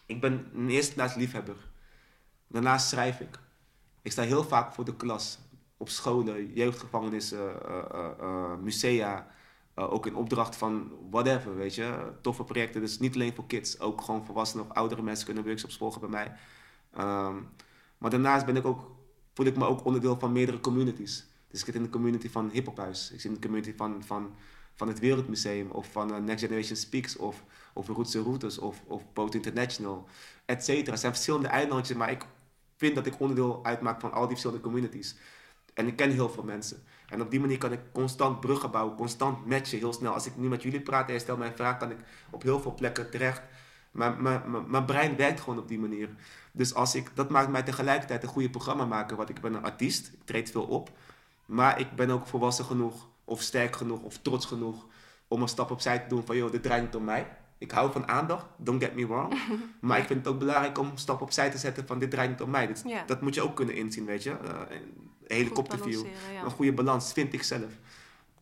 Ik 0.06 0.22
ben 0.22 0.46
in 0.54 0.70
eerste 0.70 0.94
plaats 0.94 1.16
liefhebber. 1.16 1.56
Daarnaast 2.48 2.90
schrijf 2.90 3.20
ik. 3.20 3.40
Ik 4.02 4.12
sta 4.12 4.22
heel 4.22 4.44
vaak 4.44 4.74
voor 4.74 4.86
de 4.86 4.96
klas, 4.96 5.40
op 5.78 5.90
scholen, 5.90 6.54
jeugdgevangenissen, 6.54 7.56
uh, 7.68 8.10
uh, 8.22 8.56
musea, 8.62 9.28
ook 9.76 10.06
in 10.06 10.16
opdracht 10.16 10.56
van 10.56 10.92
whatever, 11.10 11.56
weet 11.56 11.76
je. 11.76 12.12
Toffe 12.22 12.44
projecten, 12.44 12.82
dus 12.82 13.00
niet 13.00 13.14
alleen 13.14 13.34
voor 13.34 13.48
kids, 13.48 13.80
ook 13.80 14.02
gewoon 14.02 14.26
volwassenen 14.26 14.66
of 14.66 14.72
oudere 14.72 15.02
mensen 15.02 15.26
kunnen 15.26 15.44
workshops 15.44 15.78
volgen 15.78 16.02
bij 16.02 16.10
mij. 16.10 16.36
Um, 16.98 17.50
maar 17.98 18.10
daarnaast 18.10 18.46
ben 18.46 18.56
ik 18.56 18.66
ook, 18.66 18.92
voel 19.34 19.46
ik 19.46 19.58
me 19.58 19.66
ook 19.66 19.86
onderdeel 19.86 20.20
van 20.20 20.32
meerdere 20.32 20.60
communities. 20.60 21.26
Dus 21.54 21.62
ik 21.62 21.68
zit 21.68 21.76
in 21.76 21.84
de 21.84 21.90
community 21.90 22.30
van 22.30 22.50
Hip 22.54 22.66
Hop 22.66 22.78
Huis. 22.78 23.12
Ik 23.12 23.22
zit 23.22 23.32
in 23.32 23.34
de 23.34 23.48
community 23.48 23.74
van, 23.76 24.04
van, 24.04 24.36
van 24.74 24.88
het 24.88 25.00
Wereldmuseum 25.00 25.72
of 25.72 25.92
van 25.92 26.12
uh, 26.12 26.18
Next 26.18 26.44
Generation 26.44 26.76
Speaks 26.76 27.16
of, 27.16 27.44
of 27.74 27.88
Roots 27.88 28.16
Routes 28.16 28.58
of, 28.58 28.82
of 28.88 29.04
Poet 29.14 29.36
International, 29.36 30.08
et 30.46 30.64
cetera. 30.64 30.92
Er 30.92 30.98
zijn 30.98 31.14
verschillende 31.14 31.48
eilandjes, 31.48 31.98
maar 31.98 32.12
ik 32.12 32.26
vind 32.76 32.96
dat 32.96 33.06
ik 33.06 33.20
onderdeel 33.20 33.66
uitmaak 33.66 34.00
van 34.02 34.12
al 34.12 34.20
die 34.20 34.30
verschillende 34.30 34.62
communities. 34.62 35.16
En 35.74 35.88
ik 35.88 35.96
ken 35.96 36.12
heel 36.12 36.30
veel 36.30 36.44
mensen. 36.44 36.84
En 37.10 37.22
op 37.22 37.32
die 37.32 37.40
manier 37.40 37.58
kan 37.58 37.72
ik 37.72 37.80
constant 37.92 38.40
bruggen 38.40 38.72
bouwen, 38.72 38.96
constant 38.96 39.46
matchen, 39.46 39.78
heel 39.78 39.94
snel. 39.94 40.14
Als 40.14 40.26
ik 40.26 40.38
nu 40.38 40.48
met 40.48 40.64
jullie 40.64 40.82
praat 40.82 41.08
en 41.08 41.14
je 41.14 41.20
stelt 41.20 41.38
mij 41.38 41.48
een 41.48 41.56
vraag, 41.56 41.78
kan 41.78 41.92
ik 41.92 41.98
op 42.30 42.44
heel 42.44 42.60
veel 42.60 42.74
plekken 42.74 43.10
terecht. 43.10 43.42
Maar 43.92 44.22
mijn 44.68 44.86
brein 44.86 45.16
werkt 45.16 45.40
gewoon 45.40 45.60
op 45.60 45.68
die 45.68 45.80
manier. 45.80 46.10
Dus 46.52 46.74
als 46.74 46.96
ik, 46.96 47.12
dat 47.14 47.30
maakt 47.30 47.50
mij 47.50 47.64
tegelijkertijd 47.64 48.24
een 48.24 48.30
goede 48.30 48.50
programma 48.50 48.86
maken. 48.86 49.18
Want 49.18 49.30
ik 49.30 49.42
ben 49.42 49.54
een 49.54 49.64
artiest, 49.64 50.08
ik 50.08 50.24
treed 50.26 50.52
veel 50.52 50.66
op. 50.66 50.92
Maar 51.46 51.80
ik 51.80 51.96
ben 51.96 52.10
ook 52.10 52.28
volwassen 52.28 52.66
genoeg, 52.66 53.08
of 53.26 53.42
sterk 53.42 53.76
genoeg, 53.76 54.02
of 54.02 54.18
trots 54.18 54.46
genoeg 54.46 54.86
om 55.28 55.42
een 55.42 55.48
stap 55.48 55.72
opzij 55.72 56.00
te 56.00 56.08
doen 56.08 56.26
van, 56.26 56.38
joh, 56.38 56.52
dit 56.52 56.64
draait 56.64 56.84
niet 56.84 56.96
om 56.96 57.04
mij. 57.04 57.28
Ik 57.58 57.72
hou 57.72 57.92
van 57.92 58.08
aandacht, 58.08 58.46
don't 58.58 58.84
get 58.84 58.96
me 58.96 59.08
wrong. 59.08 59.34
maar 59.82 59.98
ik 59.98 60.06
vind 60.06 60.26
het 60.26 60.34
ook 60.34 60.40
belangrijk 60.40 60.78
om 60.78 60.90
een 60.90 60.98
stap 60.98 61.22
opzij 61.22 61.50
te 61.50 61.58
zetten 61.58 61.88
van, 61.88 62.00
dit 62.00 62.12
draait 62.12 62.30
niet 62.30 62.42
om 62.42 62.50
mij. 62.50 62.76
Dat 63.06 63.22
moet 63.22 63.34
je 63.34 63.42
ook 63.42 63.56
kunnen 63.56 63.76
inzien, 63.76 64.06
weet 64.06 64.24
je. 64.24 64.30
Uh, 64.30 64.38
een 64.70 65.12
helikopterview, 65.28 66.06
een 66.44 66.52
goede 66.52 66.74
balans, 66.74 67.14
vind 67.14 67.34
ik 67.34 67.44
zelf. 67.44 67.72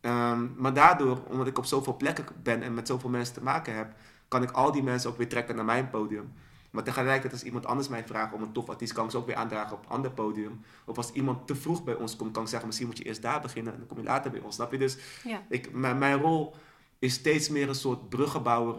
Ehm, 0.00 0.46
maar 0.56 0.74
daardoor, 0.74 1.22
omdat 1.28 1.46
ik 1.46 1.58
op 1.58 1.64
zoveel 1.64 1.96
plekken 1.96 2.24
ben 2.42 2.62
en 2.62 2.74
met 2.74 2.86
zoveel 2.86 3.10
mensen 3.10 3.34
te 3.34 3.42
maken 3.42 3.76
heb, 3.76 3.94
kan 4.28 4.42
ik 4.42 4.50
al 4.50 4.72
die 4.72 4.82
mensen 4.82 5.10
ook 5.10 5.16
weer 5.16 5.28
trekken 5.28 5.56
naar 5.56 5.64
mijn 5.64 5.90
podium. 5.90 6.32
Maar 6.72 6.84
tegelijkertijd 6.84 7.32
als 7.32 7.42
iemand 7.42 7.66
anders 7.66 7.88
mij 7.88 8.04
vraagt 8.04 8.32
om 8.32 8.42
een 8.42 8.52
tof 8.52 8.68
artiest, 8.68 8.92
kan 8.92 9.04
ik 9.04 9.10
ze 9.10 9.16
ook 9.16 9.26
weer 9.26 9.34
aandragen 9.34 9.76
op 9.76 9.82
een 9.82 9.90
ander 9.90 10.10
podium. 10.10 10.60
Of 10.84 10.96
als 10.96 11.12
iemand 11.12 11.46
te 11.46 11.54
vroeg 11.54 11.84
bij 11.84 11.94
ons 11.94 12.16
komt, 12.16 12.32
kan 12.32 12.42
ik 12.42 12.48
zeggen, 12.48 12.66
misschien 12.66 12.88
moet 12.88 12.98
je 12.98 13.04
eerst 13.04 13.22
daar 13.22 13.40
beginnen 13.40 13.72
en 13.72 13.78
dan 13.78 13.88
kom 13.88 13.96
je 13.96 14.04
later 14.04 14.30
bij 14.30 14.40
ons. 14.40 14.54
Snap 14.54 14.72
je? 14.72 14.78
Dus 14.78 14.96
ja. 15.24 15.42
ik, 15.48 15.72
mijn, 15.72 15.98
mijn 15.98 16.20
rol 16.20 16.54
is 16.98 17.14
steeds 17.14 17.48
meer 17.48 17.68
een 17.68 17.74
soort 17.74 18.08
bruggenbouwer. 18.08 18.76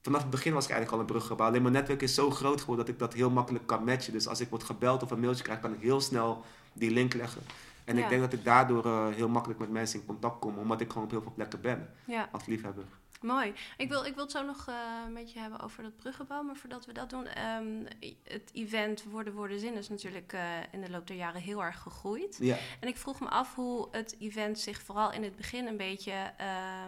Vanaf 0.00 0.20
het 0.20 0.30
begin 0.30 0.52
was 0.52 0.64
ik 0.64 0.70
eigenlijk 0.70 1.00
al 1.00 1.06
een 1.06 1.12
bruggenbouwer. 1.12 1.48
Alleen 1.48 1.62
mijn 1.62 1.74
netwerk 1.74 2.02
is 2.02 2.14
zo 2.14 2.30
groot 2.30 2.60
geworden 2.60 2.84
dat 2.84 2.94
ik 2.94 3.00
dat 3.00 3.12
heel 3.12 3.30
makkelijk 3.30 3.66
kan 3.66 3.84
matchen. 3.84 4.12
Dus 4.12 4.26
als 4.26 4.40
ik 4.40 4.48
word 4.48 4.64
gebeld 4.64 5.02
of 5.02 5.10
een 5.10 5.20
mailtje 5.20 5.44
krijg, 5.44 5.60
kan 5.60 5.74
ik 5.74 5.80
heel 5.80 6.00
snel 6.00 6.44
die 6.72 6.90
link 6.90 7.14
leggen. 7.14 7.42
En 7.84 7.98
ik 7.98 8.08
denk 8.08 8.20
dat 8.20 8.32
ik 8.32 8.44
daardoor 8.44 8.86
uh, 8.86 9.08
heel 9.08 9.28
makkelijk 9.28 9.60
met 9.60 9.70
mensen 9.70 10.00
in 10.00 10.06
contact 10.06 10.38
kom, 10.38 10.58
omdat 10.58 10.80
ik 10.80 10.88
gewoon 10.88 11.04
op 11.04 11.10
heel 11.10 11.22
veel 11.22 11.32
plekken 11.34 11.60
ben 11.60 11.90
ja. 12.06 12.28
als 12.32 12.46
liefhebber. 12.46 12.84
Mooi. 13.24 13.54
Ik 13.76 13.88
wil, 13.88 14.04
ik 14.04 14.14
wil 14.14 14.22
het 14.22 14.32
zo 14.32 14.42
nog 14.42 14.68
uh, 14.68 14.74
een 15.06 15.14
beetje 15.14 15.38
hebben 15.38 15.60
over 15.60 15.82
dat 15.82 15.96
bruggenbouw. 15.96 16.42
Maar 16.42 16.56
voordat 16.56 16.86
we 16.86 16.92
dat 16.92 17.10
doen, 17.10 17.26
um, 17.44 17.86
het 18.22 18.50
event 18.52 19.04
Worden 19.04 19.32
Worden 19.32 19.58
Zin 19.58 19.74
is 19.74 19.88
natuurlijk 19.88 20.32
uh, 20.32 20.42
in 20.70 20.80
de 20.80 20.90
loop 20.90 21.06
der 21.06 21.16
jaren 21.16 21.40
heel 21.40 21.62
erg 21.62 21.78
gegroeid. 21.78 22.36
Ja. 22.40 22.56
En 22.80 22.88
ik 22.88 22.96
vroeg 22.96 23.20
me 23.20 23.28
af 23.28 23.54
hoe 23.54 23.88
het 23.90 24.16
event 24.18 24.58
zich 24.58 24.82
vooral 24.82 25.12
in 25.12 25.22
het 25.22 25.36
begin 25.36 25.66
een 25.66 25.76
beetje 25.76 26.32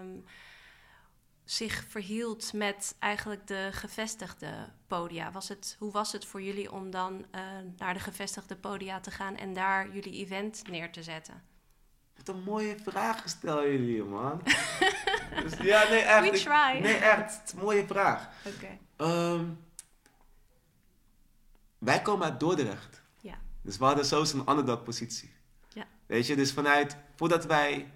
um, 0.00 0.24
zich 1.44 1.84
verhield 1.88 2.52
met 2.52 2.96
eigenlijk 2.98 3.46
de 3.46 3.68
gevestigde 3.72 4.52
podia. 4.86 5.32
Was 5.32 5.48
het, 5.48 5.76
hoe 5.78 5.92
was 5.92 6.12
het 6.12 6.24
voor 6.24 6.42
jullie 6.42 6.72
om 6.72 6.90
dan 6.90 7.12
uh, 7.34 7.40
naar 7.76 7.94
de 7.94 8.00
gevestigde 8.00 8.56
podia 8.56 9.00
te 9.00 9.10
gaan 9.10 9.36
en 9.36 9.54
daar 9.54 9.92
jullie 9.92 10.12
event 10.12 10.62
neer 10.70 10.92
te 10.92 11.02
zetten? 11.02 11.42
Wat 12.16 12.28
een 12.28 12.42
mooie 12.42 12.76
vraag 12.84 13.28
stellen 13.28 13.70
jullie, 13.70 14.02
man. 14.02 14.42
dus, 15.42 15.58
ja, 15.58 15.88
nee, 15.88 16.00
echt. 16.00 16.30
We 16.30 16.38
try. 16.38 16.78
nee, 16.82 16.96
echt. 16.96 17.54
Mooie 17.54 17.86
vraag. 17.86 18.28
Oké. 18.44 18.78
Okay. 18.96 19.32
Um, 19.32 19.58
wij 21.78 22.02
komen 22.02 22.30
uit 22.30 22.40
Dordrecht. 22.40 23.02
Ja. 23.20 23.34
Dus 23.62 23.78
we 23.78 23.84
hadden 23.84 24.04
zo 24.04 24.20
een 24.20 24.50
underdog 24.50 24.82
positie. 24.82 25.34
Ja. 25.68 25.84
Weet 26.06 26.26
je, 26.26 26.36
dus 26.36 26.52
vanuit, 26.52 26.96
voordat 27.16 27.46
wij... 27.46 27.90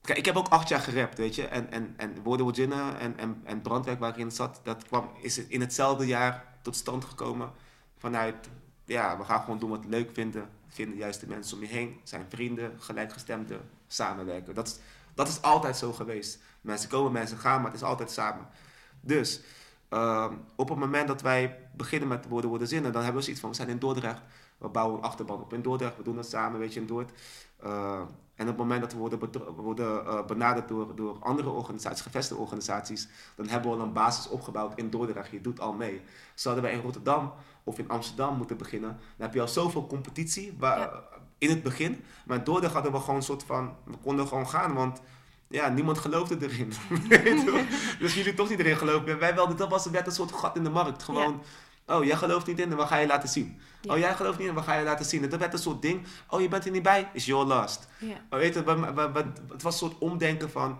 Kijk, 0.00 0.18
ik 0.18 0.24
heb 0.24 0.36
ook 0.36 0.48
acht 0.48 0.68
jaar 0.68 0.80
gerapt, 0.80 1.18
weet 1.18 1.34
je. 1.34 1.46
En, 1.46 1.70
en, 1.70 1.94
en 1.96 2.22
Woorden 2.22 2.72
en, 2.72 3.18
en, 3.18 3.40
en 3.44 3.62
Brandwerk 3.62 3.98
waar 3.98 4.10
ik 4.10 4.16
in 4.16 4.30
zat, 4.30 4.60
dat 4.62 4.84
kwam, 4.84 5.10
is 5.20 5.38
in 5.38 5.60
hetzelfde 5.60 6.06
jaar 6.06 6.44
tot 6.62 6.76
stand 6.76 7.04
gekomen. 7.04 7.52
Vanuit, 7.96 8.48
ja, 8.84 9.18
we 9.18 9.24
gaan 9.24 9.40
gewoon 9.40 9.58
doen 9.58 9.70
wat 9.70 9.84
we 9.84 9.88
leuk 9.88 10.10
vinden 10.12 10.50
Vind 10.70 10.90
de 10.90 10.96
juiste 10.96 11.26
mensen 11.26 11.56
om 11.56 11.62
je 11.62 11.68
heen. 11.68 12.00
Zijn 12.04 12.26
vrienden, 12.28 12.76
gelijkgestemden, 12.78 13.70
samenwerken. 13.86 14.54
Dat 14.54 14.66
is, 14.66 14.78
dat 15.14 15.28
is 15.28 15.42
altijd 15.42 15.76
zo 15.76 15.92
geweest. 15.92 16.38
Mensen 16.60 16.88
komen, 16.88 17.12
mensen 17.12 17.38
gaan, 17.38 17.56
maar 17.56 17.70
het 17.70 17.80
is 17.80 17.86
altijd 17.86 18.10
samen. 18.10 18.46
Dus 19.00 19.40
uh, 19.90 20.32
op 20.56 20.68
het 20.68 20.78
moment 20.78 21.08
dat 21.08 21.22
wij 21.22 21.58
beginnen 21.76 22.08
met 22.08 22.28
woorden 22.28 22.50
worden 22.50 22.68
zinnen, 22.68 22.92
dan 22.92 23.02
hebben 23.02 23.18
we 23.18 23.24
zoiets 23.24 23.40
van: 23.40 23.50
we 23.50 23.56
zijn 23.56 23.68
in 23.68 23.78
Dordrecht, 23.78 24.22
we 24.58 24.68
bouwen 24.68 24.98
een 24.98 25.04
achterban 25.04 25.40
op 25.40 25.52
in 25.52 25.62
Dordrecht, 25.62 25.96
we 25.96 26.02
doen 26.02 26.16
het 26.16 26.28
samen, 26.28 26.60
weet 26.60 26.74
je, 26.74 26.80
in 26.80 26.86
Dordrecht. 26.86 27.20
En 28.34 28.46
op 28.46 28.52
het 28.52 28.56
moment 28.56 28.80
dat 28.80 28.92
we 28.92 28.98
worden, 28.98 29.54
worden 29.54 30.04
uh, 30.04 30.24
benaderd 30.24 30.68
door, 30.68 30.94
door 30.94 31.16
andere 31.20 31.48
organisaties, 31.48 32.02
gevestigde 32.02 32.42
organisaties, 32.42 33.08
dan 33.36 33.48
hebben 33.48 33.70
we 33.70 33.76
al 33.76 33.82
een 33.82 33.92
basis 33.92 34.28
opgebouwd 34.28 34.78
in 34.78 34.90
Dordrecht. 34.90 35.30
Je 35.30 35.40
doet 35.40 35.60
al 35.60 35.72
mee. 35.72 36.02
Zouden 36.34 36.64
wij 36.64 36.72
in 36.72 36.80
Rotterdam 36.80 37.32
of 37.64 37.78
in 37.78 37.88
Amsterdam 37.88 38.36
moeten 38.36 38.56
beginnen, 38.56 38.90
dan 38.90 39.26
heb 39.26 39.34
je 39.34 39.40
al 39.40 39.48
zoveel 39.48 39.86
competitie 39.86 40.56
waar. 40.58 41.02
In 41.40 41.48
het 41.48 41.62
begin. 41.62 42.04
Maar 42.24 42.44
Dordrecht 42.44 42.74
hadden 42.74 42.92
we 42.92 42.98
gewoon 42.98 43.16
een 43.16 43.22
soort 43.22 43.42
van, 43.42 43.76
we 43.84 43.96
konden 44.02 44.26
gewoon 44.28 44.48
gaan, 44.48 44.74
want 44.74 45.00
ja, 45.48 45.68
niemand 45.68 45.98
geloofde 45.98 46.36
erin. 46.40 46.72
dus 48.00 48.14
jullie 48.14 48.34
toch 48.34 48.48
niet 48.48 48.58
erin 48.58 48.76
geloven. 48.76 49.18
Wij 49.18 49.34
wel, 49.34 49.56
dat 49.56 49.68
was, 49.68 49.86
werd 49.86 50.06
een 50.06 50.12
soort 50.12 50.32
gat 50.32 50.56
in 50.56 50.64
de 50.64 50.70
markt. 50.70 51.02
Gewoon, 51.02 51.42
ja. 51.86 51.96
oh, 51.96 52.04
jij 52.04 52.16
gelooft 52.16 52.46
niet 52.46 52.58
in, 52.58 52.74
wat 52.74 52.88
ga 52.88 52.96
je 52.96 53.06
laten 53.06 53.28
zien? 53.28 53.60
Ja. 53.80 53.92
Oh, 53.92 53.98
jij 53.98 54.14
gelooft 54.14 54.38
niet 54.38 54.48
in, 54.48 54.54
wat 54.54 54.64
ga 54.64 54.74
je 54.74 54.84
laten 54.84 55.04
zien? 55.04 55.22
En 55.22 55.28
dat 55.28 55.38
werd 55.38 55.52
een 55.52 55.58
soort 55.58 55.82
ding, 55.82 56.06
oh, 56.28 56.40
je 56.40 56.48
bent 56.48 56.64
er 56.64 56.70
niet 56.70 56.82
bij, 56.82 57.08
is 57.12 57.26
your 57.26 57.46
last. 57.46 57.88
Ja. 57.98 58.38
Weet 58.38 58.54
je, 58.54 58.62
het 59.48 59.62
was 59.62 59.72
een 59.72 59.88
soort 59.88 59.98
omdenken 59.98 60.50
van, 60.50 60.78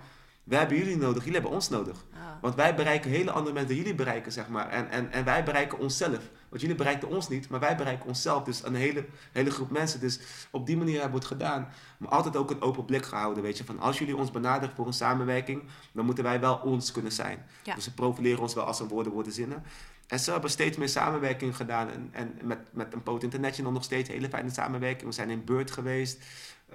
wij 0.51 0.59
hebben 0.59 0.79
jullie 0.79 0.97
nodig, 0.97 1.25
jullie 1.25 1.41
hebben 1.41 1.51
ons 1.51 1.69
nodig. 1.69 2.05
Oh. 2.13 2.19
Want 2.41 2.55
wij 2.55 2.75
bereiken 2.75 3.11
hele 3.11 3.31
andere 3.31 3.55
mensen 3.55 3.75
dan 3.75 3.77
jullie 3.77 3.95
bereiken, 3.95 4.33
zeg 4.33 4.49
maar. 4.49 4.69
En, 4.69 4.91
en, 4.91 5.13
en 5.13 5.25
wij 5.25 5.45
bereiken 5.45 5.79
onszelf. 5.79 6.31
Want 6.49 6.61
jullie 6.61 6.77
bereiken 6.77 7.09
ons 7.09 7.29
niet, 7.29 7.49
maar 7.49 7.61
wij 7.61 7.77
bereiken 7.77 8.07
onszelf. 8.07 8.43
Dus 8.43 8.65
een 8.65 8.75
hele, 8.75 9.05
hele 9.33 9.51
groep 9.51 9.71
mensen. 9.71 10.01
Dus 10.01 10.21
op 10.51 10.67
die 10.67 10.77
manier 10.77 11.01
hebben 11.01 11.21
we 11.21 11.27
het 11.27 11.39
gedaan. 11.39 11.69
Maar 11.99 12.09
altijd 12.09 12.37
ook 12.37 12.51
een 12.51 12.63
open 12.63 12.85
blik 12.85 13.05
gehouden, 13.07 13.43
weet 13.43 13.59
je. 13.59 13.65
Van 13.65 13.81
als 13.81 13.99
jullie 13.99 14.17
ons 14.17 14.31
benaderen 14.31 14.75
voor 14.75 14.87
een 14.87 14.93
samenwerking, 14.93 15.63
dan 15.93 16.05
moeten 16.05 16.25
wij 16.25 16.41
wel 16.41 16.57
ons 16.57 16.93
kunnen 16.93 17.13
zijn. 17.13 17.47
Ja. 17.63 17.75
Dus 17.75 17.85
we 17.85 17.91
profileren 17.91 18.41
ons 18.41 18.55
wel 18.55 18.65
als 18.65 18.81
een 18.81 18.89
woorden 18.89 19.13
worden 19.13 19.33
zinnen. 19.33 19.63
En 20.07 20.19
zo 20.19 20.33
hebben 20.33 20.51
steeds 20.51 20.77
meer 20.77 20.89
samenwerking 20.89 21.57
gedaan. 21.57 21.91
En, 21.91 22.09
en 22.13 22.39
met, 22.43 22.59
met 22.73 22.93
een 22.93 23.03
Poot 23.03 23.23
International 23.23 23.73
nog 23.73 23.85
steeds 23.85 24.09
hele 24.09 24.29
fijne 24.29 24.51
samenwerking. 24.51 25.09
We 25.09 25.15
zijn 25.15 25.31
in 25.31 25.45
Beurt 25.45 25.71
geweest. 25.71 26.25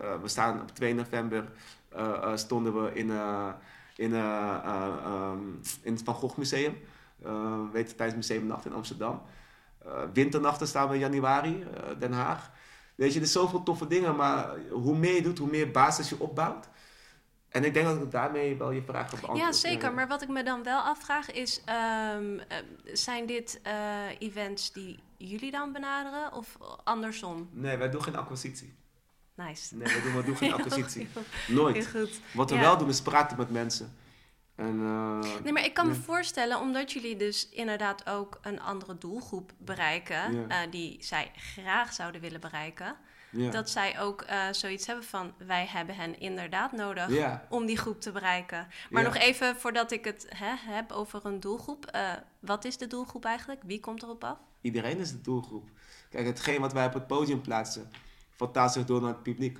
Uh, 0.01 0.21
we 0.21 0.27
staan 0.27 0.61
op 0.61 0.75
2 0.75 0.93
november 0.93 1.51
stonden 2.35 2.83
we 2.83 2.93
in, 2.93 3.09
in, 3.95 4.13
um, 4.13 5.61
in 5.81 5.93
het 5.93 6.01
Van 6.03 6.13
Gogh 6.13 6.37
Museum. 6.37 6.77
weet 7.71 7.89
je, 7.89 7.95
tijdens 7.95 8.15
Museumnacht 8.27 8.65
in 8.65 8.73
Amsterdam. 8.73 9.21
winternachten 10.13 10.67
staan 10.67 10.87
we 10.87 10.93
in 10.93 10.99
januari, 10.99 11.65
Den 11.99 12.13
Haag. 12.13 12.51
Weet 12.95 13.13
je, 13.13 13.19
er 13.19 13.27
zijn 13.27 13.43
zoveel 13.45 13.63
toffe 13.63 13.87
dingen. 13.87 14.15
Maar 14.15 14.49
hoe 14.69 14.97
meer 14.97 15.15
je 15.15 15.21
doet, 15.21 15.37
hoe 15.37 15.49
meer 15.49 15.71
basis 15.71 16.09
je 16.09 16.19
opbouwt. 16.19 16.69
En 17.49 17.63
ik 17.63 17.73
denk 17.73 17.85
dat 17.85 18.01
ik 18.01 18.11
daarmee 18.11 18.57
wel 18.57 18.71
je 18.71 18.81
vraag 18.81 19.11
heb 19.11 19.19
beantwoord. 19.19 19.45
Ja, 19.45 19.51
zeker. 19.51 19.93
Maar 19.93 20.07
wat 20.07 20.21
ik 20.21 20.29
me 20.29 20.43
dan 20.43 20.63
wel 20.63 20.79
afvraag 20.79 21.31
is... 21.31 21.61
Um, 22.15 22.41
zijn 22.83 23.25
dit 23.25 23.61
uh, 23.67 24.19
events 24.19 24.71
die 24.71 24.99
jullie 25.17 25.51
dan 25.51 25.71
benaderen 25.71 26.33
of 26.33 26.57
andersom? 26.83 27.49
Nee, 27.51 27.77
wij 27.77 27.89
doen 27.89 28.03
geen 28.03 28.15
acquisitie. 28.15 28.75
Nice. 29.35 29.75
Nee, 29.75 29.93
wij 29.93 30.01
doen, 30.01 30.13
wij 30.13 30.23
doen 30.23 30.37
geen 30.37 30.53
acquisitie. 30.63 31.07
Nooit. 31.47 31.75
Heel 31.75 32.01
goed. 32.01 32.19
Wat 32.33 32.49
we 32.49 32.55
ja. 32.55 32.61
wel 32.61 32.77
doen 32.77 32.89
is 32.89 33.01
praten 33.01 33.37
met 33.37 33.49
mensen. 33.51 33.95
En, 34.55 34.79
uh, 34.79 35.19
nee, 35.43 35.53
maar 35.53 35.65
ik 35.65 35.73
kan 35.73 35.87
me 35.87 35.93
voorstellen, 35.93 36.59
omdat 36.59 36.91
jullie 36.91 37.15
dus 37.15 37.49
inderdaad 37.49 38.09
ook 38.09 38.39
een 38.41 38.61
andere 38.61 38.97
doelgroep 38.97 39.53
bereiken... 39.57 40.33
Uh, 40.33 40.57
die 40.69 40.97
zij 40.99 41.31
graag 41.35 41.93
zouden 41.93 42.21
willen 42.21 42.39
bereiken... 42.39 42.95
Ja. 43.29 43.51
Dat 43.51 43.69
zij 43.69 43.99
ook 43.99 44.25
uh, 44.29 44.47
zoiets 44.51 44.87
hebben 44.87 45.05
van 45.05 45.33
wij 45.37 45.65
hebben 45.65 45.95
hen 45.95 46.19
inderdaad 46.19 46.71
nodig 46.71 47.09
ja. 47.09 47.45
om 47.49 47.65
die 47.65 47.77
groep 47.77 48.01
te 48.01 48.11
bereiken. 48.11 48.67
Maar 48.89 49.03
nog 49.03 49.15
even 49.15 49.55
voordat 49.55 49.91
ik 49.91 50.05
het 50.05 50.25
hè, 50.29 50.53
heb 50.57 50.91
over 50.91 51.25
een 51.25 51.39
doelgroep. 51.39 51.97
Wat 52.39 52.65
is 52.65 52.77
de 52.77 52.87
doelgroep 52.87 53.25
eigenlijk? 53.25 53.61
Wie 53.65 53.79
komt 53.79 54.03
erop 54.03 54.23
af? 54.23 54.37
Iedereen 54.61 54.97
is 54.97 55.11
de 55.11 55.21
doelgroep. 55.21 55.69
Kijk, 56.09 56.25
hetgeen 56.25 56.61
wat 56.61 56.73
wij 56.73 56.85
op 56.85 56.93
het 56.93 57.07
podium 57.07 57.41
plaatsen, 57.41 57.91
vertaalt 58.35 58.71
zich 58.71 58.85
door 58.85 59.01
naar 59.01 59.13
het 59.13 59.23
publiek. 59.23 59.59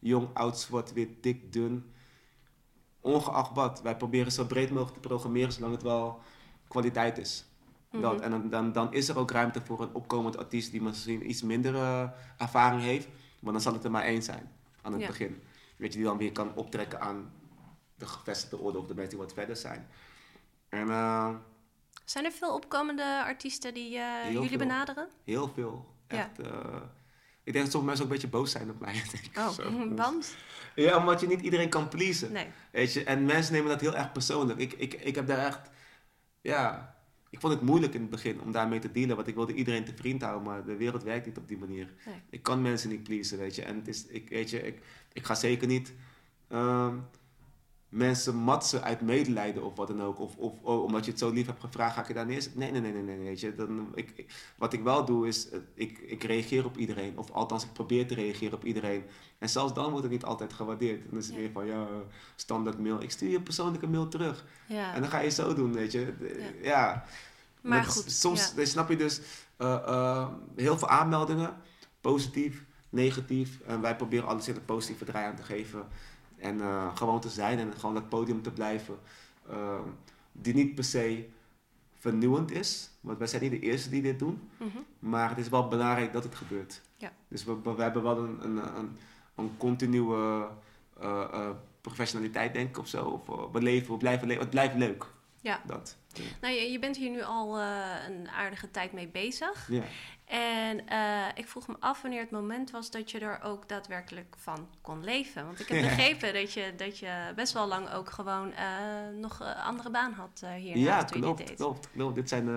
Jong, 0.00 0.28
oud, 0.32 0.58
zwart, 0.58 0.92
wit, 0.92 1.22
dik, 1.22 1.52
dun. 1.52 1.92
Ongeacht 3.00 3.54
wat. 3.54 3.82
Wij 3.82 3.96
proberen 3.96 4.32
zo 4.32 4.44
breed 4.44 4.70
mogelijk 4.70 4.94
te 4.94 5.08
programmeren, 5.08 5.52
zolang 5.52 5.72
het 5.72 5.82
wel 5.82 6.20
kwaliteit 6.68 7.18
is. 7.18 7.44
Dat, 7.90 8.14
mhm. 8.14 8.32
en 8.32 8.50
dan, 8.50 8.72
dan 8.72 8.92
is 8.92 9.08
er 9.08 9.18
ook 9.18 9.30
ruimte 9.30 9.60
voor 9.64 9.80
een 9.80 9.94
opkomend 9.94 10.36
artiest 10.36 10.70
die 10.70 10.82
misschien 10.82 11.30
iets 11.30 11.42
minder 11.42 11.74
uh, 11.74 12.08
ervaring 12.36 12.82
heeft. 12.82 13.08
Maar 13.40 13.52
dan 13.52 13.62
zal 13.62 13.72
het 13.72 13.84
er 13.84 13.90
maar 13.90 14.04
één 14.04 14.22
zijn 14.22 14.52
aan 14.82 14.92
het 14.92 15.06
begin. 15.06 15.42
Weet 15.76 15.92
je, 15.92 15.98
die 15.98 16.08
dan 16.08 16.18
weer 16.18 16.32
kan 16.32 16.54
optrekken 16.54 17.00
aan 17.00 17.32
de 17.94 18.06
gevestigde 18.06 18.58
orde 18.58 18.78
of 18.78 18.86
de 18.86 18.94
mensen 18.94 19.16
die 19.16 19.26
wat 19.26 19.32
verder 19.32 19.56
zijn. 19.56 19.88
En, 20.68 20.86
uh, 20.88 21.34
zijn 22.04 22.24
er 22.24 22.32
veel 22.32 22.54
opkomende 22.54 23.22
artiesten 23.24 23.74
die 23.74 23.96
uh, 23.96 24.32
jullie 24.32 24.48
veel. 24.48 24.58
benaderen? 24.58 25.08
Heel 25.24 25.48
veel. 25.48 25.86
Echt, 26.06 26.36
ja. 26.36 26.90
Ik 27.46 27.52
denk 27.52 27.64
dat 27.64 27.74
sommige 27.74 27.84
mensen 27.84 28.04
ook 28.04 28.10
een 28.10 28.20
beetje 28.20 28.38
boos 28.38 28.50
zijn 28.50 28.70
op 28.70 28.80
mij. 28.80 29.02
oh, 29.38 29.48
Zo. 29.48 29.88
want? 29.94 30.34
Ja, 30.74 30.98
omdat 30.98 31.20
je 31.20 31.26
niet 31.26 31.40
iedereen 31.40 31.68
kan 31.68 31.88
pleasen. 31.88 32.32
Nee. 32.32 32.46
Weet 32.72 32.92
je? 32.92 33.04
En 33.04 33.24
mensen 33.24 33.52
nemen 33.52 33.68
dat 33.68 33.80
heel 33.80 33.96
erg 33.96 34.12
persoonlijk. 34.12 34.58
Ik, 34.58 34.72
ik, 34.72 34.94
ik 34.94 35.14
heb 35.14 35.26
daar 35.26 35.46
echt... 35.46 35.70
Ja, 36.40 36.94
ik 37.30 37.40
vond 37.40 37.52
het 37.52 37.62
moeilijk 37.62 37.94
in 37.94 38.00
het 38.00 38.10
begin 38.10 38.40
om 38.40 38.52
daarmee 38.52 38.78
te 38.78 38.92
dealen, 38.92 39.16
want 39.16 39.28
ik 39.28 39.34
wilde 39.34 39.54
iedereen 39.54 39.84
te 39.84 39.94
vriend 39.96 40.22
houden, 40.22 40.42
maar 40.42 40.64
de 40.64 40.76
wereld 40.76 41.02
werkt 41.02 41.26
niet 41.26 41.36
op 41.36 41.48
die 41.48 41.58
manier. 41.58 41.92
Ik 42.30 42.42
kan 42.42 42.62
mensen 42.62 42.88
niet 42.88 43.02
pleasen, 43.02 43.38
weet 43.38 43.54
je. 43.54 43.62
En 43.62 43.76
het 43.76 43.88
is, 43.88 44.06
ik, 44.06 44.28
weet 44.28 44.50
je, 44.50 44.62
ik, 44.62 44.82
ik 45.12 45.24
ga 45.24 45.34
zeker 45.34 45.66
niet 45.66 45.92
um, 46.48 47.04
mensen 47.96 48.34
matsen 48.34 48.82
uit 48.82 49.00
medelijden 49.00 49.64
of 49.64 49.76
wat 49.76 49.88
dan 49.88 50.02
ook. 50.02 50.18
Of, 50.18 50.36
of 50.36 50.52
oh, 50.62 50.82
omdat 50.82 51.04
je 51.04 51.10
het 51.10 51.20
zo 51.20 51.30
lief 51.30 51.46
hebt 51.46 51.60
gevraagd, 51.60 51.94
ga 51.94 52.00
ik 52.00 52.08
je 52.08 52.14
daar 52.14 52.26
neerzetten. 52.26 52.60
Nee, 52.60 52.70
nee, 52.70 52.80
nee, 52.80 52.92
nee, 52.92 53.02
nee, 53.02 53.18
weet 53.18 53.40
je. 53.40 53.54
Dan, 53.54 53.92
ik, 53.94 54.12
ik, 54.14 54.52
wat 54.56 54.72
ik 54.72 54.82
wel 54.82 55.04
doe 55.04 55.26
is, 55.26 55.48
eh, 55.48 55.58
ik, 55.74 55.98
ik 55.98 56.22
reageer 56.22 56.64
op 56.64 56.76
iedereen. 56.76 57.18
Of 57.18 57.30
althans, 57.30 57.64
ik 57.64 57.72
probeer 57.72 58.06
te 58.06 58.14
reageren 58.14 58.54
op 58.54 58.64
iedereen. 58.64 59.04
En 59.38 59.48
zelfs 59.48 59.74
dan 59.74 59.90
wordt 59.90 60.02
het 60.02 60.12
niet 60.12 60.24
altijd 60.24 60.52
gewaardeerd. 60.52 61.10
Dan 61.10 61.18
is 61.18 61.26
het 61.26 61.34
ja. 61.34 61.40
weer 61.40 61.50
van, 61.52 61.66
ja, 61.66 61.86
standaard 62.36 62.78
mail. 62.78 63.02
Ik 63.02 63.10
stuur 63.10 63.30
je 63.30 63.40
persoonlijke 63.40 63.86
mail 63.86 64.08
terug. 64.08 64.44
Ja. 64.68 64.94
En 64.94 65.00
dan 65.00 65.10
ga 65.10 65.18
je 65.18 65.30
zo 65.30 65.54
doen, 65.54 65.72
weet 65.72 65.92
je. 65.92 66.14
Ja. 66.62 66.70
ja. 66.70 67.04
Maar 67.60 67.84
goed, 67.84 68.10
soms 68.10 68.52
snap 68.62 68.88
je 68.88 68.96
dus 68.96 69.20
uh, 69.58 69.82
uh, 69.88 70.28
heel 70.56 70.78
veel 70.78 70.88
aanmeldingen, 70.88 71.56
positief, 72.00 72.64
negatief. 72.88 73.60
En 73.60 73.80
wij 73.80 73.96
proberen 73.96 74.28
alles 74.28 74.48
in 74.48 74.54
een 74.54 74.64
positieve 74.64 75.04
draai 75.04 75.26
aan 75.26 75.36
te 75.36 75.42
geven. 75.42 75.88
En 76.36 76.58
uh, 76.58 76.96
gewoon 76.96 77.20
te 77.20 77.28
zijn 77.28 77.58
en 77.58 77.72
gewoon 77.78 77.94
dat 77.94 78.08
podium 78.08 78.42
te 78.42 78.50
blijven. 78.50 78.98
die 80.32 80.54
niet 80.54 80.74
per 80.74 80.84
se 80.84 81.28
vernieuwend 81.94 82.50
is. 82.50 82.90
Want 83.00 83.18
wij 83.18 83.26
zijn 83.26 83.42
niet 83.42 83.50
de 83.50 83.60
eerste 83.60 83.90
die 83.90 84.02
dit 84.02 84.18
doen. 84.18 84.40
Mm 84.56 84.70
-hmm. 84.72 84.84
Maar 84.98 85.28
het 85.28 85.38
is 85.38 85.48
wel 85.48 85.68
belangrijk 85.68 86.12
dat 86.12 86.24
het 86.24 86.34
gebeurt. 86.34 86.80
Ja. 86.96 87.12
Dus 87.28 87.44
we, 87.44 87.56
we, 87.62 87.82
hebben 87.82 88.02
wel 88.02 88.18
een, 88.18 88.44
een, 88.44 88.76
een, 88.76 88.96
een 89.34 89.56
continue 89.56 90.46
professionaliteit, 91.80 92.54
denk 92.54 92.68
ik, 92.68 92.78
of 92.78 92.88
zo. 92.88 93.04
Of, 93.04 93.52
we, 93.52 93.62
leven, 93.62 93.92
we 93.92 93.98
blijven 93.98 94.26
leven. 94.26 94.42
Het 94.42 94.50
blijft 94.50 94.74
leuk. 94.74 95.06
Ja. 95.40 95.60
Dat. 95.66 95.96
Nou, 96.40 96.54
je, 96.54 96.70
je, 96.70 96.78
bent 96.78 96.96
hier 96.96 97.10
nu 97.10 97.22
al 97.22 97.58
uh, 97.58 97.64
een 98.08 98.28
aardige 98.28 98.70
tijd 98.70 98.92
mee 98.92 99.08
bezig. 99.08 99.68
Ja. 99.70 99.82
En 100.24 100.80
uh, 100.92 101.26
ik 101.34 101.48
vroeg 101.48 101.66
me 101.66 101.76
af 101.78 102.02
wanneer 102.02 102.20
het 102.20 102.30
moment 102.30 102.70
was 102.70 102.90
dat 102.90 103.10
je 103.10 103.18
er 103.18 103.40
ook 103.42 103.68
daadwerkelijk 103.68 104.34
van 104.38 104.68
kon 104.80 105.04
leven. 105.04 105.44
Want 105.44 105.60
ik 105.60 105.68
heb 105.68 105.78
ja. 105.82 105.88
begrepen 105.88 106.34
dat 106.34 106.52
je, 106.52 106.72
dat 106.76 106.98
je 106.98 107.32
best 107.36 107.52
wel 107.52 107.66
lang 107.66 107.92
ook 107.92 108.10
gewoon 108.10 108.48
uh, 108.48 109.20
nog 109.20 109.40
een 109.40 109.54
andere 109.54 109.90
baan 109.90 110.12
had 110.12 110.42
hier. 110.56 110.76
Ja, 110.76 111.02
klopt, 111.02 111.38
dit 111.38 111.46
deed. 111.46 111.56
klopt, 111.56 111.88
klopt. 111.92 112.14
Dit, 112.14 112.28
zijn, 112.28 112.48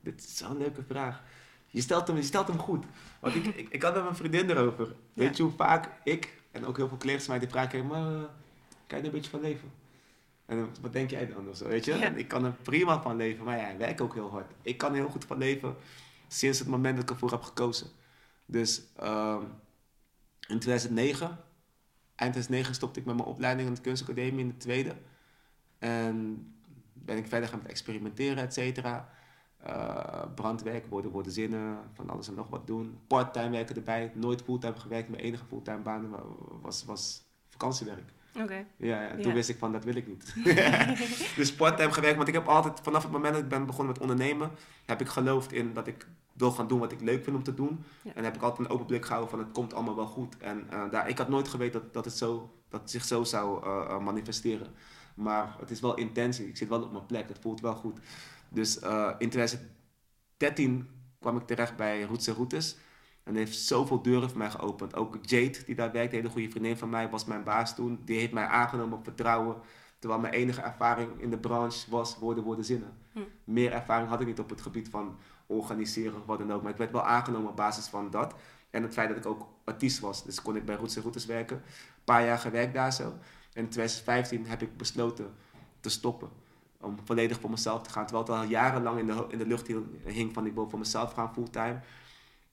dit 0.00 0.24
is 0.24 0.36
zo'n 0.36 0.58
leuke 0.58 0.82
vraag. 0.88 1.22
Je 1.66 1.80
stelt 1.80 2.06
hem, 2.06 2.16
je 2.16 2.22
stelt 2.22 2.46
hem 2.46 2.58
goed. 2.58 2.84
Want 3.20 3.34
ik, 3.34 3.46
ik, 3.46 3.68
ik 3.68 3.82
had 3.82 3.94
met 3.94 4.02
mijn 4.02 4.16
vriendin 4.16 4.50
erover. 4.50 4.94
Weet 5.12 5.36
je 5.36 5.42
hoe 5.42 5.52
vaak 5.56 5.90
ik 6.04 6.42
en 6.50 6.66
ook 6.66 6.76
heel 6.76 6.88
veel 6.88 6.96
collega's 6.96 7.26
mij 7.26 7.38
die 7.38 7.48
vragen 7.48 7.86
maar 7.86 8.12
kan 8.86 8.98
je 8.98 9.04
er 9.04 9.04
een 9.04 9.10
beetje 9.10 9.30
van 9.30 9.40
leven? 9.40 9.72
En 10.46 10.68
wat 10.80 10.92
denk 10.92 11.10
jij 11.10 11.26
dan? 11.26 11.48
Of 11.48 11.56
zo, 11.56 11.68
weet 11.68 11.84
je? 11.84 11.92
Ik 11.92 12.28
kan 12.28 12.44
er 12.44 12.52
prima 12.52 13.02
van 13.02 13.16
leven, 13.16 13.44
maar 13.44 13.56
ja, 13.56 13.68
ik 13.68 13.78
werk 13.78 14.00
ook 14.00 14.14
heel 14.14 14.30
hard. 14.30 14.52
Ik 14.62 14.78
kan 14.78 14.90
er 14.90 14.96
heel 14.96 15.08
goed 15.08 15.24
van 15.24 15.38
leven 15.38 15.76
sinds 16.28 16.58
het 16.58 16.68
moment 16.68 16.94
dat 16.94 17.04
ik 17.04 17.10
ervoor 17.10 17.30
heb 17.30 17.42
gekozen. 17.42 17.86
Dus 18.46 18.82
uh, 19.02 19.42
in 20.48 20.58
2009, 20.58 21.26
eind 22.14 22.32
2009 22.32 22.74
stopte 22.74 23.00
ik 23.00 23.06
met 23.06 23.16
mijn 23.16 23.28
opleiding 23.28 23.68
aan 23.68 23.74
de 23.74 23.80
kunstacademie 23.80 24.40
in 24.40 24.48
de 24.48 24.56
tweede. 24.56 24.96
En 25.78 26.46
ben 26.92 27.16
ik 27.16 27.26
verder 27.26 27.48
gaan 27.48 27.66
experimenteren, 27.66 28.42
et 28.42 28.52
cetera. 28.52 29.12
Uh, 29.66 30.22
brandwerk, 30.34 30.86
worden, 30.86 31.10
worden 31.10 31.32
zinnen, 31.32 31.78
van 31.92 32.10
alles 32.10 32.28
en 32.28 32.34
nog 32.34 32.48
wat 32.48 32.66
doen. 32.66 32.98
Parttime 33.06 33.50
werken 33.50 33.76
erbij, 33.76 34.12
nooit 34.14 34.42
fulltime 34.42 34.76
gewerkt. 34.76 35.08
Mijn 35.08 35.22
enige 35.22 35.44
fulltime 35.44 35.78
baan 35.78 36.16
was, 36.62 36.84
was 36.84 37.22
vakantiewerk. 37.48 38.12
Oké. 38.40 38.66
Ja, 38.76 39.08
en 39.08 39.22
toen 39.22 39.32
wist 39.32 39.48
ik 39.48 39.58
van, 39.58 39.72
dat 39.72 39.84
wil 39.84 39.94
ik 39.94 40.06
niet. 40.06 40.34
dus 41.36 41.54
parttime 41.54 41.92
gewerkt, 41.92 42.16
want 42.16 42.28
ik 42.28 42.34
heb 42.34 42.46
altijd, 42.46 42.80
vanaf 42.82 43.02
het 43.02 43.12
moment 43.12 43.34
dat 43.34 43.42
ik 43.42 43.48
ben 43.48 43.66
begonnen 43.66 43.92
met 43.92 44.02
ondernemen, 44.02 44.50
heb 44.86 45.00
ik 45.00 45.08
geloofd 45.08 45.52
in 45.52 45.72
dat 45.72 45.86
ik 45.86 46.06
wil 46.32 46.50
gaan 46.50 46.68
doen 46.68 46.78
wat 46.78 46.92
ik 46.92 47.00
leuk 47.00 47.24
vind 47.24 47.36
om 47.36 47.42
te 47.42 47.54
doen. 47.54 47.84
En 48.14 48.24
heb 48.24 48.34
ik 48.34 48.42
altijd 48.42 48.68
een 48.68 48.74
open 48.74 48.86
blik 48.86 49.04
gehouden 49.04 49.30
van, 49.30 49.38
het 49.38 49.52
komt 49.52 49.74
allemaal 49.74 49.96
wel 49.96 50.06
goed. 50.06 50.36
En 50.36 50.66
uh, 50.72 50.90
daar, 50.90 51.08
ik 51.08 51.18
had 51.18 51.28
nooit 51.28 51.48
geweten 51.48 51.80
dat, 51.80 51.94
dat, 51.94 52.04
het, 52.04 52.16
zo, 52.16 52.54
dat 52.68 52.80
het 52.80 52.90
zich 52.90 53.04
zo 53.04 53.24
zou 53.24 53.66
uh, 53.66 53.98
manifesteren. 53.98 54.66
Maar 55.14 55.56
het 55.60 55.70
is 55.70 55.80
wel 55.80 55.94
intentie, 55.94 56.48
ik 56.48 56.56
zit 56.56 56.68
wel 56.68 56.82
op 56.82 56.92
mijn 56.92 57.06
plek, 57.06 57.28
het 57.28 57.38
voelt 57.40 57.60
wel 57.60 57.74
goed. 57.74 57.98
Dus 58.48 58.82
uh, 58.82 59.10
in 59.18 59.30
2013 59.30 60.88
kwam 61.20 61.36
ik 61.36 61.46
terecht 61.46 61.76
bij 61.76 62.02
Roots 62.02 62.26
en 62.26 62.34
Routes. 62.34 62.76
En 63.24 63.34
heeft 63.34 63.58
zoveel 63.58 64.02
deuren 64.02 64.28
voor 64.28 64.38
mij 64.38 64.50
geopend. 64.50 64.96
Ook 64.96 65.18
Jade, 65.22 65.64
die 65.66 65.74
daar 65.74 65.92
werkt, 65.92 66.12
een 66.12 66.18
hele 66.18 66.32
goede 66.32 66.50
vriendin 66.50 66.76
van 66.76 66.88
mij, 66.88 67.10
was 67.10 67.24
mijn 67.24 67.42
baas 67.42 67.74
toen. 67.74 68.00
Die 68.04 68.18
heeft 68.18 68.32
mij 68.32 68.46
aangenomen 68.46 68.98
op 68.98 69.04
vertrouwen. 69.04 69.56
Terwijl 69.98 70.22
mijn 70.22 70.34
enige 70.34 70.60
ervaring 70.60 71.20
in 71.20 71.30
de 71.30 71.38
branche 71.38 71.90
was 71.90 72.18
woorden, 72.18 72.44
woorden, 72.44 72.64
zinnen. 72.64 72.96
Hm. 73.12 73.20
Meer 73.44 73.72
ervaring 73.72 74.08
had 74.08 74.20
ik 74.20 74.26
niet 74.26 74.38
op 74.38 74.50
het 74.50 74.60
gebied 74.60 74.88
van 74.88 75.16
organiseren 75.46 76.20
of 76.20 76.26
wat 76.26 76.38
dan 76.38 76.52
ook. 76.52 76.62
Maar 76.62 76.72
ik 76.72 76.76
werd 76.76 76.92
wel 76.92 77.02
aangenomen 77.02 77.50
op 77.50 77.56
basis 77.56 77.86
van 77.86 78.10
dat. 78.10 78.34
En 78.70 78.82
het 78.82 78.92
feit 78.92 79.08
dat 79.08 79.16
ik 79.16 79.26
ook 79.26 79.48
artiest 79.64 80.00
was. 80.00 80.24
Dus 80.24 80.42
kon 80.42 80.56
ik 80.56 80.64
bij 80.64 80.74
Roots 80.74 80.96
en 80.96 81.02
Routes 81.02 81.26
werken. 81.26 81.56
Een 81.56 82.04
paar 82.04 82.24
jaar 82.24 82.38
gewerkt 82.38 82.74
daar 82.74 82.92
zo. 82.92 83.04
En 83.52 83.62
in 83.62 83.68
2015 83.68 84.46
heb 84.46 84.62
ik 84.62 84.76
besloten 84.76 85.34
te 85.80 85.88
stoppen. 85.88 86.28
Om 86.80 86.98
volledig 87.04 87.40
voor 87.40 87.50
mezelf 87.50 87.82
te 87.82 87.90
gaan. 87.90 88.06
Terwijl 88.06 88.26
het 88.26 88.36
al 88.36 88.44
jarenlang 88.50 88.98
in 88.98 89.06
de, 89.06 89.24
in 89.28 89.38
de 89.38 89.46
lucht 89.46 89.66
hing 90.04 90.34
van 90.34 90.46
ik 90.46 90.54
wil 90.54 90.70
voor 90.70 90.78
mezelf 90.78 91.12
gaan 91.12 91.32
fulltime. 91.32 91.80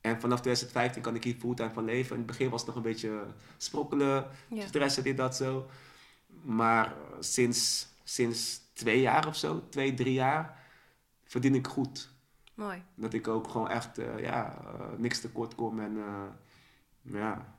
En 0.02 0.20
vanaf 0.20 0.40
2015 0.40 1.02
kan 1.02 1.16
ik 1.16 1.24
hier 1.24 1.36
fulltime 1.40 1.72
van 1.74 1.86
leven. 1.86 2.12
In 2.12 2.18
het 2.18 2.26
begin 2.28 2.50
was 2.50 2.60
het 2.60 2.68
nog 2.68 2.76
een 2.78 2.92
beetje 2.92 3.26
sprokkelen, 3.58 4.28
ja. 4.50 4.68
stressen, 4.68 5.04
dit, 5.04 5.18
dat, 5.18 5.36
zo. 5.36 5.70
Maar 6.42 6.94
sinds, 7.20 7.88
sinds 8.04 8.62
twee 8.74 9.02
jaar 9.02 9.28
of 9.28 9.36
zo, 9.36 9.64
twee, 9.70 9.94
drie 9.94 10.14
jaar, 10.14 10.60
verdien 11.26 11.56
ik 11.56 11.68
goed. 11.68 12.10
Mooi. 12.54 12.84
Dat 12.96 13.14
ik 13.14 13.28
ook 13.28 13.48
gewoon 13.48 13.70
echt, 13.70 14.00
uh, 14.00 14.20
ja, 14.20 14.58
uh, 14.64 14.86
niks 14.98 15.20
tekort 15.22 15.56
kom 15.56 15.80
en 15.80 15.96
uh, 15.96 16.24
ja. 17.02 17.56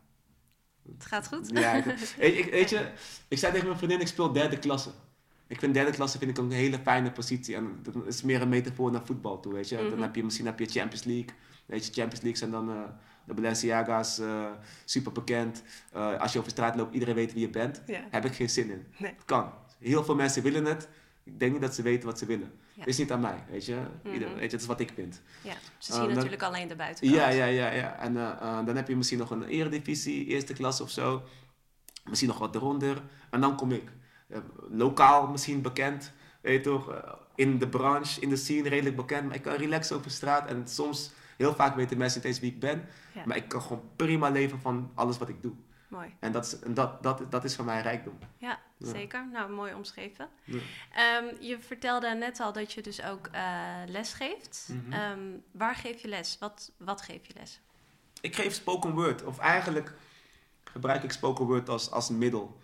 Het 0.93 1.07
gaat 1.07 1.27
goed? 1.29 1.51
Ja, 1.51 1.73
ik, 2.19 2.35
ik, 2.35 2.51
weet 2.51 2.71
je, 2.71 2.93
ik 3.29 3.39
zei 3.39 3.53
tegen 3.53 3.67
mijn 3.67 3.79
vriendin, 3.79 4.01
ik 4.01 4.07
speel 4.07 4.33
derde 4.33 4.59
klasse. 4.59 4.91
Ik 5.47 5.59
vind 5.59 5.75
derde 5.75 5.91
klasse 5.93 6.19
vind 6.19 6.31
ik 6.31 6.39
een 6.39 6.51
hele 6.51 6.79
fijne 6.79 7.13
positie. 7.13 7.55
En 7.57 7.79
dat 7.83 8.07
is 8.07 8.23
meer 8.23 8.43
een 8.43 8.49
metafoor 8.49 8.91
naar 8.91 9.07
voetbal 9.07 9.41
toe, 9.41 9.53
weet 9.53 9.69
je. 9.69 9.77
Dan 9.77 9.87
Mhm. 9.87 10.01
heb 10.03 10.15
je 10.17 10.25
misschien 10.25 10.47
heb 10.47 10.59
je 10.59 10.67
Champions 10.67 11.05
League. 11.05 11.35
Weet 11.73 11.87
je, 11.87 11.93
Champions 11.93 12.21
League 12.21 12.37
zijn 12.39 12.51
dan 12.51 12.71
eh, 12.71 12.77
de 13.25 13.35
Balenciaga's, 13.35 14.19
eh, 14.19 14.45
super 14.85 15.13
bekend. 15.13 15.63
Eh, 15.93 16.21
als 16.21 16.33
je 16.33 16.39
over 16.39 16.51
straat 16.51 16.77
loopt, 16.77 16.95
iedereen 16.95 17.15
weet 17.15 17.33
wie 17.33 17.41
je 17.43 17.51
bent. 17.51 17.83
Ja. 17.87 18.01
Heb 18.11 18.25
ik 18.25 18.33
geen 18.35 18.51
zin 18.51 18.71
in. 18.71 18.87
Nee. 18.99 19.11
Het 19.13 19.25
kan. 19.25 19.53
Heel 19.79 20.05
veel 20.05 20.15
mensen 20.15 20.43
willen 20.43 20.65
het. 20.65 20.89
Ik 21.25 21.39
denk 21.39 21.53
niet 21.53 21.61
dat 21.61 21.75
ze 21.75 21.83
weten 21.83 22.07
wat 22.09 22.19
ze 22.19 22.27
willen. 22.27 22.53
Ja. 22.75 22.85
Is 22.85 22.99
niet 22.99 23.13
aan 23.13 23.21
mij, 23.21 23.45
weet 23.51 23.67
je. 23.67 23.79
Ieder, 24.13 24.29
Mhm. 24.29 24.39
weet 24.39 24.51
je, 24.51 24.57
het 24.57 24.61
is 24.61 24.67
wat 24.67 24.81
ik 24.81 24.91
vind. 24.95 25.21
Ja, 25.43 25.53
ze 25.79 25.93
zien 25.93 26.01
dan- 26.03 26.15
natuurlijk 26.15 26.43
alleen 26.43 26.69
de 26.69 26.77
buitenkant. 26.77 27.21
Ja, 27.21 27.29
ja, 27.29 27.45
ja, 27.45 27.71
ja. 27.71 27.99
En 27.99 28.15
dan 28.67 28.77
heb 28.77 28.89
je 28.89 28.97
misschien 28.97 29.19
nog 29.19 29.31
een 29.31 29.45
eredivisie, 29.45 30.27
eerste 30.27 30.53
klas 30.53 30.81
of 30.81 30.91
zo. 30.91 31.23
Misschien 32.05 32.29
nog 32.29 32.39
wat 32.39 32.55
eronder. 32.55 33.03
En 33.31 33.41
dan 33.41 33.57
kom 33.57 33.73
ik. 33.73 33.85
Lokaal 34.69 35.27
misschien 35.29 35.63
bekend. 35.63 36.13
Weet 36.41 36.65
je 36.65 36.71
toch? 36.71 36.95
in 37.35 37.59
de 37.59 37.69
branche, 37.69 38.21
in 38.21 38.29
de 38.29 38.37
scene 38.37 38.69
redelijk 38.69 38.97
bekend. 38.97 39.27
Maar 39.27 39.35
ik 39.35 39.43
kan 39.43 39.55
relaxen 39.55 39.97
over 39.97 40.11
straat. 40.11 40.49
En 40.49 40.69
soms, 40.69 41.11
heel 41.43 41.55
vaak 41.55 41.75
weten 41.77 41.99
mensen 41.99 42.19
niet 42.21 42.29
eens 42.29 42.41
wie 42.41 42.51
ik 42.53 42.61
ben. 42.61 42.89
Ja. 43.15 43.23
Maar 43.27 43.37
ik 43.37 43.49
kan 43.49 43.63
gewoon 43.63 43.91
prima 43.97 44.29
leven 44.29 44.61
van 44.61 44.91
alles 44.95 45.19
wat 45.19 45.29
ik 45.29 45.43
doe. 45.43 45.53
Mooi. 45.89 46.15
En 46.21 46.33
dat 46.33 46.45
is, 46.45 46.59
en 46.59 46.75
dat, 46.75 47.03
dat, 47.03 47.31
dat 47.31 47.45
is 47.45 47.57
voor 47.57 47.65
mij 47.65 47.81
rijkdom. 47.83 48.19
Ja, 48.39 48.61
Ja. 48.77 48.87
zeker. 48.93 49.29
Nou, 49.33 49.53
mooi 49.53 49.75
omschreven. 49.75 50.29
Ja. 50.45 50.59
Ehm, 50.95 51.25
je 51.45 51.59
vertelde 51.61 52.15
net 52.15 52.41
al 52.41 52.53
dat 52.53 52.73
je 52.73 52.83
dus 52.83 53.03
ook 53.05 53.27
eh, 53.33 53.43
les 53.87 54.13
geeft. 54.13 54.69
Mhm. 54.73 54.93
Ehm, 54.93 55.21
waar 55.51 55.75
geef 55.75 56.03
je 56.03 56.09
les? 56.09 56.37
Wat, 56.41 56.73
wat 56.77 57.03
geef 57.03 57.27
je 57.27 57.33
les? 57.39 57.61
Ik 58.21 58.35
geef 58.35 58.53
spoken 58.55 58.95
word. 58.95 59.25
Of 59.25 59.39
eigenlijk 59.39 59.93
gebruik 60.65 61.03
ik 61.03 61.13
spoken 61.13 61.45
word 61.47 61.69
als, 61.69 61.91
als 61.91 62.09
middel. 62.11 62.61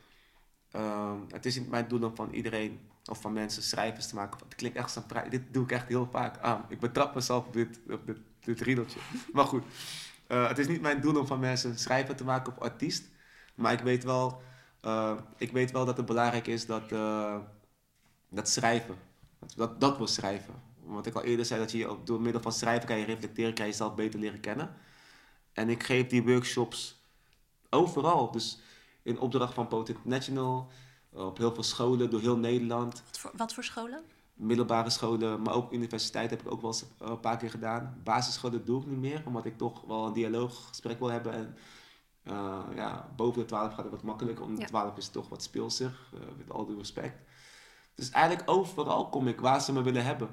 Ehm, 0.71 1.19
het 1.29 1.47
is 1.47 1.59
niet 1.59 1.71
mijn 1.71 1.89
doel 1.89 2.03
om 2.03 2.17
van 2.17 2.31
iedereen 2.31 2.81
of 3.11 3.21
van 3.21 3.33
mensen 3.33 3.63
schrijvers 3.63 4.07
te 4.07 4.15
maken. 4.15 4.39
Het 4.45 4.55
klinkt 4.55 4.77
echt 4.77 5.07
prij- 5.07 5.29
Dit 5.29 5.43
doe 5.55 5.65
ik 5.65 5.73
echt 5.73 5.89
heel 5.89 6.09
vaak 6.11 6.39
aan. 6.39 6.65
Ik 6.69 6.81
betrap 6.81 7.15
mezelf 7.15 7.47
op 7.47 7.53
dit, 7.53 7.81
op 7.91 8.07
dit, 8.07 8.19
dit 8.49 8.61
riedeltje. 8.61 9.01
Maar 9.33 9.45
goed, 9.45 9.65
eh, 10.27 10.49
het 10.49 10.59
is 10.59 10.67
niet 10.67 10.81
mijn 10.81 11.01
doel 11.01 11.19
om 11.19 11.27
van 11.27 11.41
mensen 11.41 11.79
schrijver 11.79 12.17
te 12.17 12.25
maken 12.25 12.53
of 12.53 12.59
artiest. 12.59 13.09
Maar 13.55 13.73
ik 13.73 13.81
weet 13.81 14.05
wel, 14.05 14.43
eh, 14.81 15.19
ik 15.37 15.53
weet 15.53 15.71
wel 15.71 15.85
dat 15.85 15.97
het 15.97 16.07
belangrijk 16.07 16.47
is 16.47 16.67
dat, 16.67 16.93
eh, 16.93 17.37
dat 18.29 18.49
schrijven. 18.49 18.97
Dat, 19.57 19.81
dat, 19.81 19.99
we 19.99 20.07
schrijven. 20.07 20.55
Wat 20.85 21.07
ik 21.07 21.15
al 21.15 21.23
eerder 21.23 21.45
zei, 21.45 21.61
dat 21.61 21.73
je 21.73 21.97
door 22.05 22.21
middel 22.21 22.43
van 22.43 22.53
schrijven 22.53 22.89
kan 22.89 22.99
je 22.99 23.05
reflecteren, 23.05 23.55
kan 23.55 23.65
je 23.65 23.71
jezelf 23.71 23.95
beter 23.95 24.21
leren 24.21 24.41
kennen. 24.41 24.75
En 25.53 25.69
ik 25.69 25.83
geef 25.83 26.07
die 26.07 26.23
workshops 26.23 27.03
overal. 27.71 28.31
Dus 28.31 28.61
in 29.03 29.19
opdracht 29.19 29.55
van 29.55 29.69
Potent 29.69 30.05
National, 30.05 30.71
op 31.11 31.39
heel 31.39 31.55
veel 31.55 31.63
scholen 31.63 32.11
door 32.11 32.21
heel 32.21 32.37
Nederland. 32.37 33.03
Wat 33.07 33.19
voor, 33.19 33.31
wat 33.35 33.55
voor 33.55 33.65
scholen? 33.65 34.03
Middelbare 34.39 34.91
scholen, 34.91 35.43
maar 35.43 35.55
ook 35.55 35.73
universiteit 35.73 36.31
heb 36.31 36.41
ik 36.41 36.51
ook 36.53 36.61
wel 36.61 36.71
eens 36.71 36.85
eh, 36.99 37.09
een 37.09 37.21
paar 37.21 37.37
keer 37.37 37.51
gedaan. 37.51 38.01
Basisscholen 38.05 38.65
doe 38.65 38.81
ik 38.81 38.87
niet 38.87 38.99
meer, 38.99 39.23
omdat 39.27 39.45
ik 39.45 39.59
toch 39.59 39.81
wel 39.87 40.07
een 40.07 40.13
dialooggesprek 40.13 40.99
wil 40.99 41.11
hebben. 41.11 41.33
En 41.33 41.57
eh, 42.23 42.59
ja, 42.75 43.09
boven 43.17 43.41
de 43.41 43.47
12 43.47 43.75
gaat 43.75 43.83
het 43.85 43.91
wat 43.91 44.03
makkelijker, 44.03 44.45
omdat 44.45 44.59
Ja. 44.61 44.65
de 44.65 44.71
12 44.71 44.97
is 44.97 45.09
toch 45.09 45.29
wat 45.29 45.43
speelsig, 45.43 46.13
eh, 46.15 46.21
met 46.37 46.51
al 46.51 46.67
due 46.67 46.77
respect. 46.77 47.17
Dus 47.95 48.11
eigenlijk 48.11 48.51
overal 48.51 49.09
kom 49.09 49.29
ik 49.29 49.41
waar 49.41 49.61
ze 49.63 49.73
me 49.73 49.83
willen 49.83 50.05
hebben. 50.05 50.29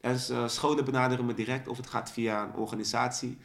En 0.00 0.18
scholen 0.50 0.84
benaderen 0.84 1.26
me 1.26 1.34
direct 1.34 1.68
of 1.68 1.76
het 1.76 1.86
gaat 1.86 2.10
via 2.10 2.42
een 2.42 2.54
organisatie. 2.54 3.38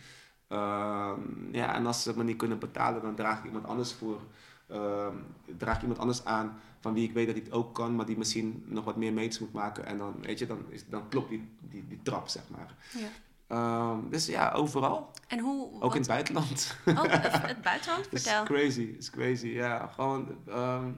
Ehm, 0.47 1.19
ja, 1.51 1.75
en 1.75 1.85
als 1.85 2.03
ze 2.03 2.17
me 2.17 2.23
niet 2.23 2.37
kunnen 2.37 2.59
betalen, 2.59 3.01
dan 3.01 3.15
draag 3.15 3.37
ik 3.39 3.45
iemand 3.45 3.67
anders 3.67 3.93
voor. 3.93 4.21
Ehm, 4.69 5.15
draag 5.57 5.75
ik 5.75 5.81
iemand 5.81 5.99
anders 5.99 6.25
aan 6.25 6.59
van 6.79 6.93
wie 6.93 7.07
ik 7.07 7.13
weet 7.13 7.25
dat 7.25 7.35
hij 7.35 7.43
het 7.45 7.53
ook 7.53 7.73
kan, 7.75 7.95
maar 7.95 8.05
die 8.05 8.17
misschien 8.17 8.63
nog 8.65 8.85
wat 8.85 8.95
meer 8.95 9.13
meters 9.13 9.39
moet 9.39 9.53
maken. 9.53 9.85
En 9.85 9.97
dan, 9.97 10.15
weet 10.21 10.39
je, 10.39 10.45
dan, 10.45 10.65
is, 10.69 10.85
dan 10.87 11.09
klopt 11.09 11.29
die, 11.29 11.49
die, 11.61 11.87
die 11.87 11.99
trap, 12.03 12.27
zeg 12.27 12.43
maar. 12.49 12.75
Ja. 12.97 13.07
Ehm, 13.47 14.09
dus 14.09 14.25
ja, 14.25 14.51
overal. 14.51 15.11
En 15.27 15.39
hoe... 15.39 15.73
Ook 15.73 15.81
wat- 15.81 15.91
in 15.93 15.97
het 15.99 16.07
buitenland. 16.07 16.75
Oh, 16.85 17.03
het, 17.03 17.61
buitenland? 17.61 18.07
Vertel. 18.11 18.43
crazy, 18.43 18.87
het 18.87 18.97
is 18.97 19.09
crazy. 19.09 19.47
Ja, 19.47 19.87
gewoon 19.87 20.37
ehm, 20.47 20.91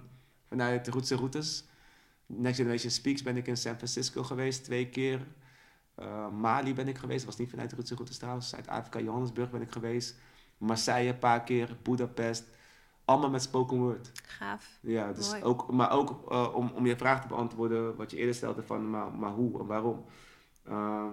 vanuit 0.50 0.86
de 0.86 0.92
routes 0.92 1.12
en 1.12 1.18
routes. 1.18 1.64
Next 2.26 2.56
Generation 2.58 2.92
Speaks 2.92 3.24
ben 3.24 3.38
ik 3.38 3.48
in 3.48 3.58
San 3.58 3.76
Francisco 3.76 4.24
geweest, 4.24 4.64
twee 4.64 4.90
keer. 4.90 5.28
Mali 6.32 6.74
ben 6.74 6.88
ik 6.88 6.98
geweest, 6.98 7.20
dat 7.20 7.28
was 7.30 7.38
niet 7.38 7.50
vanuit 7.50 7.70
de 7.70 7.76
routes 7.76 7.92
en 7.92 7.98
routes 7.98 8.18
trouwens. 8.18 8.50
Zuid-Afrika, 8.50 9.00
Johannesburg 9.00 9.50
ben 9.50 9.62
ik 9.62 9.72
geweest. 9.72 10.16
Marseille 10.58 11.10
een 11.10 11.20
paar 11.20 11.44
keer, 11.44 11.78
Budapest. 11.84 12.44
Allemaal 13.12 13.30
met 13.30 13.42
spoken 13.42 13.78
word. 13.78 14.12
Gaaf. 14.24 14.80
Ja, 14.82 15.12
dus 15.12 15.30
Mooi. 15.30 15.44
ook, 15.44 15.72
maar 15.72 15.92
ook 15.92 16.32
eh, 16.32 16.56
om, 16.56 16.72
om 16.76 16.86
je 16.86 16.98
vraag 16.98 17.22
te 17.22 17.28
beantwoorden, 17.28 17.96
wat 17.96 18.12
je 18.12 18.18
eerder 18.18 18.36
stelde 18.36 18.64
van, 18.64 18.90
maar, 18.90 19.12
maar 19.12 19.32
hoe 19.32 19.60
en 19.60 19.66
waarom. 19.66 20.06
Eh, 20.64 21.08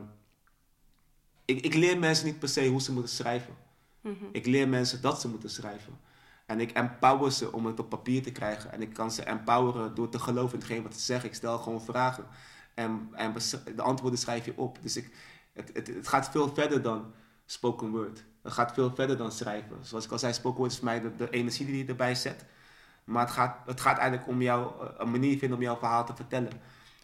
ik, 1.45 1.65
ik 1.65 1.75
leer 1.75 1.99
mensen 1.99 2.27
niet 2.27 2.39
per 2.39 2.49
se 2.49 2.69
hoe 2.69 2.81
ze 2.81 2.93
moeten 2.93 3.13
schrijven. 3.13 3.55
Mhm. 4.01 4.25
Ik 4.33 4.47
leer 4.47 4.69
mensen 4.69 5.03
dat 5.03 5.21
ze 5.21 5.29
moeten 5.29 5.51
schrijven. 5.51 5.99
En 6.47 6.61
ik 6.61 6.71
empower 6.71 7.33
ze 7.33 7.53
om 7.53 7.67
het 7.67 7.81
op 7.81 7.89
papier 7.89 8.23
te 8.23 8.33
krijgen. 8.33 8.73
En 8.73 8.83
ik 8.83 8.93
kan 8.93 9.11
ze 9.11 9.23
empoweren 9.23 9.95
door 9.95 10.09
te 10.09 10.19
geloven 10.19 10.53
in 10.53 10.59
hetgeen 10.59 10.83
wat 10.83 10.95
ze 10.95 11.01
zeggen. 11.01 11.29
Ik 11.29 11.35
stel 11.35 11.59
gewoon 11.59 11.83
vragen. 11.83 12.25
En, 12.75 13.09
en 13.13 13.35
de 13.77 13.83
antwoorden 13.83 14.19
schrijf 14.19 14.45
je 14.45 14.57
op. 14.57 14.79
Dus 14.83 14.97
ik, 14.97 15.11
het, 15.53 15.71
het, 15.73 15.87
het 15.87 16.09
gaat 16.09 16.31
veel 16.31 16.55
verder 16.55 16.83
dan 16.83 17.13
spoken 17.47 17.91
word. 17.91 18.25
Het 18.43 18.53
gaat 18.53 18.73
veel 18.73 18.95
verder 18.95 19.17
dan 19.17 19.33
schrijven. 19.33 19.77
Zoals 19.81 20.05
ik 20.05 20.13
al 20.13 20.19
zei, 20.19 20.33
spoken 20.33 20.65
is 20.65 20.77
voor 20.77 20.85
mij 20.85 21.01
de, 21.01 21.17
de 21.17 21.31
energie 21.31 21.67
die 21.67 21.77
je 21.77 21.85
erbij 21.85 22.15
zet. 22.15 22.45
Maar 23.05 23.25
het 23.25 23.35
gaat, 23.35 23.57
het 23.67 23.81
gaat 23.81 23.99
eigenlijk 23.99 24.29
om 24.29 24.43
jou, 24.43 24.73
eh, 24.81 24.89
een 24.97 25.11
manier 25.11 25.39
vinden 25.39 25.59
om 25.59 25.65
jouw 25.65 25.77
verhaal 25.77 26.07
te 26.07 26.15
vertellen. 26.15 26.53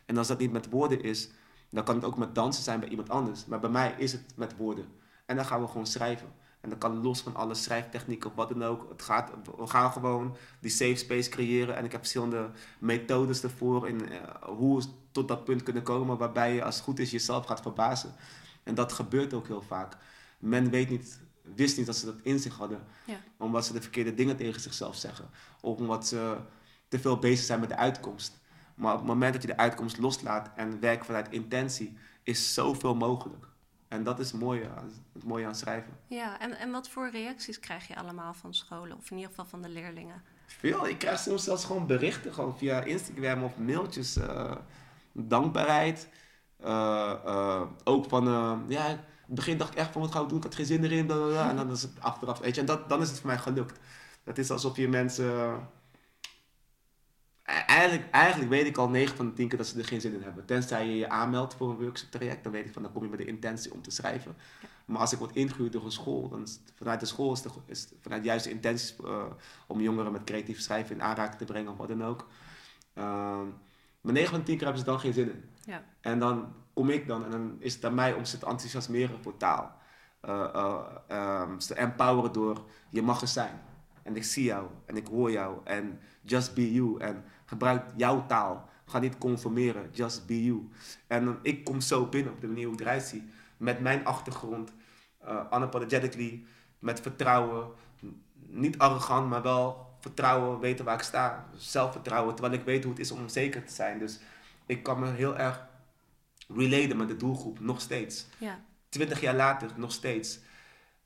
En 0.07 0.16
als 0.16 0.29
dat 0.29 0.38
niet 0.38 0.53
met 0.53 0.70
woorden 0.70 1.03
is, 1.03 1.31
dan 1.70 1.85
kan 1.85 1.94
het 1.94 2.05
ook 2.05 2.16
met 2.16 2.35
dansen 2.35 2.62
zijn 2.62 2.81
bij 2.81 2.88
iemand 2.88 3.11
anders. 3.11 3.47
Maar 3.47 3.61
bij 3.61 3.70
mij 3.70 3.94
is 3.99 4.12
het 4.12 4.33
met 4.37 4.57
woorden. 4.57 4.87
En 5.27 5.37
dan 5.37 5.44
gaan 5.44 5.61
we 5.61 5.66
gewoon 5.66 5.87
schrijven. 5.87 6.33
En 6.61 6.70
dat 6.70 6.79
kan 6.79 7.03
los 7.03 7.20
van 7.20 7.35
alle 7.35 7.55
schrijftechnieken 7.55 8.31
of 8.31 8.37
wat 8.37 8.49
dan 8.49 8.64
ook. 8.64 8.88
Het 8.88 9.03
gaat, 9.03 9.31
we 9.57 9.66
gaan 9.66 9.92
gewoon 9.92 10.37
die 10.61 10.70
safe 10.70 10.97
space 10.97 11.31
creëren. 11.31 11.77
En 11.77 11.85
ik 11.85 11.92
heb 11.92 12.01
verschillende 12.01 12.51
methodes 12.79 13.42
ervoor. 13.42 13.88
In 13.88 14.09
eh, 14.09 14.18
hoe 14.42 14.79
we 14.79 14.85
tot 15.11 15.29
dat 15.29 15.44
punt 15.44 15.62
kunnen 15.62 15.83
komen 15.83 16.16
waarbij 16.16 16.55
je 16.55 16.64
als 16.64 16.75
het 16.75 16.85
goed 16.85 16.99
is 16.99 17.11
jezelf 17.11 17.47
gaat 17.47 17.61
verbazen. 17.61 18.14
En 18.62 18.75
dat 18.75 18.92
gebeurt 18.92 19.35
ook 19.35 19.47
heel 19.47 19.62
vaak. 19.62 19.97
Men 20.38 20.70
weet 20.70 20.90
niet, 20.90 21.20
wist 21.55 21.77
niet 21.77 21.87
dat 21.87 21.97
ze 21.97 22.07
dat 22.07 22.21
in 22.23 22.39
zich 22.39 22.57
hadden. 22.57 22.81
Ja. 23.05 23.17
Omdat 23.37 23.67
ze 23.67 23.73
de 23.73 23.81
verkeerde 23.81 24.15
dingen 24.15 24.37
tegen 24.37 24.61
zichzelf 24.61 24.97
zeggen. 24.97 25.31
Of 25.61 25.79
omdat 25.79 26.07
ze 26.07 26.37
te 26.89 26.99
veel 26.99 27.19
bezig 27.19 27.45
zijn 27.45 27.61
met 27.61 27.69
de 27.69 27.77
uitkomst. 27.77 28.41
Maar 28.75 28.93
op 28.93 28.99
het 28.99 29.09
moment 29.09 29.33
dat 29.33 29.43
je 29.43 29.49
de 29.49 29.57
uitkomst 29.57 29.99
loslaat 29.99 30.51
en 30.57 30.81
werkt 30.81 31.07
vanuit 31.07 31.29
intentie, 31.31 31.97
is 32.23 32.55
zoveel 32.55 32.95
mogelijk. 32.95 33.47
En 33.89 34.05
dat 34.05 34.19
is 34.19 34.31
het 34.31 34.41
mooie, 34.41 34.69
aan- 34.77 35.05
het 35.13 35.25
mooie 35.25 35.47
aan 35.47 35.55
schrijven. 35.55 35.93
Ja, 36.07 36.41
en, 36.41 36.59
en 36.59 36.71
wat 36.71 36.89
voor 36.89 37.11
reacties 37.11 37.61
krijg 37.61 37.89
je 37.89 37.97
allemaal 37.97 38.35
van 38.35 38.55
scholen? 38.55 38.97
Of 38.97 39.11
in 39.11 39.17
ieder 39.17 39.31
geval 39.31 39.47
van 39.47 39.63
de 39.63 39.69
leerlingen? 39.69 40.23
Veel. 40.47 40.89
Ik 40.89 40.99
krijg 40.99 41.19
soms 41.19 41.45
zelfs 41.45 41.65
gewoon 41.65 41.87
berichten 41.87 42.35
gewoon 42.35 42.59
via 42.59 42.81
Instagram 42.83 43.43
of 43.43 43.57
mailtjes. 43.59 44.17
eh, 44.17 44.57
dankbaarheid. 45.13 46.09
Eh, 46.61 47.13
eh, 47.25 47.63
ook 47.85 48.09
van, 48.09 48.25
ja, 48.69 49.05
het 49.27 49.35
begin 49.35 49.59
dacht 49.59 49.71
ik 49.73 49.79
echt 49.79 49.93
van 49.93 50.01
wat 50.01 50.13
ga 50.13 50.21
ik 50.23 50.29
doen? 50.29 50.37
Ik 50.39 50.45
had 50.45 50.55
geen 50.55 50.67
zin 50.67 50.85
erin. 50.85 51.07
bla, 51.07 51.17
bla, 51.17 51.27
bla. 51.27 51.51
En 51.51 51.57
dan 51.57 51.71
is 51.71 51.83
het 51.83 52.01
achteraf, 52.01 52.39
weet 52.39 52.55
je. 52.55 52.61
En 52.61 52.67
dat, 52.67 52.89
dan 52.89 53.01
is 53.03 53.09
het 53.11 53.19
voor 53.19 53.27
mij 53.27 53.39
gelukt. 53.39 53.79
Het 54.25 54.39
is 54.39 54.51
alsof 54.51 54.77
je 54.77 54.89
mensen... 54.89 55.69
E- 57.45 57.53
Eigenlijk, 57.67 58.11
eigenlijk 58.11 58.51
weet 58.51 58.67
ik 58.67 58.77
al 58.77 58.89
9 58.89 59.17
van 59.17 59.27
de 59.27 59.33
10 59.33 59.49
keer 59.49 59.59
dat 59.59 59.67
ze 59.67 59.79
er 59.79 59.85
geen 59.85 60.01
zin 60.01 60.15
in 60.15 60.23
hebben. 60.23 60.45
Tenzij 60.45 60.87
je 60.87 60.97
je 60.97 61.09
aanmeldt 61.09 61.55
voor 61.55 61.71
een 61.71 61.77
workshop 61.81 62.11
traject, 62.11 62.43
dan 62.43 62.53
weet 62.53 62.67
ik 62.67 62.73
van 62.73 62.83
dan 62.83 62.93
kom 62.93 63.03
je 63.03 63.09
met 63.09 63.19
de 63.19 63.25
intentie 63.25 63.73
om 63.73 63.83
te 63.83 63.91
schrijven. 63.91 64.37
Maar 64.85 65.01
als 65.01 65.13
ik 65.13 65.19
word 65.19 65.37
ingehuurd 65.37 65.73
door 65.73 65.85
een 65.85 65.91
school, 65.93 66.29
dan 66.29 66.43
is 66.43 66.51
het- 66.53 66.73
vanuit 66.77 67.01
de 67.01 67.07
school 67.07 67.33
is, 67.33 67.43
de, 67.43 67.49
is 67.67 67.89
vanuit 68.01 68.43
de 68.45 68.51
intenties 68.51 68.97
eh, 69.05 69.25
om 69.67 69.81
jongeren 69.81 70.13
met 70.13 70.25
creatief 70.25 70.61
schrijven 70.61 70.95
in 70.95 71.03
aanraking 71.03 71.39
te 71.39 71.45
brengen 71.45 71.73
of 71.73 71.79
wat 71.79 71.89
dan 71.89 72.05
ook. 72.05 72.27
Ehm, 72.95 73.47
maar 74.01 74.13
9 74.13 74.31
van 74.31 74.39
de 74.39 74.45
10 74.45 74.55
keer 74.57 74.65
hebben 74.67 74.85
ze 74.85 74.91
dan 74.91 75.01
geen 75.01 75.13
zin 75.13 75.29
in. 75.31 75.45
Ja. 75.65 75.85
En 76.01 76.19
dan 76.19 76.53
kom 76.75 76.91
ik 76.91 77.07
dan 77.07 77.25
en 77.25 77.31
dan 77.31 77.57
is 77.59 77.75
het 77.75 77.85
aan 77.85 77.95
mij 77.95 78.13
om 78.13 78.25
ze 78.25 78.39
te 78.39 78.47
enthousiasmeren 78.47 79.23
voor 79.23 79.37
taal. 79.37 79.73
Ehm, 80.21 81.59
ze 81.61 81.75
empoweren 81.75 82.33
door 82.33 82.65
je 82.89 83.03
mag 83.03 83.21
er 83.21 83.29
zijn. 83.29 83.61
En 84.03 84.17
ik 84.17 84.25
zie 84.25 84.45
jou 84.45 84.67
en 84.87 84.97
ik 84.97 85.07
hoor 85.07 85.31
jou 85.31 85.59
en 85.65 86.01
just 86.23 86.55
be 86.55 86.73
you. 86.73 87.01
En 87.01 87.25
gebruik 87.45 87.85
jouw 87.97 88.27
taal. 88.27 88.69
Ga 88.87 88.99
niet 88.99 89.19
conformeren, 89.19 89.91
just 89.93 90.27
be 90.27 90.45
you. 90.45 90.69
En 91.07 91.39
ik 91.43 91.65
kom 91.65 91.81
zo 91.81 92.07
binnen 92.07 92.33
op 92.33 92.41
de 92.41 92.47
manier 92.47 92.65
hoe 92.65 92.75
ik 92.75 92.81
eruit. 92.81 93.15
Met 93.57 93.81
mijn 93.81 94.05
achtergrond, 94.05 94.73
eh 95.19 95.41
unapologetically, 95.53 96.45
met 96.79 97.01
vertrouwen. 97.01 97.69
Niet 98.35 98.79
arrogant, 98.79 99.29
maar 99.29 99.43
wel 99.43 99.97
vertrouwen, 100.01 100.61
weten 100.61 100.85
waar 100.85 100.95
ik 100.95 101.03
sta. 101.03 101.49
Zelfvertrouwen, 101.57 102.35
terwijl 102.35 102.59
ik 102.59 102.65
weet 102.65 102.83
hoe 102.83 102.93
het 102.93 103.01
is 103.01 103.11
om 103.11 103.21
onzeker 103.21 103.65
te 103.65 103.73
zijn. 103.73 103.99
Dus 103.99 104.21
ik 104.67 104.83
kan 104.83 105.01
me 105.01 105.11
heel 105.11 105.37
erg 105.37 105.67
relaten 106.49 106.97
met 106.97 107.09
de 107.09 107.17
doelgroep, 107.17 107.61
nog 107.61 107.81
steeds. 107.81 108.27
Ja. 108.39 108.65
Twintig 108.89 109.21
jaar 109.21 109.35
later, 109.35 109.71
nog 109.77 109.93
steeds. 109.93 110.39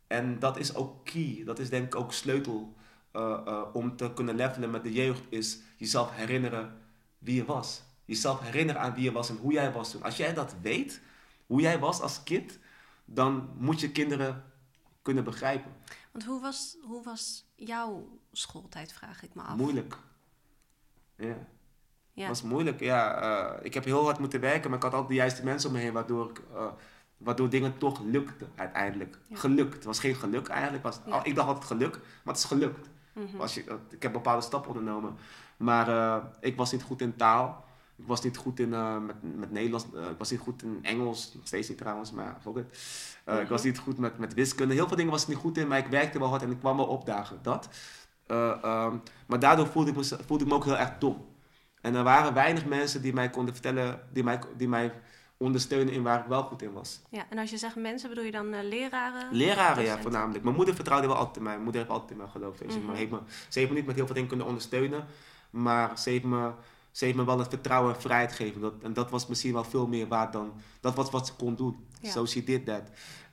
En 0.07 0.39
dat 0.39 0.59
is 0.59 0.75
ook 0.75 1.05
key. 1.05 1.43
Dat 1.45 1.59
is 1.59 1.71
denk 1.71 1.85
ik 1.87 1.95
ook 1.95 2.13
sleutel 2.13 2.75
eh, 3.11 3.41
eh, 3.47 3.63
om 3.73 3.97
te 3.97 4.13
kunnen 4.15 4.35
levelen 4.35 4.71
met 4.71 4.83
de 4.83 4.93
jeugd. 4.93 5.23
Is 5.29 5.59
jezelf 5.77 6.15
herinneren 6.15 6.81
wie 7.19 7.35
je 7.35 7.45
was. 7.45 7.83
jezelf 8.05 8.41
herinneren 8.41 8.81
aan 8.81 8.95
wie 8.95 9.05
je 9.05 9.13
was 9.13 9.29
en 9.29 9.37
hoe 9.37 9.53
jij 9.53 9.73
was 9.73 9.91
toen. 9.91 10.03
Als 10.03 10.17
jij 10.17 10.35
dat 10.35 10.55
weet, 10.63 11.01
hoe 11.47 11.61
jij 11.61 11.79
was 11.79 12.01
als 12.01 12.23
kind, 12.23 12.59
dan 13.05 13.51
moet 13.57 13.81
je 13.81 13.93
kinderen 13.93 14.45
kunnen 15.03 15.25
begrijpen. 15.25 15.73
Want 16.13 16.25
hoe 16.25 16.41
was, 16.41 16.77
hoe 16.83 17.03
was 17.03 17.45
jouw 17.55 18.19
schooltijd, 18.33 18.93
vraag 18.93 19.23
ik 19.23 19.35
me 19.35 19.43
af. 19.43 19.57
Moeilijk. 19.57 19.99
Ja. 21.17 21.47
Ja. 22.19 22.29
was 22.29 22.43
moeilijk. 22.43 22.81
Ja, 22.81 23.21
eh, 23.21 23.65
ik 23.65 23.75
heb 23.75 23.85
heel 23.85 24.05
hard 24.05 24.19
moeten 24.19 24.41
werken, 24.41 24.69
maar 24.71 24.79
ik 24.79 24.85
had 24.85 24.93
altijd 24.93 25.11
de 25.11 25.17
juiste 25.17 25.45
mensen 25.45 25.69
om 25.71 25.77
me 25.77 25.83
heen, 25.83 25.93
waardoor, 25.93 26.31
ik, 26.31 26.41
eh, 26.55 26.67
waardoor 27.17 27.49
dingen 27.49 27.79
toch 27.79 28.01
lukten 28.05 28.49
uiteindelijk. 28.55 29.19
Ja. 29.27 29.37
Gelukt. 29.37 29.75
Het 29.75 29.85
was 29.85 30.01
geen 30.01 30.15
geluk 30.15 30.49
eigenlijk. 30.49 30.83
Was, 30.83 31.01
Ja. 31.07 31.25
Ik 31.25 31.35
dacht 31.35 31.49
altijd 31.49 31.67
geluk, 31.67 31.93
maar 32.25 32.35
het 32.35 32.37
is 32.43 32.45
gelukt. 32.45 32.89
Mhm. 33.13 33.41
Als 33.41 33.55
je, 33.55 33.65
eh, 33.65 33.75
ik 33.91 34.03
heb 34.03 34.13
bepaalde 34.13 34.43
stappen 34.43 34.71
ondernomen. 34.71 35.17
Maar 35.57 36.23
ik 36.41 36.57
was 36.57 36.73
niet 36.73 36.83
goed 36.83 37.01
in 37.01 37.17
taal. 37.17 37.65
Ik 37.97 38.07
was 38.07 38.23
niet 38.23 38.37
goed 38.37 38.61
in, 38.61 38.69
met, 39.07 39.37
met 39.37 39.51
Nederlands. 39.53 39.85
ik 39.85 40.19
was 40.19 40.31
niet 40.31 40.41
goed 40.41 40.63
in 40.63 40.79
Engels. 40.83 41.33
Nog 41.35 41.47
steeds 41.47 41.69
niet 41.69 41.79
trouwens, 41.79 42.11
maar 42.13 42.37
fuck 42.43 42.57
it. 42.57 42.67
Ik 43.41 43.49
was 43.49 43.59
Mhm. 43.61 43.69
niet 43.69 43.79
goed 43.79 43.99
met, 43.99 44.19
met 44.19 44.35
wiskunde. 44.35 44.75
Heel 44.75 44.87
veel 44.89 44.97
dingen 44.97 45.13
was 45.13 45.23
ik 45.23 45.29
niet 45.29 45.37
goed 45.37 45.59
in, 45.59 45.69
maar 45.69 45.79
ik 45.79 45.87
werkte 45.87 46.19
wel 46.19 46.29
hard 46.29 46.43
en 46.43 46.51
ik 46.51 46.59
kwam 46.59 46.77
wel 46.77 46.87
opdagen. 46.87 47.39
Dat. 47.43 47.69
Eh, 48.27 48.51
ehm, 48.65 48.97
maar 49.27 49.39
daardoor 49.39 49.67
voelde 49.67 49.91
ik, 49.91 49.97
me, 49.97 50.05
voelde 50.27 50.45
ik 50.45 50.51
me 50.51 50.57
ook 50.57 50.65
heel 50.65 50.77
erg 50.79 50.99
dom. 50.99 51.27
En 51.81 51.95
er 51.95 52.03
waren 52.03 52.35
weinig 52.35 52.67
mensen 52.67 53.03
die 53.03 53.13
mij 53.13 53.31
konden 53.31 53.55
vertellen, 53.55 54.01
die 54.13 54.25
mij, 54.25 54.41
die 54.57 54.69
mij 54.69 54.93
ondersteunen 55.37 55.95
in 55.95 56.03
waar 56.03 56.21
ik 56.21 56.27
wel 56.27 56.43
goed 56.43 56.63
in 56.63 56.73
was. 56.73 57.01
Ja, 57.11 57.27
en 57.31 57.39
als 57.39 57.51
je 57.51 57.57
zegt 57.57 57.77
mensen, 57.77 58.09
bedoel 58.09 58.25
je 58.25 58.31
dan 58.31 58.53
eh, 58.53 58.63
leraren? 58.63 59.37
Leraren, 59.37 59.85
ja, 59.85 59.99
voornamelijk. 59.99 60.45
Mijn 60.45 60.57
moeder 60.57 60.75
vertrouwde 60.75 61.07
wel 61.07 61.17
altijd 61.17 61.37
in 61.37 61.43
mij. 61.43 61.53
Mijn 61.53 61.65
moeder 61.65 61.81
heeft 61.81 61.93
altijd 61.93 62.11
in 62.11 62.17
mij 62.17 62.27
geloofd. 62.27 62.85
Maar 62.87 62.97
heeft 62.97 63.11
me, 63.11 63.21
ze 63.49 63.59
heeft 63.59 63.71
me 63.71 63.77
niet 63.77 63.87
met 63.87 63.95
heel 63.95 64.05
veel 64.05 64.15
dingen 64.15 64.29
kunnen 64.29 64.47
ondersteunen. 64.47 65.07
Maar 65.51 65.99
ze 65.99 66.11
heeft 66.11 66.25
me, 66.25 66.51
ze 66.91 67.05
heeft 67.05 67.17
me 67.17 67.25
wel 67.25 67.39
het 67.39 67.49
vertrouwen 67.49 67.95
en 67.95 68.01
vrijheid 68.01 68.33
gegeven. 68.33 68.61
Dat, 68.61 68.75
en 68.83 68.93
dat 68.93 69.11
was 69.11 69.27
misschien 69.27 69.53
wel 69.53 69.65
veel 69.65 69.87
meer 69.87 70.09
waard 70.09 70.33
dan... 70.33 70.53
Dat 70.81 70.95
was 70.95 71.11
wat 71.11 71.27
ze 71.27 71.35
kon 71.35 71.55
doen. 71.55 71.87
Ja. 72.01 72.11
So 72.11 72.27
she 72.27 72.45
did 72.45 72.67
that. 72.67 72.83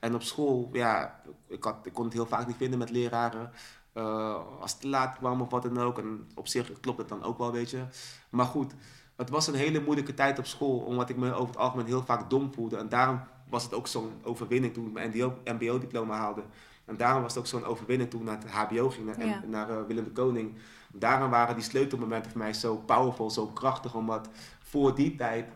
En 0.00 0.14
op 0.14 0.22
school, 0.22 0.70
ja, 0.72 1.20
ik, 1.48 1.64
had, 1.64 1.86
ik 1.86 1.92
kon 1.92 2.04
het 2.04 2.12
heel 2.12 2.26
vaak 2.26 2.46
niet 2.46 2.56
vinden 2.56 2.78
met 2.78 2.90
leraren. 2.90 3.50
Eh, 3.96 4.36
als 4.60 4.72
het 4.72 4.80
te 4.80 4.88
laat 4.88 5.16
kwam 5.16 5.40
of 5.40 5.50
wat 5.50 5.62
dan 5.62 5.78
ook. 5.78 5.98
En 5.98 6.28
op 6.34 6.48
zich 6.48 6.80
klopt 6.80 6.98
het 6.98 7.08
dan 7.08 7.22
ook 7.22 7.38
wel, 7.38 7.52
weet 7.52 7.70
je. 7.70 7.84
Maar 8.30 8.46
goed, 8.46 8.74
het 9.16 9.30
was 9.30 9.46
een 9.46 9.54
hele 9.54 9.80
moeilijke 9.80 10.14
tijd 10.14 10.38
op 10.38 10.46
school. 10.46 10.78
Omdat 10.78 11.08
ik 11.08 11.16
me 11.16 11.32
over 11.32 11.46
het 11.46 11.56
algemeen 11.56 11.86
heel 11.86 12.04
vaak 12.04 12.30
dom 12.30 12.54
voelde. 12.54 12.76
En 12.76 12.88
daarom 12.88 13.20
was 13.48 13.62
het 13.62 13.74
ook 13.74 13.86
zo'n 13.86 14.12
overwinning 14.22 14.74
toen 14.74 14.86
ik 14.86 14.92
mijn 14.92 15.32
MBO-diploma 15.44 16.16
haalde. 16.16 16.42
En 16.84 16.96
daarom 16.96 17.22
was 17.22 17.30
het 17.34 17.40
ook 17.40 17.48
zo'n 17.48 17.64
overwinning 17.64 18.10
toen 18.10 18.20
ik 18.20 18.26
naar 18.26 18.38
het 18.38 18.50
HBO 18.50 18.90
ging, 18.90 19.06
naar, 19.06 19.26
Ja. 19.26 19.42
naar 19.46 19.70
eh, 19.70 19.76
Willem 19.86 20.04
de 20.04 20.12
Koning. 20.12 20.54
Daarom 20.92 21.30
waren 21.30 21.54
die 21.54 21.64
sleutelmomenten 21.64 22.30
voor 22.30 22.40
mij 22.40 22.52
zo 22.52 22.76
powerful, 22.76 23.30
zo 23.30 23.46
krachtig. 23.46 23.94
Omdat 23.94 24.28
voor 24.58 24.94
die 24.94 25.14
tijd 25.14 25.48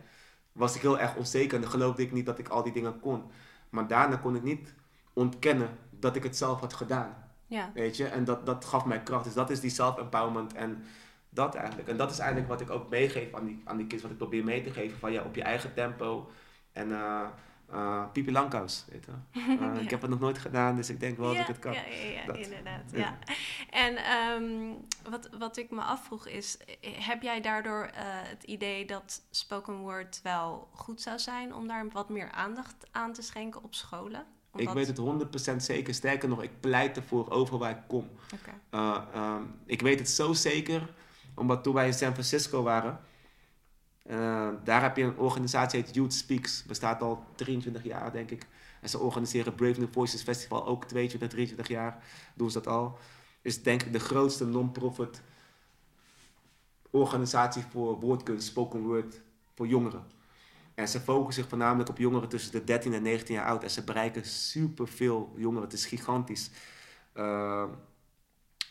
was 0.53 0.75
ik 0.75 0.81
heel 0.81 0.99
erg 0.99 1.17
onzeker 1.17 1.63
en 1.63 1.69
geloofde 1.69 2.03
ik 2.03 2.13
niet 2.13 2.27
dat 2.27 2.39
ik 2.39 2.49
al 2.49 2.63
die 2.63 2.73
dingen 2.73 3.01
kon. 3.01 3.23
Maar 3.71 3.87
daarna 3.87 4.17
kon 4.17 4.37
ik 4.37 4.43
niet 4.43 4.75
ontkennen 5.13 5.69
dat 5.91 6.17
ik 6.17 6.23
het 6.23 6.37
zelf 6.37 6.61
had 6.61 6.75
gedaan. 6.75 7.29
Ja, 7.51 7.71
Weet 7.75 7.97
je, 7.97 8.07
en 8.07 8.25
dat, 8.25 8.47
dat 8.47 8.65
gaf 8.65 8.85
mij 8.85 9.03
kracht. 9.03 9.25
Dus 9.25 9.35
dat 9.35 9.51
is 9.51 9.61
die 9.61 9.71
self-empowerment 9.71 10.53
en 10.55 10.85
dat 11.31 11.55
eigenlijk. 11.55 11.89
En 11.89 11.97
dat 11.97 12.11
is 12.11 12.19
eigenlijk 12.19 12.49
wat 12.49 12.61
ik 12.61 12.71
ook 12.71 12.91
meegeef 12.91 13.35
aan 13.35 13.45
die, 13.45 13.63
aan 13.65 13.77
die 13.77 13.87
kids, 13.87 14.03
wat 14.03 14.11
ik 14.11 14.17
probeer 14.17 14.45
mee 14.45 14.63
te 14.63 14.71
geven. 14.73 14.99
Van 14.99 15.13
ja, 15.13 15.23
op 15.23 15.35
je 15.35 15.43
eigen 15.43 15.75
tempo. 15.75 16.31
En 16.73 16.93
eh 16.93 17.23
eh 17.73 18.05
Pipi 18.13 18.33
Langkous, 18.33 18.85
weet 18.91 19.05
je. 19.05 19.13
Eh, 19.41 19.61
Ja. 19.61 19.73
Ik 19.81 19.91
heb 19.91 20.01
het 20.01 20.11
nog 20.11 20.21
nooit 20.21 20.39
gedaan, 20.39 20.77
dus 20.77 20.91
ik 20.91 21.01
denk 21.01 21.19
wel 21.19 21.33
ja, 21.33 21.39
dat 21.39 21.49
ik 21.49 21.55
het 21.55 21.59
kan. 21.59 21.73
Ja, 21.73 21.83
ja, 22.27 22.35
inderdaad. 22.35 22.91
Ja. 22.93 23.19
En 23.71 23.97
ehm, 23.97 24.73
wat, 25.11 25.29
wat 25.39 25.57
ik 25.57 25.71
me 25.71 25.81
afvroeg 25.81 26.27
is, 26.27 26.59
heb 26.81 27.23
jij 27.23 27.41
daardoor 27.41 27.91
het 27.95 28.43
idee 28.43 28.87
dat 28.87 29.23
spoken 29.31 29.77
word 29.77 30.21
wel 30.23 30.69
goed 30.73 31.01
zou 31.01 31.19
zijn 31.19 31.55
om 31.55 31.67
daar 31.69 31.89
wat 31.89 32.09
meer 32.09 32.31
aandacht 32.31 32.87
aan 32.91 33.13
te 33.13 33.23
schenken 33.23 33.63
op 33.63 33.75
scholen? 33.75 34.25
Ik 34.57 34.69
weet 34.69 34.87
het 34.87 35.01
100% 35.53 35.57
zeker. 35.57 35.95
Sterker 35.95 36.29
nog, 36.29 36.43
ik 36.43 36.61
pleit 36.61 36.97
ervoor 36.97 37.31
overal 37.31 37.59
waar 37.59 37.71
ik 37.71 37.83
kom. 37.87 38.09
Uh, 38.71 39.03
um, 39.17 39.55
ik 39.67 39.81
weet 39.81 39.99
het 39.99 40.09
zo 40.09 40.33
zeker, 40.33 40.95
omdat 41.35 41.63
toen 41.63 41.75
wij 41.75 41.87
in 41.87 41.95
San 41.95 42.13
Francisco 42.13 42.63
waren, 42.63 43.01
uh, 44.07 44.49
daar 44.65 44.83
heb 44.83 44.97
je 44.97 45.03
een 45.03 45.19
organisatie 45.19 45.79
die 45.79 45.87
heet 45.87 45.95
Youth 45.95 46.15
Speaks, 46.15 46.65
bestaat 46.65 47.03
al 47.03 47.25
23 47.35 47.85
jaar 47.85 48.13
denk 48.13 48.31
ik. 48.31 48.47
En 48.81 48.89
ze 48.89 48.99
organiseren 48.99 49.55
Brave 49.55 49.81
New 49.81 49.93
Voices 49.93 50.23
Festival 50.23 50.67
ook 50.67 50.85
22, 50.85 51.29
23 51.29 51.69
jaar, 51.69 52.05
doen 52.35 52.51
ze 52.51 52.63
dat 52.63 52.73
al. 52.73 52.99
Is 53.43 53.63
denk 53.63 53.83
ik 53.83 53.93
de 53.93 53.99
grootste 53.99 54.47
non-profit 54.47 55.23
organisatie 56.91 57.63
voor 57.71 58.01
woordkunst, 58.01 58.47
spoken 58.47 58.81
word, 58.81 59.21
voor 59.55 59.67
jongeren. 59.67 60.05
En 60.75 60.89
ze 60.89 61.01
focussen 61.01 61.43
zich 61.43 61.49
voornamelijk 61.51 61.89
op 61.89 61.99
jongeren 61.99 62.29
tussen 62.29 62.53
de 62.53 62.65
13 62.65 62.93
en 62.93 63.03
19 63.03 63.35
jaar 63.35 63.47
oud. 63.47 63.63
En 63.63 63.71
ze 63.71 63.85
bereiken 63.85 64.25
superveel 64.25 65.33
jongeren. 65.37 65.65
Het 65.65 65.73
is 65.73 65.87
gigantisch. 65.87 66.51
Uh, 67.15 67.65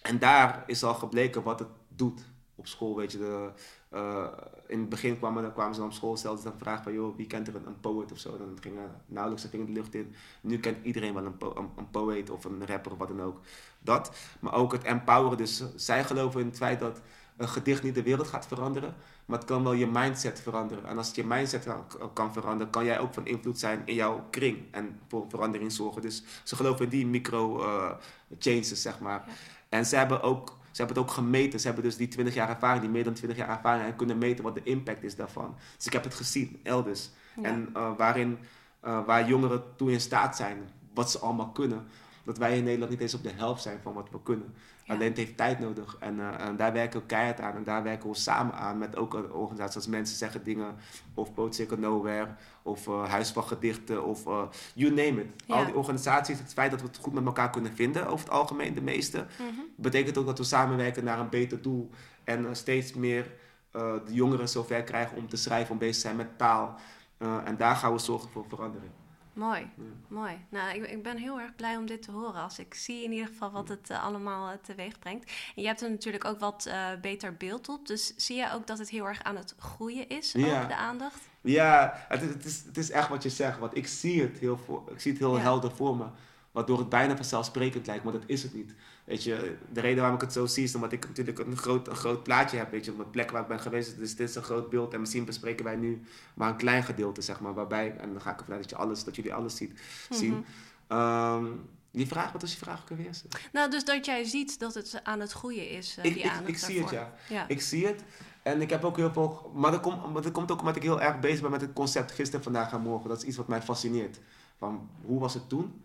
en 0.01 0.19
daar 0.19 0.63
is 0.65 0.83
al 0.83 0.93
gebleken 0.93 1.43
wat 1.43 1.59
het 1.59 1.67
doet 1.87 2.21
op 2.55 2.67
school. 2.67 2.95
Weet 2.95 3.11
je, 3.11 3.17
de, 3.17 3.51
uh, 3.93 4.27
in 4.67 4.79
het 4.79 4.89
begin 4.89 5.17
kwamen, 5.17 5.53
kwamen 5.53 5.75
ze 5.75 5.83
op 5.83 5.93
school, 5.93 6.17
stelden 6.17 6.41
ze 6.41 6.49
dan 6.49 6.57
vraag 6.59 6.83
van, 6.83 6.93
joh, 6.93 7.15
wie 7.15 7.27
kent 7.27 7.47
er 7.47 7.55
een, 7.55 7.79
poet 7.79 8.11
of 8.11 8.19
zo? 8.19 8.37
Dan 8.37 8.57
gingen 8.61 9.01
nauwelijks 9.05 9.47
vinger 9.49 9.65
de 9.65 9.71
lucht 9.71 9.95
in. 9.95 10.15
Nu 10.41 10.59
kent 10.59 10.85
iedereen 10.85 11.13
wel 11.13 11.25
een, 11.25 11.37
po 11.37 11.69
een, 11.77 11.89
poëet 11.89 12.29
of 12.29 12.43
een 12.43 12.65
rapper 12.65 12.91
of 12.91 12.97
wat 12.97 13.07
dan 13.07 13.21
ook. 13.21 13.39
Dat, 13.79 14.15
maar 14.39 14.53
ook 14.53 14.71
het 14.71 14.83
empoweren. 14.83 15.37
Dus 15.37 15.63
zij 15.75 16.03
geloven 16.03 16.39
in 16.39 16.47
het 16.47 16.57
feit 16.57 16.79
dat 16.79 17.01
een 17.37 17.49
gedicht 17.49 17.83
niet 17.83 17.95
de 17.95 18.03
wereld 18.03 18.27
gaat 18.27 18.47
veranderen, 18.47 18.95
maar 19.29 19.39
het 19.39 19.47
kan 19.47 19.63
wel 19.63 19.73
je 19.73 19.87
mindset 19.87 20.41
veranderen. 20.41 20.85
En 20.85 20.97
als 20.97 21.07
het 21.07 21.15
je 21.15 21.25
mindset 21.25 21.63
kan, 21.63 22.13
kan 22.13 22.33
veranderen, 22.33 22.71
kan 22.71 22.85
jij 22.85 22.99
ook 22.99 23.13
van 23.13 23.25
invloed 23.25 23.59
zijn 23.59 23.81
in 23.85 23.93
jouw 23.93 24.27
kring 24.29 24.57
en 24.71 24.99
voor 25.07 25.25
verandering 25.29 25.71
zorgen. 25.71 26.01
Dus 26.01 26.23
ze 26.43 26.55
geloven 26.55 26.83
in 26.83 26.89
die 26.89 27.05
micro-changes, 27.05 28.71
uh, 28.71 28.77
zeg 28.77 28.99
maar. 28.99 29.23
Ja. 29.27 29.33
En 29.69 29.85
ze 29.85 29.95
hebben, 29.95 30.21
ook, 30.21 30.57
ze 30.71 30.77
hebben 30.81 30.95
het 30.95 31.05
ook 31.05 31.11
gemeten. 31.11 31.59
Ze 31.59 31.65
hebben 31.65 31.83
dus 31.83 31.97
die 31.97 32.07
20 32.07 32.33
jaar 32.33 32.49
ervaring, 32.49 32.81
die 32.81 32.89
meer 32.89 33.03
dan 33.03 33.13
20 33.13 33.37
jaar 33.37 33.49
ervaring, 33.49 33.85
en 33.85 33.95
kunnen 33.95 34.17
meten 34.17 34.43
wat 34.43 34.55
de 34.55 34.63
impact 34.63 35.03
is 35.03 35.15
daarvan. 35.15 35.55
Dus 35.75 35.85
ik 35.85 35.93
heb 35.93 36.03
het 36.03 36.13
gezien, 36.13 36.59
elders. 36.63 37.09
Ja. 37.35 37.43
En 37.43 37.69
uh, 37.75 37.91
waarin, 37.97 38.37
uh, 38.85 39.05
waar 39.05 39.27
jongeren 39.27 39.63
toe 39.75 39.91
in 39.91 40.01
staat 40.01 40.35
zijn, 40.35 40.69
wat 40.93 41.11
ze 41.11 41.19
allemaal 41.19 41.51
kunnen. 41.51 41.87
Dat 42.23 42.37
wij 42.37 42.57
in 42.57 42.63
Nederland 42.63 42.91
niet 42.91 43.01
eens 43.01 43.13
op 43.13 43.23
de 43.23 43.33
helft 43.35 43.61
zijn 43.61 43.79
van 43.81 43.93
wat 43.93 44.09
we 44.11 44.23
kunnen. 44.23 44.53
Alleen 44.89 45.07
het 45.07 45.17
heeft 45.17 45.37
tijd 45.37 45.59
nodig. 45.59 45.97
En, 45.99 46.17
uh, 46.17 46.39
en, 46.39 46.55
daar 46.55 46.73
werken 46.73 46.99
we 46.99 47.05
keihard 47.05 47.41
aan. 47.41 47.55
En 47.55 47.63
daar 47.63 47.83
werken 47.83 48.09
we 48.09 48.15
samen 48.15 48.53
aan 48.53 48.77
met 48.77 48.95
ook 48.97 49.13
organisaties 49.33 49.75
als 49.75 49.87
Mensen 49.87 50.17
Zeggen 50.17 50.43
Dingen. 50.43 50.75
Of 51.13 51.33
Poetry 51.33 51.67
Nowhere. 51.77 52.27
Of 52.63 52.87
uh, 52.87 53.09
Huis 53.09 53.31
van 53.31 53.43
Gedichten. 53.43 54.05
Of 54.05 54.25
uh, 54.25 54.41
you 54.73 54.93
name 54.93 55.21
it. 55.21 55.43
Ja. 55.45 55.55
Al 55.55 55.65
die 55.65 55.75
organisaties. 55.75 56.39
Het 56.39 56.53
feit 56.53 56.71
dat 56.71 56.81
we 56.81 56.87
het 56.87 56.97
goed 56.97 57.13
met 57.13 57.25
elkaar 57.25 57.49
kunnen 57.49 57.75
vinden. 57.75 58.07
Over 58.07 58.25
het 58.25 58.29
algemeen 58.29 58.73
de 58.73 58.81
meeste. 58.81 59.17
Mm 59.17 59.47
-hmm. 59.47 59.65
Betekent 59.75 60.17
ook 60.17 60.25
dat 60.25 60.37
we 60.37 60.43
samenwerken 60.43 61.03
naar 61.03 61.19
een 61.19 61.29
beter 61.29 61.61
doel. 61.61 61.89
En 62.23 62.55
steeds 62.55 62.93
meer 62.93 63.31
de 63.71 64.01
jongeren 64.13 64.49
zover 64.49 64.83
krijgen 64.83 65.17
om 65.17 65.27
te 65.27 65.37
schrijven. 65.37 65.71
Om 65.71 65.77
bezig 65.77 65.95
te 65.95 66.01
zijn 66.01 66.15
met 66.15 66.37
taal. 66.37 66.75
En 67.17 67.57
daar 67.57 67.75
gaan 67.75 67.93
we 67.93 67.99
zorgen 67.99 68.29
voor 68.29 68.45
verandering. 68.47 68.91
Mooi, 69.39 69.59
ja. 69.59 69.83
mooi. 70.07 70.37
Nou, 70.49 70.75
ik, 70.75 70.89
ik, 70.89 71.03
ben 71.03 71.17
heel 71.17 71.39
erg 71.39 71.55
blij 71.55 71.77
om 71.77 71.85
dit 71.85 72.01
te 72.01 72.11
horen. 72.11 72.41
Als 72.41 72.59
ik 72.59 72.73
zie 72.73 73.03
in 73.03 73.11
ieder 73.11 73.27
geval 73.27 73.51
wat 73.51 73.69
het 73.69 73.89
uh, 73.89 74.03
allemaal 74.03 74.49
uh, 74.49 74.53
teweeg 74.61 74.99
brengt. 74.99 75.31
En 75.55 75.61
je 75.61 75.67
hebt 75.67 75.81
er 75.81 75.89
natuurlijk 75.89 76.25
ook 76.25 76.39
wat 76.39 76.65
uh, 76.67 76.87
beter 77.01 77.35
beeld 77.35 77.69
op. 77.69 77.87
Dus 77.87 78.15
zie 78.15 78.35
je 78.35 78.53
ook 78.53 78.67
dat 78.67 78.77
het 78.77 78.89
heel 78.89 79.05
erg 79.05 79.23
aan 79.23 79.35
het 79.35 79.55
groeien 79.59 80.09
is, 80.09 80.31
ja. 80.31 80.65
de 80.65 80.75
aandacht? 80.75 81.21
Ja, 81.41 82.05
het, 82.07 82.21
het, 82.21 82.45
is, 82.45 82.63
het 82.65 82.77
is 82.77 82.91
echt 82.91 83.09
wat 83.09 83.23
je 83.23 83.29
zegt. 83.29 83.59
Want 83.59 83.77
ik 83.77 83.87
zie 83.87 84.21
het 84.21 84.37
heel, 84.39 84.57
voor, 84.57 84.91
ik 84.91 84.99
zie 84.99 85.11
het 85.11 85.19
heel 85.19 85.35
ja. 85.35 85.41
helder 85.41 85.71
voor 85.71 85.97
me. 85.97 86.05
Waardoor 86.51 86.77
het 86.77 86.89
bijna 86.89 87.15
vanzelfsprekend 87.15 87.87
lijkt, 87.87 88.03
maar 88.03 88.13
dat 88.13 88.23
is 88.25 88.43
het 88.43 88.53
niet. 88.53 88.73
Weet 89.03 89.23
je, 89.23 89.55
de 89.71 89.79
reden 89.79 89.97
waarom 89.97 90.15
ik 90.15 90.21
het 90.21 90.33
zo 90.33 90.45
zie 90.45 90.63
is 90.63 90.75
omdat 90.75 90.91
ik 90.91 91.07
natuurlijk 91.07 91.39
een 91.39 91.57
groot, 91.57 91.87
een 91.87 91.95
groot 91.95 92.23
plaatje 92.23 92.57
heb. 92.57 92.71
Weet 92.71 92.85
je, 92.85 92.91
op 92.91 92.97
de 92.97 93.03
plek 93.03 93.31
waar 93.31 93.41
ik 93.41 93.47
ben 93.47 93.59
geweest. 93.59 93.97
Dus 93.97 94.15
dit 94.15 94.29
is 94.29 94.35
een 94.35 94.43
groot 94.43 94.69
beeld. 94.69 94.93
En 94.93 94.99
misschien 94.99 95.25
bespreken 95.25 95.65
wij 95.65 95.75
nu 95.75 96.01
maar 96.33 96.49
een 96.49 96.55
klein 96.55 96.83
gedeelte, 96.83 97.21
zeg 97.21 97.39
maar. 97.39 97.53
Waarbij, 97.53 97.97
en 97.97 98.11
dan 98.11 98.21
ga 98.21 98.31
ik 98.31 98.39
ervan 98.39 98.53
uit 98.53 98.61
dat, 98.61 98.69
je 98.69 98.75
alles, 98.75 99.03
dat 99.03 99.15
jullie 99.15 99.33
alles 99.33 99.55
ziet, 99.55 99.81
zien. 100.09 100.45
Um, 100.89 101.69
die 101.91 102.07
vraag, 102.07 102.31
wat 102.31 102.41
was 102.41 102.51
je 102.51 102.57
vraag 102.57 102.81
ook 102.81 102.89
alweer? 102.89 103.21
Nou, 103.51 103.69
dus 103.69 103.85
dat 103.85 104.05
jij 104.05 104.23
ziet 104.23 104.59
dat 104.59 104.73
het 104.73 104.99
aan 105.03 105.19
het 105.19 105.31
groeien 105.31 105.69
is, 105.69 105.97
uh, 105.99 106.05
ik, 106.05 106.13
die 106.13 106.23
ik, 106.23 106.31
ik 106.45 106.57
zie 106.57 106.81
het, 106.81 106.89
ja. 106.89 107.13
ja. 107.29 107.47
Ik 107.47 107.61
zie 107.61 107.85
het. 107.85 108.03
En 108.43 108.61
ik 108.61 108.69
heb 108.69 108.83
ook 108.83 108.97
heel 108.97 109.13
veel... 109.13 109.51
Maar 109.55 109.71
dat, 109.71 109.81
komt, 109.81 110.13
maar 110.13 110.21
dat 110.21 110.31
komt 110.31 110.51
ook 110.51 110.59
omdat 110.59 110.75
ik 110.75 110.83
heel 110.83 111.01
erg 111.01 111.19
bezig 111.19 111.41
ben 111.41 111.51
met 111.51 111.61
het 111.61 111.73
concept 111.73 112.11
gisteren, 112.11 112.43
vandaag 112.43 112.71
en 112.71 112.81
morgen. 112.81 113.09
Dat 113.09 113.21
is 113.21 113.27
iets 113.27 113.37
wat 113.37 113.47
mij 113.47 113.61
fascineert. 113.61 114.19
Van, 114.57 114.89
hoe 115.05 115.19
was 115.19 115.33
het 115.33 115.49
toen? 115.49 115.81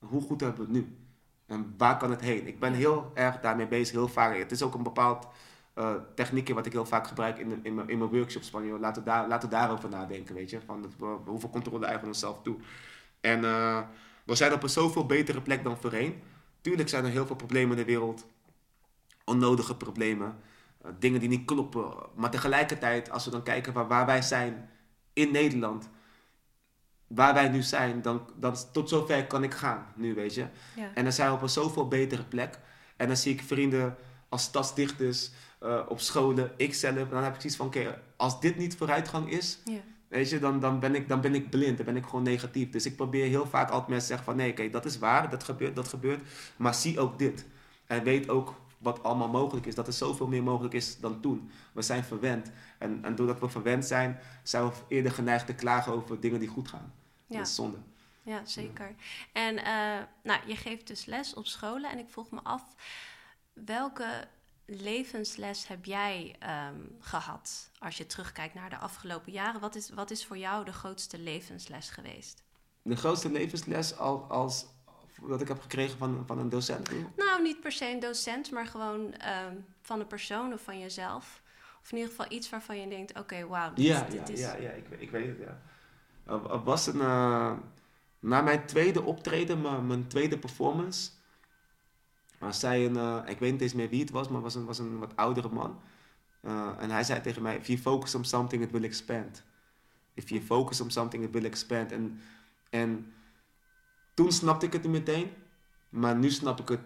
Hoe 0.00 0.20
goed 0.20 0.40
hebben 0.40 0.66
we 0.66 0.72
het 0.72 0.72
nu? 0.72 0.96
En 1.46 1.74
waar 1.78 1.96
kan 1.96 2.10
het 2.10 2.20
heen? 2.20 2.46
Ik 2.46 2.60
ben 2.60 2.72
heel 2.72 3.10
erg 3.14 3.40
daarmee 3.40 3.66
bezig, 3.66 3.94
heel 3.94 4.08
vaak. 4.08 4.36
Het 4.36 4.52
is 4.52 4.62
ook 4.62 4.74
een 4.74 4.82
bepaald 4.82 5.26
uh, 5.74 5.94
techniekje 6.14 6.54
wat 6.54 6.66
ik 6.66 6.72
heel 6.72 6.86
vaak 6.86 7.06
gebruik 7.06 7.38
in, 7.38 7.60
in, 7.62 7.74
mijn, 7.74 7.98
workshops. 7.98 8.50
Van, 8.50 8.66
joh, 8.66 8.80
laten, 8.80 9.04
we 9.40 9.48
daarover 9.48 9.88
nadenken, 9.88 10.34
weet 10.34 10.50
je. 10.50 10.60
Van, 10.66 10.92
hoeveel 11.24 11.50
controle 11.50 11.86
eigen 11.86 12.06
onszelf 12.06 12.42
toe. 12.42 12.56
En 13.20 13.42
uh, 13.44 13.80
we 14.24 14.34
zijn 14.34 14.52
op 14.52 14.62
een 14.62 14.68
zoveel 14.68 15.06
betere 15.06 15.40
plek 15.40 15.64
dan 15.64 15.76
voorheen. 15.76 16.22
Tuurlijk 16.60 16.88
zijn 16.88 17.04
er 17.04 17.10
heel 17.10 17.26
veel 17.26 17.36
problemen 17.36 17.70
in 17.70 17.84
de 17.84 17.90
wereld. 17.92 18.26
Onnodige 19.24 19.76
problemen. 19.76 20.38
eh, 20.82 20.90
dingen 20.98 21.20
die 21.20 21.28
niet 21.28 21.44
kloppen. 21.44 21.92
Maar 22.14 22.30
tegelijkertijd, 22.30 23.10
als 23.10 23.24
we 23.24 23.30
dan 23.30 23.42
kijken 23.42 23.88
waar 23.88 24.06
wij 24.06 24.22
zijn 24.22 24.70
in 25.12 25.32
Nederland, 25.32 25.88
waar 27.14 27.34
wij 27.34 27.48
nu 27.48 27.62
zijn, 27.62 28.02
dan, 28.02 28.22
dan 28.36 28.56
tot 28.72 28.88
zover 28.88 29.26
kan 29.26 29.42
ik 29.42 29.54
gaan 29.54 29.86
nu, 29.94 30.14
weet 30.14 30.34
je. 30.34 30.46
Ja. 30.76 30.90
En 30.94 31.02
dan 31.04 31.12
zijn 31.12 31.28
we 31.28 31.34
op 31.34 31.42
een 31.42 31.48
zoveel 31.48 31.88
betere 31.88 32.24
plek. 32.24 32.58
En 32.96 33.06
dan 33.06 33.16
zie 33.16 33.32
ik 33.32 33.42
vrienden 33.42 33.96
als 34.28 34.42
stadsdichters 34.42 35.30
eh, 35.60 35.80
op 35.88 36.00
scholen, 36.00 36.52
ikzelf. 36.56 36.96
En 36.96 37.08
dan 37.10 37.22
heb 37.22 37.34
ik 37.34 37.40
zoiets 37.40 37.58
van, 37.58 37.66
oké, 37.66 38.00
als 38.16 38.40
dit 38.40 38.56
niet 38.56 38.76
vooruitgang 38.76 39.30
is, 39.30 39.58
Ja. 39.64 39.80
weet 40.08 40.30
je, 40.30 40.38
dan, 40.38 40.60
dan, 40.60 40.80
ben 40.80 40.94
ik, 40.94 41.08
dan 41.08 41.20
ben 41.20 41.34
ik 41.34 41.50
blind. 41.50 41.76
Dan 41.76 41.86
ben 41.86 41.96
ik 41.96 42.04
gewoon 42.04 42.22
negatief. 42.22 42.70
Dus 42.70 42.86
ik 42.86 42.96
probeer 42.96 43.26
heel 43.26 43.46
vaak 43.46 43.70
altijd 43.70 43.88
mensen 43.88 44.08
te 44.08 44.14
zeggen 44.14 44.24
van, 44.24 44.36
nee, 44.36 44.50
oké, 44.50 44.70
dat 44.70 44.84
is 44.84 44.98
waar, 44.98 45.30
dat 45.30 45.44
gebeurt, 45.44 45.76
dat 45.76 45.88
gebeurt. 45.88 46.20
Maar 46.56 46.74
zie 46.74 47.00
ook 47.00 47.18
dit. 47.18 47.46
En 47.86 48.02
weet 48.04 48.28
ook 48.28 48.54
wat 48.80 49.02
allemaal 49.02 49.28
mogelijk 49.28 49.66
is. 49.66 49.74
Dat 49.74 49.86
er 49.86 49.92
zoveel 49.92 50.26
meer 50.26 50.42
mogelijk 50.42 50.74
is 50.74 50.98
dan 50.98 51.20
toen. 51.20 51.50
We 51.72 51.82
zijn 51.82 52.04
verwend. 52.04 52.50
En, 52.78 53.04
en 53.04 53.14
doordat 53.14 53.40
we 53.40 53.48
verwend 53.48 53.84
zijn, 53.84 54.18
zijn 54.42 54.64
we 54.64 54.72
eerder 54.88 55.12
geneigd 55.12 55.46
te 55.46 55.54
klagen 55.54 55.92
over 55.92 56.20
dingen 56.20 56.40
die 56.40 56.48
goed 56.48 56.68
gaan. 56.68 56.92
Ja. 57.26 57.36
Dat 57.36 57.46
is 57.46 57.54
zonde. 57.54 57.78
Ja, 58.22 58.44
zeker. 58.44 58.94
En 59.32 59.56
eh, 59.58 60.04
nou, 60.22 60.40
je 60.46 60.56
geeft 60.56 60.86
dus 60.86 61.04
les 61.04 61.34
op 61.34 61.46
scholen 61.46 61.90
en 61.90 61.98
ik 61.98 62.10
vroeg 62.10 62.30
me 62.30 62.40
af, 62.42 62.62
welke 63.52 64.28
levensles 64.66 65.66
heb 65.66 65.84
jij 65.84 66.36
ehm, 66.38 66.80
gehad 66.98 67.70
als 67.78 67.96
je 67.96 68.06
terugkijkt 68.06 68.54
naar 68.54 68.70
de 68.70 68.78
afgelopen 68.78 69.32
jaren? 69.32 69.60
Wat 69.60 69.74
is, 69.74 69.90
wat 69.90 70.10
is 70.10 70.26
voor 70.26 70.38
jou 70.38 70.64
de 70.64 70.72
grootste 70.72 71.18
levensles 71.18 71.90
geweest? 71.90 72.42
De 72.82 72.96
grootste 72.96 73.30
levensles 73.30 73.96
al, 73.98 74.22
als, 74.22 74.66
dat 75.28 75.40
ik 75.40 75.48
heb 75.48 75.60
gekregen 75.60 75.98
van, 75.98 76.22
van 76.26 76.38
een 76.38 76.48
docent. 76.48 76.90
Nou, 77.16 77.42
niet 77.42 77.60
per 77.60 77.72
se 77.72 77.86
een 77.90 78.00
docent, 78.00 78.50
maar 78.50 78.66
gewoon 78.66 79.12
ehm, 79.14 79.54
van 79.82 80.00
een 80.00 80.06
persoon 80.06 80.52
of 80.52 80.62
van 80.62 80.78
jezelf. 80.78 81.42
Of 81.82 81.90
in 81.92 81.96
ieder 81.98 82.10
geval 82.14 82.32
iets 82.32 82.50
waarvan 82.50 82.80
je 82.80 82.88
denkt, 82.88 83.18
oké, 83.18 83.46
wauw, 83.46 83.72
dit, 83.74 83.86
Ja, 83.86 84.02
dit 84.02 84.28
ja, 84.28 84.34
is... 84.34 84.40
ja, 84.40 84.56
ja 84.56 84.70
ik, 84.70 84.84
ik 84.98 85.10
weet 85.10 85.26
het, 85.26 85.38
ja. 85.38 85.60
Er, 86.26 86.50
er 86.50 86.62
was 86.62 86.86
een... 86.86 87.00
eh, 87.00 87.52
na 88.18 88.40
mijn 88.40 88.66
tweede 88.66 89.02
optreden, 89.02 89.60
mijn, 89.60 89.86
mijn 89.86 90.06
tweede 90.06 90.38
performance... 90.38 91.10
Was 92.38 92.60
zij 92.60 92.86
een... 92.86 92.96
eh, 92.96 93.18
ik 93.26 93.38
weet 93.38 93.52
niet 93.52 93.60
eens 93.60 93.74
meer 93.74 93.88
wie 93.88 94.00
het 94.00 94.10
was, 94.10 94.28
maar 94.28 94.40
was 94.40 94.54
een, 94.54 94.64
was 94.64 94.78
een 94.78 94.98
wat 94.98 95.16
oudere 95.16 95.48
man. 95.48 95.80
Eh, 96.40 96.70
en 96.78 96.90
hij 96.90 97.04
zei 97.04 97.20
tegen 97.20 97.42
mij... 97.42 97.56
If 97.56 97.66
you 97.66 97.78
focus 97.78 98.14
on 98.14 98.24
something, 98.24 98.62
it 98.62 98.70
will 98.70 98.84
expand. 98.84 99.42
If 100.14 100.28
you 100.28 100.42
focus 100.42 100.80
on 100.80 100.90
something, 100.90 101.24
it 101.24 101.30
will 101.30 101.44
expand. 101.44 101.92
En, 101.92 102.20
en 102.70 103.12
toen 104.22 104.32
snapte 104.32 104.66
ik 104.66 104.72
het 104.72 104.82
niet 104.82 104.92
meteen. 104.92 105.30
Maar 105.88 106.16
nu 106.16 106.30
snap 106.30 106.60
ik 106.60 106.68
het 106.68 106.80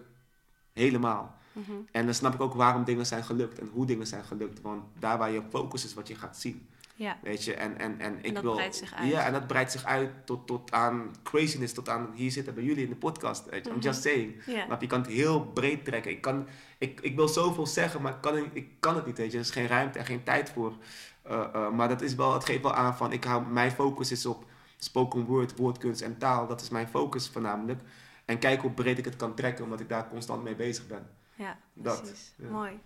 helemaal. 0.73 1.35
Mhm. 1.51 1.71
En 1.91 2.05
dan 2.05 2.13
snap 2.13 2.33
ik 2.33 2.41
ook 2.41 2.53
waarom 2.53 2.83
dingen 2.83 3.05
zijn 3.05 3.23
gelukt 3.23 3.59
en 3.59 3.69
hoe 3.73 3.85
dingen 3.85 4.07
zijn 4.07 4.23
gelukt. 4.23 4.61
Want 4.61 4.83
daar 4.99 5.17
waar 5.17 5.31
je 5.31 5.41
focus 5.49 5.85
is 5.85 5.93
wat 5.93 6.07
je 6.07 6.15
gaat 6.15 6.37
zien. 6.37 6.67
Ja, 6.95 7.17
Weet 7.21 7.43
je, 7.43 7.53
en, 7.53 7.77
en, 7.77 7.99
en 7.99 8.17
ik 8.21 8.33
dat 8.33 8.43
wil. 8.43 8.53
breidt 8.53 8.75
zich 8.75 8.93
uit. 8.93 9.09
Ja, 9.11 9.25
en 9.25 9.33
dat 9.33 9.47
breidt 9.47 9.71
zich 9.71 9.83
uit 9.85 10.11
tot, 10.25 10.47
tot 10.47 10.71
aan 10.71 11.11
craziness, 11.23 11.73
tot 11.73 11.89
aan 11.89 12.09
hier 12.13 12.31
zitten 12.31 12.53
bij 12.53 12.63
jullie 12.63 12.83
in 12.83 12.89
de 12.89 12.95
podcast. 12.95 13.49
Weet 13.49 13.63
je. 13.65 13.69
I'm 13.71 13.75
Mhm. 13.77 13.85
just 13.85 14.01
saying. 14.01 14.35
Maar 14.67 14.77
je 14.81 14.87
kan 14.87 15.01
het 15.01 15.09
heel 15.11 15.41
breed 15.45 15.85
trekken. 15.85 16.11
Ik, 16.11 16.21
kan, 16.21 16.47
ik, 16.77 17.01
ik 17.01 17.15
wil 17.15 17.27
zoveel 17.27 17.67
zeggen, 17.67 18.01
maar 18.01 18.13
ik 18.13 18.21
kan, 18.21 18.35
het- 18.35 18.45
ik 18.53 18.67
kan 18.79 18.95
het 18.95 19.05
niet. 19.05 19.17
Weet 19.17 19.31
je. 19.31 19.37
Er 19.37 19.43
is 19.43 19.49
geen 19.51 19.67
ruimte 19.67 19.99
en 19.99 20.05
geen 20.05 20.23
tijd 20.23 20.49
voor. 20.49 20.73
Eh, 21.21 21.43
eh, 21.53 21.71
maar 21.71 21.87
dat 21.87 22.01
is 22.01 22.15
wel, 22.15 22.33
het 22.33 22.45
geeft 22.45 22.61
wel 22.61 22.73
aan 22.73 22.97
van, 22.97 23.11
ik 23.11 23.23
hou, 23.23 23.45
mijn 23.45 23.71
focus 23.71 24.11
is 24.11 24.25
op 24.25 24.45
spoken 24.77 25.25
word, 25.25 25.57
woordkunst 25.57 26.01
en 26.01 26.17
taal. 26.17 26.47
Dat 26.47 26.61
is 26.61 26.69
mijn 26.69 26.87
focus 26.87 27.29
voornamelijk. 27.29 27.81
En 28.25 28.39
kijk 28.39 28.61
hoe 28.61 28.71
breed 28.71 28.97
ik 28.97 29.05
het 29.05 29.15
kan 29.15 29.35
trekken, 29.35 29.63
omdat 29.63 29.79
ik 29.79 29.89
daar 29.89 30.09
constant 30.09 30.43
mee 30.43 30.55
bezig 30.55 30.87
ben. 30.87 31.09
Ja, 31.35 31.57
Dat, 31.73 32.01
precies. 32.01 32.33
ja. 32.37 32.49
Mooi. 32.49 32.79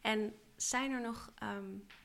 En 0.00 0.32
zijn 0.56 0.92
er 0.92 1.00
nog 1.00 1.32
ehm, 1.38 1.64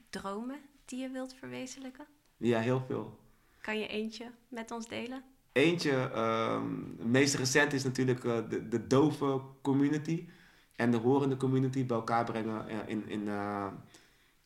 dromen 0.10 0.60
die 0.86 1.00
je 1.02 1.10
wilt 1.10 1.34
verwezenlijken? 1.34 2.06
Ja, 2.38 2.60
heel 2.60 2.84
veel. 2.88 3.20
Kan 3.62 3.80
je 3.80 3.88
eentje 3.88 4.32
met 4.48 4.72
ons 4.72 4.88
delen? 4.88 5.24
Eentje, 5.52 5.92
ehm, 6.14 6.74
het 6.98 7.08
meest 7.08 7.36
recent 7.36 7.74
is 7.74 7.84
natuurlijk 7.84 8.24
eh, 8.24 8.38
de, 8.50 8.68
de 8.68 8.88
dove 8.88 9.42
community 9.62 10.28
en 10.76 10.92
de 10.92 10.98
horende 10.98 11.38
community 11.38 11.86
bij 11.86 11.98
elkaar 11.98 12.24
brengen 12.26 12.68
eh, 12.68 12.78
in, 12.86 13.10
in, 13.10 13.28
eh, 13.28 13.68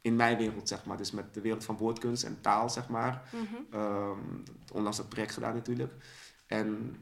in 0.02 0.16
mijn 0.16 0.38
wereld, 0.38 0.68
zeg 0.68 0.86
maar. 0.86 0.98
Dus 0.98 1.12
met 1.12 1.34
de 1.34 1.42
wereld 1.42 1.64
van 1.64 1.78
woordkunst 1.78 2.24
en 2.24 2.42
taal, 2.42 2.70
zeg 2.70 2.88
maar. 2.90 3.30
Mhm. 3.34 3.76
Ehm, 3.76 4.20
onlangs 4.74 4.98
dat 4.98 5.10
project 5.10 5.34
gedaan 5.34 5.54
natuurlijk. 5.54 5.94
En 6.48 6.96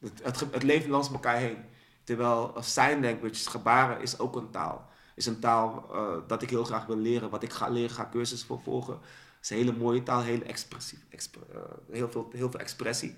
het, 0.00 0.20
het, 0.22 0.40
het 0.40 0.62
leeft 0.62 0.86
langs 0.86 1.10
elkaar 1.12 1.36
heen. 1.36 1.56
Terwijl 2.04 2.52
eh, 2.56 2.62
sign 2.62 3.00
language, 3.00 3.50
gebaren, 3.50 4.00
is 4.00 4.18
ook 4.18 4.36
een 4.36 4.50
taal. 4.50 4.88
Is 5.14 5.26
een 5.26 5.38
taal 5.38 5.88
eh, 5.92 6.16
dat 6.26 6.42
ik 6.42 6.50
heel 6.50 6.64
graag 6.64 6.86
wil 6.86 6.96
leren. 6.96 7.30
Wat 7.30 7.42
ik 7.42 7.52
ga 7.52 7.68
leren, 7.68 7.90
ga 7.90 8.08
cursus 8.12 8.44
voor 8.44 8.60
volgen. 8.60 8.94
Het 8.94 9.00
is 9.42 9.50
een 9.50 9.56
hele 9.56 9.72
mooie 9.72 10.02
taal, 10.02 10.20
heel 10.22 10.42
expressief. 10.42 10.98
exp- 11.08 11.36
eh, 11.52 11.60
heel, 11.90 12.10
veel, 12.10 12.28
heel 12.32 12.50
veel 12.50 12.60
expressie. 12.60 13.16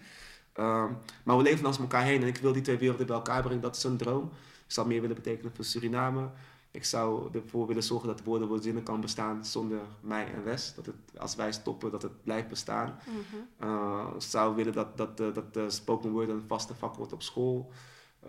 Ehm, 0.53 0.93
maar 1.25 1.37
we 1.37 1.43
leven 1.43 1.63
langs 1.63 1.79
elkaar 1.79 2.03
heen 2.03 2.23
en 2.23 2.29
ik 2.29 2.37
wil 2.39 2.53
die 2.53 2.63
twee 2.63 2.79
werelden 2.79 3.07
bij 3.07 3.17
elkaar 3.17 3.43
brengen. 3.43 3.61
Dat 3.61 3.77
is 3.77 3.85
een 3.85 3.97
droom. 3.97 4.25
Ik 4.67 4.73
zou 4.77 4.87
meer 4.87 5.01
willen 5.01 5.17
betekenen 5.17 5.53
voor 5.55 5.65
Suriname. 5.65 6.31
Ik 6.73 6.85
zou 6.85 7.29
ervoor 7.33 7.67
willen 7.67 7.83
zorgen 7.83 8.09
dat 8.09 8.23
woorden 8.23 8.49
voor 8.49 8.63
zinnen 8.63 8.83
kan 8.83 9.01
bestaan 9.01 9.45
zonder 9.45 9.79
mij 10.01 10.33
en 10.35 10.45
Wes. 10.45 10.75
Dat 10.75 10.87
het, 10.87 10.95
als 11.19 11.35
wij 11.35 11.53
stoppen, 11.53 11.91
dat 11.91 12.03
het 12.03 12.23
blijft 12.23 12.49
bestaan. 12.49 12.99
Mhm. 13.07 13.69
Uh, 13.71 14.07
zou 14.19 14.55
willen 14.55 14.73
dat, 14.73 14.97
dat, 14.97 15.21
uh, 15.21 15.35
dat 15.35 15.55
de 15.55 15.71
spoken 15.71 16.11
word 16.11 16.29
een 16.29 16.45
vaste 16.47 16.75
vak 16.75 16.95
wordt 16.95 17.13
op 17.13 17.23
school. 17.23 17.71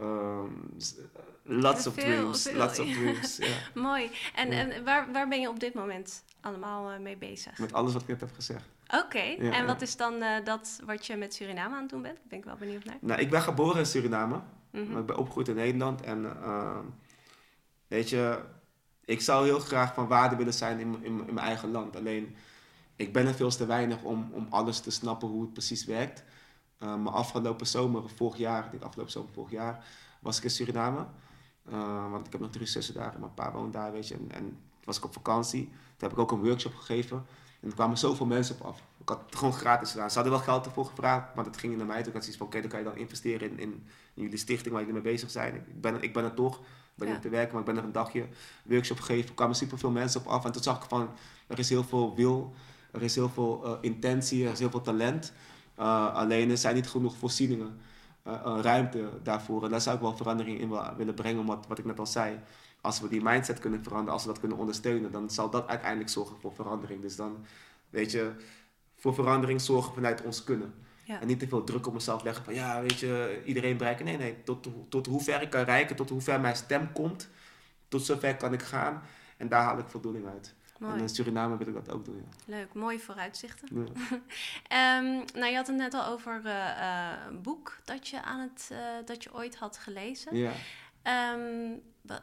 Um, 0.01 0.77
lots 1.43 1.87
of 1.87 1.93
Veel, 1.93 2.03
dreams. 2.03 2.43
veel, 2.43 2.57
Lots 2.57 2.79
of 2.79 2.87
ja. 2.93 2.93
dreams. 2.93 3.37
ja. 3.37 3.57
Mooi. 3.73 4.09
En, 4.35 4.51
Ja. 4.51 4.57
en 4.69 4.83
waar, 4.83 5.11
waar 5.11 5.27
ben 5.27 5.41
je 5.41 5.49
op 5.49 5.59
dit 5.59 5.73
moment 5.73 6.23
allemaal 6.41 6.91
eh, 6.91 6.99
mee 6.99 7.17
bezig? 7.17 7.59
Met 7.59 7.73
alles 7.73 7.93
wat 7.93 8.01
ik 8.01 8.07
net 8.07 8.19
heb 8.19 8.31
gezegd. 8.33 8.65
Oké. 9.05 9.21
Ja, 9.21 9.51
en 9.51 9.65
wat 9.65 9.81
is 9.81 9.95
dan 9.97 10.21
eh, 10.21 10.45
dat 10.45 10.81
wat 10.85 11.05
je 11.05 11.15
met 11.15 11.33
Suriname 11.33 11.75
aan 11.75 11.81
het 11.81 11.89
doen 11.89 12.01
bent? 12.01 12.15
Daar 12.15 12.27
ben 12.29 12.37
ik 12.37 12.45
wel 12.45 12.55
benieuwd 12.55 12.83
naar. 12.85 12.97
Nou, 13.01 13.21
ik 13.21 13.29
ben 13.29 13.41
geboren 13.41 13.77
in 13.79 13.85
Suriname. 13.85 14.41
Mhm. 14.71 14.91
Maar 14.91 14.99
ik 15.01 15.05
ben 15.05 15.17
opgegroeid 15.17 15.47
in 15.47 15.55
Nederland. 15.55 16.01
En 16.01 16.23
uh, 16.23 16.77
weet 17.91 18.09
je, 18.09 18.39
ik 19.05 19.21
zou 19.21 19.45
heel 19.45 19.59
graag 19.59 19.93
van 19.93 20.07
waarde 20.07 20.35
willen 20.35 20.53
zijn 20.53 20.79
in, 20.79 21.03
in, 21.03 21.15
mijn 21.15 21.37
eigen 21.37 21.71
land. 21.71 21.95
Alleen, 21.95 22.35
ik 22.95 23.13
ben 23.13 23.27
er 23.27 23.33
veel 23.33 23.49
te 23.49 23.65
weinig 23.65 24.01
om, 24.03 24.29
om 24.33 24.47
alles 24.49 24.79
te 24.79 24.91
snappen 24.91 25.27
hoe 25.27 25.41
het 25.41 25.53
precies 25.53 25.85
werkt. 25.85 26.23
Uh, 26.79 26.95
maar 26.95 27.13
afgelopen 27.13 27.67
zomer, 27.67 28.09
vorig 28.09 28.37
jaar, 28.37 28.71
denk 28.71 28.83
afgelopen 28.83 29.11
zomer, 29.11 29.33
vorig 29.33 29.51
jaar, 29.51 29.85
was 30.19 30.37
ik 30.37 30.43
in 30.43 30.49
Suriname. 30.49 31.05
Uh, 31.69 32.11
want 32.11 32.25
ik 32.25 32.31
heb 32.31 32.41
nog 32.41 32.51
drie 32.51 32.65
zussen 32.65 32.93
daar 32.93 33.13
en 33.13 33.19
mijn 33.19 33.33
pa 33.33 33.51
woont 33.51 33.73
daar, 33.73 33.91
weet 33.91 34.07
je. 34.07 34.13
En, 34.13 34.31
en 34.31 34.59
was 34.83 34.97
ik 34.97 35.03
op 35.03 35.13
vakantie. 35.13 35.63
Toen 35.65 36.09
heb 36.09 36.11
ik 36.11 36.17
ook 36.17 36.31
een 36.31 36.43
workshop 36.43 36.75
gegeven. 36.75 37.25
En 37.61 37.67
er 37.67 37.75
kwamen 37.75 37.97
zoveel 37.97 38.25
mensen 38.25 38.55
op 38.55 38.61
af. 38.61 38.83
Ik 38.97 39.09
had 39.09 39.21
het 39.25 39.35
gewoon 39.35 39.53
gratis 39.53 39.91
gedaan. 39.91 40.09
Ze 40.09 40.15
hadden 40.15 40.33
wel 40.33 40.43
geld 40.43 40.65
ervoor 40.65 40.85
gevraagd, 40.85 41.35
maar 41.35 41.43
dat 41.43 41.57
ging 41.57 41.77
naar 41.77 41.85
mij. 41.85 42.03
Toen 42.03 42.13
had 42.13 42.15
ik 42.15 42.21
zoiets 42.21 42.37
van, 42.37 42.47
oké, 42.47 42.61
dan 42.61 42.69
kan 42.69 42.79
je 42.79 42.85
dan 42.85 42.97
investeren 42.97 43.49
in, 43.49 43.59
in, 43.59 43.87
in, 44.13 44.23
jullie 44.23 44.37
stichting 44.37 44.73
waar 44.73 44.85
jullie 44.85 45.01
mee 45.01 45.11
bezig 45.11 45.31
zijn. 45.31 45.55
Ik 45.55 45.81
ben, 45.81 46.01
ik 46.01 46.13
ben 46.13 46.23
er 46.23 46.33
toch, 46.33 46.59
ik 46.91 46.97
ben 46.97 47.07
Ja. 47.07 47.13
niet 47.13 47.21
te 47.21 47.29
werken, 47.29 47.51
maar 47.51 47.59
ik 47.61 47.67
ben 47.67 47.77
er 47.77 47.83
een 47.83 47.91
dagje 47.91 48.27
workshop 48.63 48.99
gegeven. 48.99 49.29
Er 49.29 49.35
kwamen 49.35 49.55
superveel 49.55 49.91
mensen 49.91 50.21
op 50.21 50.27
af. 50.27 50.45
En 50.45 50.51
toen 50.51 50.63
zag 50.63 50.83
ik 50.83 50.89
van, 50.89 51.09
er 51.47 51.59
is 51.59 51.69
heel 51.69 51.83
veel 51.83 52.15
wil, 52.15 52.53
er 52.91 53.01
is 53.01 53.15
heel 53.15 53.29
veel 53.29 53.61
uh, 53.65 53.71
intentie, 53.81 54.45
er 54.45 54.51
is 54.51 54.59
heel 54.59 54.69
veel 54.69 54.81
talent. 54.81 55.33
Uh, 55.79 56.13
alleen 56.13 56.49
er 56.49 56.57
zijn 56.57 56.75
niet 56.75 56.87
genoeg 56.87 57.15
voorzieningen, 57.17 57.79
uh, 58.27 58.57
ruimte 58.61 59.09
daarvoor. 59.23 59.63
En 59.63 59.69
daar 59.69 59.81
zou 59.81 59.95
ik 59.95 60.01
wel 60.01 60.15
verandering 60.17 60.59
in 60.59 60.69
wil, 60.69 60.83
willen 60.97 61.13
brengen, 61.13 61.45
wat, 61.45 61.67
wat 61.67 61.77
ik 61.79 61.85
net 61.85 61.99
al 61.99 62.05
zei. 62.05 62.39
Als 62.81 62.99
we 62.99 63.07
die 63.07 63.21
mindset 63.23 63.59
kunnen 63.59 63.83
veranderen, 63.83 64.13
als 64.13 64.23
we 64.23 64.29
dat 64.29 64.39
kunnen 64.39 64.57
ondersteunen, 64.57 65.11
dan 65.11 65.29
zal 65.29 65.49
dat 65.49 65.67
uiteindelijk 65.67 66.09
zorgen 66.09 66.35
voor 66.39 66.53
verandering. 66.53 67.01
Dus 67.01 67.15
dan, 67.15 67.45
weet 67.89 68.11
je, 68.11 68.31
voor 68.95 69.13
verandering 69.13 69.61
zorgen 69.61 69.93
vanuit 69.93 70.21
ons 70.21 70.43
kunnen. 70.43 70.73
Ja. 71.03 71.21
En 71.21 71.27
niet 71.27 71.39
te 71.39 71.47
veel 71.47 71.63
druk 71.63 71.87
op 71.87 71.93
mezelf 71.93 72.23
leggen 72.23 72.43
van, 72.43 72.53
ja, 72.53 72.81
weet 72.81 72.99
je, 72.99 73.41
iedereen 73.45 73.77
bereiken. 73.77 74.05
Nee, 74.05 74.17
nee, 74.17 74.43
tot, 74.43 74.67
tot 74.89 75.05
hoe 75.05 75.21
ver 75.21 75.41
ik 75.41 75.49
kan 75.49 75.63
reiken, 75.63 75.95
tot 75.95 76.09
hoe 76.09 76.21
ver 76.21 76.39
mijn 76.39 76.55
stem 76.55 76.91
komt, 76.91 77.29
tot 77.87 78.05
zover 78.05 78.35
kan 78.35 78.53
ik 78.53 78.61
gaan. 78.61 79.01
En 79.37 79.49
daar 79.49 79.63
haal 79.63 79.77
ik 79.77 79.87
voldoening 79.87 80.27
uit. 80.27 80.53
Mooi. 80.79 80.93
En 80.93 80.99
in 80.99 81.09
Suriname 81.09 81.57
wil 81.57 81.67
ik 81.67 81.73
dat 81.73 81.91
ook 81.91 82.05
doen, 82.05 82.15
ja. 82.15 82.55
Leuk, 82.57 82.73
mooie 82.73 82.99
vooruitzichten. 82.99 83.67
Ja. 83.71 83.83
Ehm, 84.67 85.39
nou, 85.39 85.45
je 85.45 85.55
had 85.55 85.67
het 85.67 85.75
net 85.75 85.93
al 85.93 86.05
over 86.05 86.41
eh, 86.45 86.69
eh, 86.69 87.17
een 87.27 87.41
boek 87.41 87.77
dat 87.85 88.07
je, 88.07 88.23
aan 88.23 88.39
het, 88.39 88.69
eh, 88.71 88.77
dat 89.05 89.23
je 89.23 89.33
ooit 89.33 89.55
had 89.55 89.77
gelezen. 89.77 90.35
Ja, 90.35 90.51
Ehm, 91.01 91.71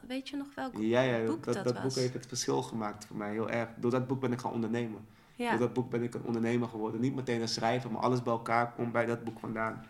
weet 0.07 0.29
je 0.29 0.37
nog 0.37 0.55
welk 0.55 0.77
ja, 0.77 1.01
ja 1.01 1.25
boek 1.25 1.45
dat, 1.45 1.55
dat, 1.55 1.65
dat 1.65 1.83
boek 1.83 1.95
heeft 1.95 2.15
het 2.15 2.27
verschil 2.27 2.63
gemaakt 2.63 3.07
voor 3.07 3.17
mij 3.17 3.33
heel 3.33 3.51
erg. 3.51 3.69
Door 3.77 3.91
dat 3.91 4.07
boek 4.07 4.21
ben 4.21 4.33
ik 4.33 4.41
gaan 4.41 4.53
ondernemen. 4.53 5.07
Ja, 5.39 5.51
Door 5.51 5.59
dat 5.59 5.73
boek 5.73 5.91
ben 5.91 6.03
ik 6.03 6.15
een 6.15 6.25
ondernemer 6.25 6.69
geworden. 6.69 7.01
Niet 7.01 7.15
meteen 7.15 7.41
een 7.41 7.49
schrijver, 7.49 7.91
maar 7.93 8.03
alles 8.03 8.23
bij 8.23 8.33
elkaar 8.33 8.73
komt 8.73 8.93
bij 8.93 9.07
dat 9.07 9.25
boek 9.25 9.39
vandaan. 9.39 9.85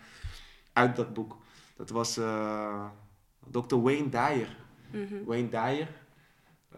Uit 0.72 0.96
dat 0.96 1.14
boek. 1.14 1.36
Dat 1.76 1.90
was 1.90 2.16
eh 2.16 2.84
Dr. 3.50 3.76
Wayne 3.76 4.08
Dyer. 4.08 4.56
mhm. 4.92 5.24
Wayne 5.24 5.48
Dyer. 5.48 5.88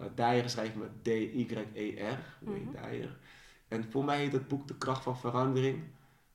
Uh, 0.01 0.07
Dyer 0.15 0.51
schrijft 0.51 0.75
met 0.77 1.05
D-Y-E-R. 1.05 2.19
Wayne 2.41 2.65
Mhm. 2.65 2.91
Dyer. 2.91 3.19
En 3.69 3.91
voor 3.91 4.05
mij 4.05 4.19
heet 4.19 4.33
het 4.33 4.49
boek 4.49 4.69
De 4.69 4.77
Kracht 4.79 5.03
van 5.03 5.19
Verandering. 5.19 5.83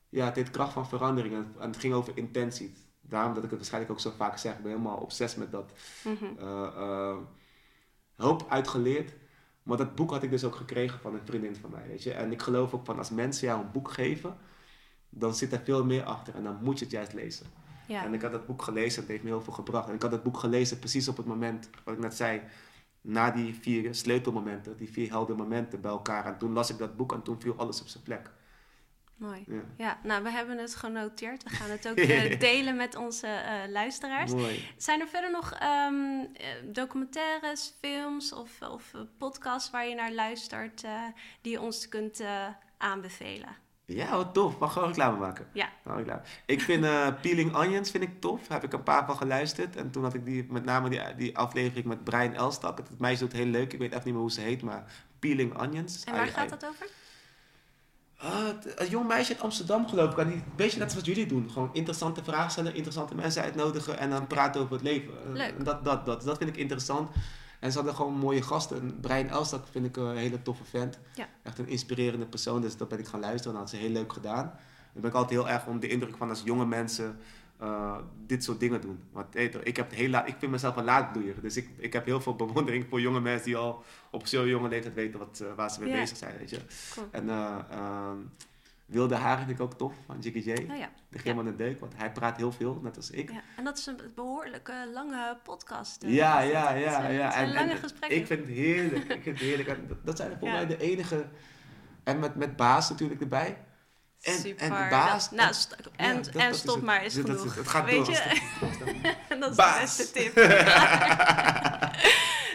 Ja, 0.09 0.25
het 0.25 0.35
heet 0.35 0.51
Kracht 0.51 0.73
van 0.73 0.87
Verandering. 0.87 1.33
En, 1.33 1.53
het 1.67 1.77
ging 1.77 1.93
over 1.93 2.17
intentie. 2.17 2.73
Daarom 3.01 3.33
dat 3.33 3.43
ik 3.43 3.49
het 3.49 3.59
waarschijnlijk 3.59 3.93
ook 3.93 3.99
zo 3.99 4.11
vaak 4.17 4.37
zeg. 4.37 4.53
Ik 4.55 4.61
ben 4.61 4.71
helemaal 4.71 4.97
obsessief 4.97 5.37
met 5.39 5.51
dat. 5.51 5.71
Uh, 6.05 6.21
uh, 6.77 7.17
hoop 8.15 8.45
uitgeleerd. 8.49 9.13
Maar 9.65 9.77
dat 9.77 9.95
boek 9.95 10.11
had 10.11 10.23
ik 10.23 10.29
dus 10.29 10.43
ook 10.43 10.55
gekregen 10.55 10.99
van 10.99 11.13
een 11.13 11.25
vriendin 11.25 11.55
van 11.55 11.69
mij, 11.69 11.87
weet 11.87 12.03
je. 12.03 12.11
En 12.11 12.31
ik 12.31 12.41
geloof 12.41 12.73
ook 12.73 12.85
van 12.85 12.97
als 12.97 13.09
mensen 13.09 13.47
jou 13.47 13.61
een 13.61 13.71
boek 13.71 13.91
geven, 13.91 14.37
dan 15.09 15.35
zit 15.35 15.51
er 15.51 15.61
veel 15.63 15.85
meer 15.85 16.03
achter 16.03 16.35
en 16.35 16.43
dan 16.43 16.57
moet 16.61 16.79
je 16.79 16.85
het 16.85 16.93
juist 16.93 17.13
lezen. 17.13 17.45
Ja. 17.87 18.03
En 18.03 18.13
ik 18.13 18.21
had 18.21 18.31
dat 18.31 18.45
boek 18.45 18.61
gelezen, 18.61 19.01
het 19.01 19.09
heeft 19.09 19.23
me 19.23 19.29
heel 19.29 19.41
veel 19.41 19.53
gebracht. 19.53 19.87
En 19.87 19.95
ik 19.95 20.01
had 20.01 20.11
dat 20.11 20.23
boek 20.23 20.37
gelezen 20.37 20.79
precies 20.79 21.07
op 21.07 21.17
het 21.17 21.25
moment, 21.25 21.69
wat 21.83 21.93
ik 21.93 21.99
net 21.99 22.15
zei, 22.15 22.41
na 23.01 23.31
die 23.31 23.55
vier 23.55 23.95
sleutelmomenten, 23.95 24.77
die 24.77 24.91
vier 24.91 25.09
helder 25.09 25.35
momenten 25.35 25.81
bij 25.81 25.91
elkaar. 25.91 26.25
En 26.25 26.37
toen 26.37 26.53
las 26.53 26.69
ik 26.69 26.77
dat 26.77 26.95
boek 26.95 27.13
en 27.13 27.21
toen 27.21 27.41
viel 27.41 27.55
alles 27.57 27.81
op 27.81 27.87
zijn 27.87 28.03
plek. 28.03 28.31
Mooi. 29.17 29.43
Ja. 29.47 29.61
Ja, 29.77 29.99
nou, 30.03 30.23
we 30.23 30.29
hebben 30.29 30.57
het 30.57 30.75
genoteerd. 30.75 31.43
We 31.43 31.49
gaan 31.49 31.69
het 31.69 31.89
ook 31.89 31.97
eh, 32.15 32.39
delen 32.39 32.75
met 32.75 32.95
onze 32.95 33.27
eh, 33.27 33.69
luisteraars. 33.69 34.31
Mooi. 34.31 34.67
Zijn 34.77 35.01
er 35.01 35.07
verder 35.07 35.31
nog 35.31 35.53
ehm, 35.53 36.19
eh, 36.33 36.47
documentaires, 36.63 37.73
films 37.79 38.33
of, 38.33 38.61
of 38.61 38.91
podcasts 39.17 39.69
waar 39.69 39.87
je 39.87 39.95
naar 39.95 40.13
luistert 40.13 40.83
die 41.41 41.51
je 41.51 41.61
ons 41.61 41.89
kunt 41.89 42.23
aanbevelen? 42.77 43.63
Ja, 43.85 44.15
wat 44.15 44.33
tof. 44.33 44.59
Mag 44.59 44.73
gewoon 44.73 44.87
reclame 44.87 45.17
maken? 45.17 45.47
Ja. 45.53 45.69
Reclame. 45.83 46.21
Ik 46.45 46.61
vind 46.61 46.85
Peeling 47.21 47.55
Onions 47.55 47.91
vind 47.91 48.03
ik 48.03 48.21
tof. 48.21 48.47
Daar 48.47 48.61
heb 48.61 48.63
ik 48.63 48.73
een 48.73 48.83
paar 48.83 49.05
van 49.05 49.15
geluisterd. 49.17 49.75
En 49.75 49.91
toen 49.91 50.03
had 50.03 50.13
ik 50.13 50.25
die, 50.25 50.45
met 50.49 50.65
name 50.65 50.89
die, 50.89 51.15
die 51.17 51.37
aflevering 51.37 51.85
met 51.85 52.03
Brian 52.03 52.33
Elstak. 52.33 52.77
Het 52.77 52.99
meisje 52.99 53.23
doet 53.23 53.33
heel 53.33 53.45
leuk. 53.45 53.73
Ik 53.73 53.79
weet 53.79 53.93
echt 53.93 54.05
niet 54.05 54.13
meer 54.13 54.23
hoe 54.23 54.31
ze 54.31 54.41
heet, 54.41 54.61
maar 54.61 54.83
Peeling 55.19 55.59
Onions. 55.61 56.03
En 56.03 56.13
waar 56.13 56.27
gaat 56.27 56.49
dat 56.49 56.65
over? 56.65 56.87
Ah, 58.17 58.47
een 58.75 58.89
jong 58.89 59.07
meisje 59.07 59.33
uit 59.33 59.41
Amsterdam 59.41 59.87
geloof 59.87 60.17
ik. 60.17 60.27
Die, 60.27 60.35
een 60.35 60.43
beetje 60.55 60.79
net 60.79 60.91
zoals 60.91 61.05
jullie 61.05 61.25
doen. 61.25 61.51
Gewoon 61.51 61.69
interessante 61.73 62.23
vragen 62.23 62.51
stellen, 62.51 62.73
interessante 62.73 63.15
mensen 63.15 63.41
uitnodigen 63.41 63.97
en 63.97 64.09
dan 64.09 64.27
praten 64.27 64.61
over 64.61 64.73
het 64.73 64.83
leven. 64.83 65.13
Leuk. 65.33 65.53
en 65.57 65.63
Dat, 65.63 65.85
dat, 65.85 66.05
dat, 66.05 66.23
dat 66.23 66.37
vind 66.37 66.49
ik 66.49 66.57
interessant. 66.57 67.09
En 67.59 67.71
ze 67.71 67.77
hadden 67.77 67.95
gewoon 67.95 68.13
mooie 68.13 68.41
gasten. 68.41 68.81
En 68.81 68.99
Brian 68.99 69.29
Elstak 69.29 69.67
vind 69.71 69.85
ik 69.85 69.97
een 69.97 70.17
hele 70.17 70.41
toffe 70.41 70.63
vent. 70.63 70.99
Ja. 71.15 71.27
Echt 71.43 71.59
een 71.59 71.67
inspirerende 71.67 72.25
persoon. 72.25 72.61
Dus 72.61 72.77
dat 72.77 72.87
ben 72.87 72.99
ik 72.99 73.07
gaan 73.07 73.19
luisteren. 73.19 73.53
En 73.53 73.59
dat 73.59 73.69
had 73.71 73.79
ze 73.79 73.85
heel 73.85 73.93
leuk 73.93 74.13
gedaan. 74.13 74.43
Dan 74.93 75.01
ben 75.01 75.09
ik 75.09 75.15
altijd 75.15 75.39
heel 75.39 75.49
erg 75.49 75.65
onder 75.65 75.81
de 75.81 75.87
indruk 75.87 76.17
van 76.17 76.29
als 76.29 76.41
jonge 76.45 76.65
mensen 76.65 77.17
eh, 77.59 77.97
dit 78.25 78.43
soort 78.43 78.59
dingen 78.59 78.81
doen. 78.81 78.99
Want 79.11 79.35
ik, 79.63 79.75
heb 79.77 79.91
heel 79.91 80.09
laat, 80.09 80.27
ik 80.27 80.35
vind 80.39 80.51
mezelf 80.51 80.75
een 80.75 80.83
laadbloeier. 80.83 81.41
Dus 81.41 81.57
ik, 81.57 81.69
ik 81.77 81.93
heb 81.93 82.05
heel 82.05 82.21
veel 82.21 82.35
bewondering 82.35 82.85
voor 82.89 83.01
jonge 83.01 83.19
mensen 83.21 83.45
die 83.45 83.57
al 83.57 83.83
op 84.11 84.27
zo'n 84.27 84.47
jonge 84.47 84.69
leeftijd 84.69 84.93
weten 84.93 85.19
wat, 85.19 85.39
eh, 85.39 85.53
waar 85.55 85.71
ze 85.71 85.79
mee 85.79 85.89
Ja. 85.89 85.99
bezig 85.99 86.17
zijn. 86.17 86.37
Weet 86.37 86.49
je. 86.49 86.59
Cool. 86.93 87.07
En 87.11 87.29
eh, 87.29 87.55
ehm, 87.71 88.17
Wilde 88.85 89.15
Haren 89.15 89.45
vind 89.45 89.59
ik 89.59 89.63
ook 89.65 89.73
tof 89.73 89.93
van 90.05 90.19
Jiggy 90.19 90.49
J. 90.49 90.51
Oh 90.71 90.77
ja. 90.77 90.89
De 91.09 91.17
Grim 91.19 91.39
aan 91.39 91.45
de 91.45 91.55
Deuk, 91.55 91.79
want 91.79 91.93
hij 91.95 92.11
praat 92.11 92.37
heel 92.37 92.51
veel, 92.51 92.79
net 92.83 92.95
als 92.97 93.09
ik. 93.11 93.31
ja. 93.31 93.41
En 93.57 93.63
dat 93.63 93.77
is 93.77 93.85
een 93.85 93.99
behoorlijke 94.15 94.89
lange 94.93 95.37
podcast. 95.43 96.03
Ja, 96.07 96.39
ja, 96.41 96.71
ja, 96.73 97.07
ja. 97.07 97.33
En, 97.35 97.53
lange 97.53 97.71
en 97.71 97.77
gesprekken. 97.77 98.17
ik 98.19 98.25
vind 98.27 98.39
het 98.39 98.49
heerlijk. 98.49 99.03
Ik 99.03 99.21
vind 99.23 99.39
het 99.39 99.47
heerlijk. 99.47 99.69
En 99.69 99.85
dat- 99.87 100.05
dat 100.05 100.17
zijn 100.17 100.29
volgens 100.39 100.59
Ja. 100.59 100.65
mij 100.67 100.77
de 100.77 100.83
enige. 100.83 101.25
En 102.03 102.19
met, 102.19 102.35
met 102.35 102.55
Baas 102.55 102.89
natuurlijk 102.89 103.21
erbij. 103.21 103.57
En, 104.25 104.39
Super. 104.39 104.63
en 104.71 104.89
Baas. 104.89 105.29
Dat- 105.29 105.39
nou, 105.39 105.53
st- 105.53 105.75
en, 105.95 106.07
Ja, 106.15 106.21
dat- 106.21 106.27
en 106.35 106.49
dat 106.49 106.59
stop 106.59 106.81
maar 106.81 107.03
is 107.05 107.13
genoeg. 107.13 107.43
het. 107.43 107.55
Het 107.55 107.67
gaat 107.67 107.85
Weet 107.85 108.05
door. 108.05 108.15
je? 108.15 109.13
dat 109.39 109.49
is 109.49 109.55
Baas. 109.65 109.75
de 109.75 109.81
beste 109.81 110.11
tip. 110.11 110.33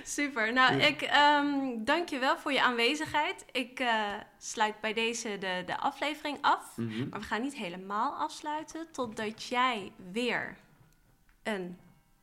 Super. 0.05 0.53
Nou, 0.53 0.77
Ja. 0.77 0.87
ik 0.87 1.03
ehm, 1.03 1.85
dank 1.85 2.09
je 2.09 2.18
wel 2.18 2.39
voor 2.39 2.53
je 2.53 2.62
aanwezigheid. 2.62 3.45
Ik 3.53 3.81
eh, 3.81 4.05
sluit 4.39 4.81
bij 4.81 4.93
deze 4.93 5.39
de, 5.39 5.62
de 5.66 5.77
aflevering 5.79 6.39
af. 6.41 6.77
Mhm. 6.77 7.09
Maar 7.09 7.21
we 7.21 7.27
gaan 7.27 7.43
niet 7.43 7.55
helemaal 7.55 8.12
afsluiten 8.14 8.87
totdat 8.93 9.45
jij 9.45 9.93
weer 10.12 10.57
een 11.43 11.79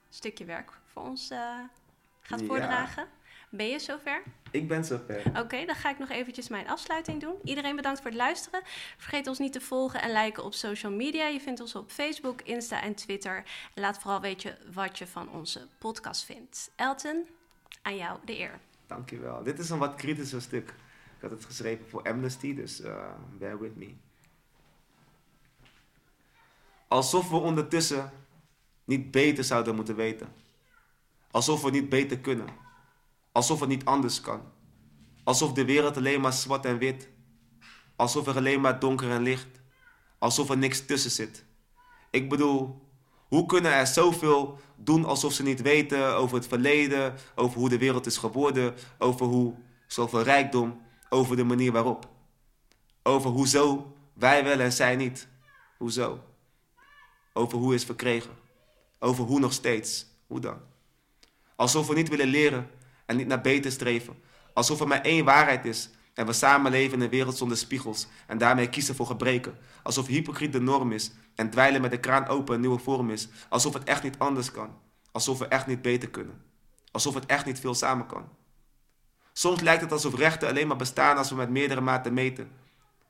stukje 0.10 0.46
werk 0.46 0.72
voor 0.94 1.04
ons 1.04 1.30
eh, 1.30 1.40
gaat 2.22 2.40
Ja. 2.40 2.46
voordragen. 2.46 3.08
Ben 3.50 3.68
je 3.68 3.80
zover? 3.80 4.22
Ik 4.52 4.68
ben 4.68 4.86
zover. 4.86 5.22
Oké, 5.40 5.66
dan 5.66 5.76
ga 5.76 5.90
ik 5.90 6.00
nog 6.00 6.10
eventjes 6.10 6.48
mijn 6.48 6.68
afsluiting 6.68 7.22
doen. 7.22 7.36
Iedereen 7.44 7.76
bedankt 7.76 8.02
voor 8.02 8.10
het 8.10 8.20
luisteren. 8.20 8.62
Vergeet 8.98 9.28
ons 9.28 9.40
niet 9.40 9.54
te 9.54 9.62
volgen 9.62 10.02
en 10.02 10.12
liken 10.12 10.44
op 10.44 10.54
social 10.54 10.92
media. 10.92 11.28
Je 11.28 11.40
vindt 11.40 11.60
ons 11.60 11.76
op 11.76 11.92
Facebook, 11.92 12.42
Insta 12.42 12.82
en 12.82 12.96
Twitter. 12.96 13.44
En 13.74 13.82
laat 13.82 14.00
vooral 14.00 14.22
weten 14.22 14.58
wat 14.74 14.98
je 14.98 15.08
van 15.08 15.30
onze 15.30 15.68
podcast 15.78 16.24
vindt. 16.24 16.72
Elton, 16.76 17.28
aan 17.82 17.96
jou 17.96 18.20
de 18.26 18.38
eer. 18.38 18.60
Dankjewel. 18.88 19.44
Dit 19.44 19.60
is 19.60 19.70
een 19.70 19.78
wat 19.78 19.96
kritischer 19.96 20.42
stuk. 20.42 20.70
Ik 21.16 21.22
had 21.22 21.32
het 21.32 21.46
geschreven 21.46 21.90
voor 21.90 22.04
Amnesty, 22.04 22.56
dus 22.56 22.82
eh, 22.82 23.12
bear 23.38 23.60
with 23.60 23.76
me. 23.76 23.94
Alsof 26.88 27.30
we 27.30 27.36
ondertussen 27.36 28.12
niet 28.84 29.12
beter 29.12 29.44
zouden 29.44 29.76
moeten 29.76 29.96
weten. 29.96 30.34
Alsof 31.32 31.62
we 31.62 31.70
niet 31.70 31.90
beter 31.90 32.20
kunnen. 32.20 32.66
Alsof 33.38 33.60
het 33.60 33.70
niet 33.70 33.86
anders 33.86 34.22
kan. 34.22 34.42
Alsof 35.24 35.54
de 35.54 35.66
wereld 35.66 35.98
alleen 35.98 36.22
maar 36.22 36.34
zwart 36.34 36.66
en 36.66 36.78
wit. 36.78 37.10
Alsof 37.96 38.28
er 38.28 38.36
alleen 38.36 38.62
maar 38.62 38.80
donker 38.80 39.12
en 39.12 39.22
licht. 39.22 39.62
Alsof 40.18 40.50
er 40.50 40.58
niks 40.58 40.86
tussen 40.86 41.12
zit. 41.12 41.46
Ik 42.12 42.30
bedoel, 42.30 42.82
hoe 43.28 43.46
kunnen 43.46 43.74
er 43.74 43.88
zoveel 43.88 44.60
doen 44.76 45.06
alsof 45.06 45.34
ze 45.34 45.44
niet 45.44 45.62
weten 45.62 46.16
over 46.16 46.38
het 46.38 46.48
verleden, 46.48 47.16
over 47.36 47.60
hoe 47.60 47.70
de 47.70 47.78
wereld 47.78 48.06
is 48.06 48.18
geworden, 48.18 48.76
over 48.98 49.26
hoe 49.26 49.54
zoveel 49.88 50.22
rijkdom, 50.22 50.82
over 51.10 51.36
de 51.36 51.44
manier 51.44 51.72
waarop. 51.72 52.10
Over 53.04 53.30
hoezo 53.30 53.94
wij 54.14 54.44
wel 54.44 54.60
en 54.60 54.74
zij 54.74 54.96
niet. 54.96 55.28
Hoezo? 55.78 56.24
Over 57.34 57.58
hoe 57.58 57.74
is 57.74 57.84
verkregen. 57.84 58.32
Over 59.00 59.24
hoe 59.24 59.40
nog 59.40 59.54
steeds. 59.54 60.06
Hoe 60.28 60.40
dan? 60.40 60.58
Alsof 61.56 61.88
we 61.88 61.94
niet 61.94 62.10
willen 62.10 62.28
leren 62.28 62.76
en 63.08 63.18
niet 63.18 63.28
naar 63.28 63.42
beter 63.42 63.72
streven. 63.72 64.22
Alsof 64.54 64.80
er 64.80 64.88
maar 64.88 65.02
één 65.02 65.26
waarheid 65.26 65.66
is 65.66 65.90
en 66.14 66.26
we 66.26 66.34
samen 66.34 66.72
leven 66.72 66.98
in 66.98 67.04
een 67.04 67.10
wereld 67.10 67.38
zonder 67.38 67.58
spiegels 67.58 68.08
en 68.28 68.38
daarmee 68.38 68.70
kiezen 68.70 68.96
voor 68.96 69.06
gebreken. 69.06 69.58
Alsof 69.84 70.08
hypocriet 70.08 70.54
de 70.54 70.62
norm 70.62 70.92
is 70.92 71.12
en 71.36 71.50
dweilen 71.50 71.82
met 71.82 71.92
de 71.92 72.00
kraan 72.00 72.28
open 72.28 72.56
een 72.56 72.62
nieuwe 72.62 72.80
vorm 72.80 73.10
is. 73.10 73.28
Alsof 73.50 73.74
het 73.74 73.84
echt 73.84 74.04
niet 74.04 74.20
anders 74.20 74.52
kan. 74.52 74.70
Alsof 75.12 75.40
we 75.40 75.48
echt 75.48 75.68
niet 75.68 75.82
beter 75.82 76.10
kunnen. 76.10 76.42
Alsof 76.92 77.14
het 77.14 77.26
echt 77.26 77.46
niet 77.46 77.60
veel 77.60 77.74
samen 77.74 78.06
kan. 78.06 78.30
Soms 79.34 79.62
lijkt 79.62 79.82
het 79.82 79.92
alsof 79.92 80.16
rechten 80.16 80.48
alleen 80.48 80.68
maar 80.68 80.78
bestaan 80.78 81.18
als 81.18 81.30
we 81.30 81.36
met 81.36 81.50
meerdere 81.50 81.82
maten 81.82 82.14
meten. 82.14 82.52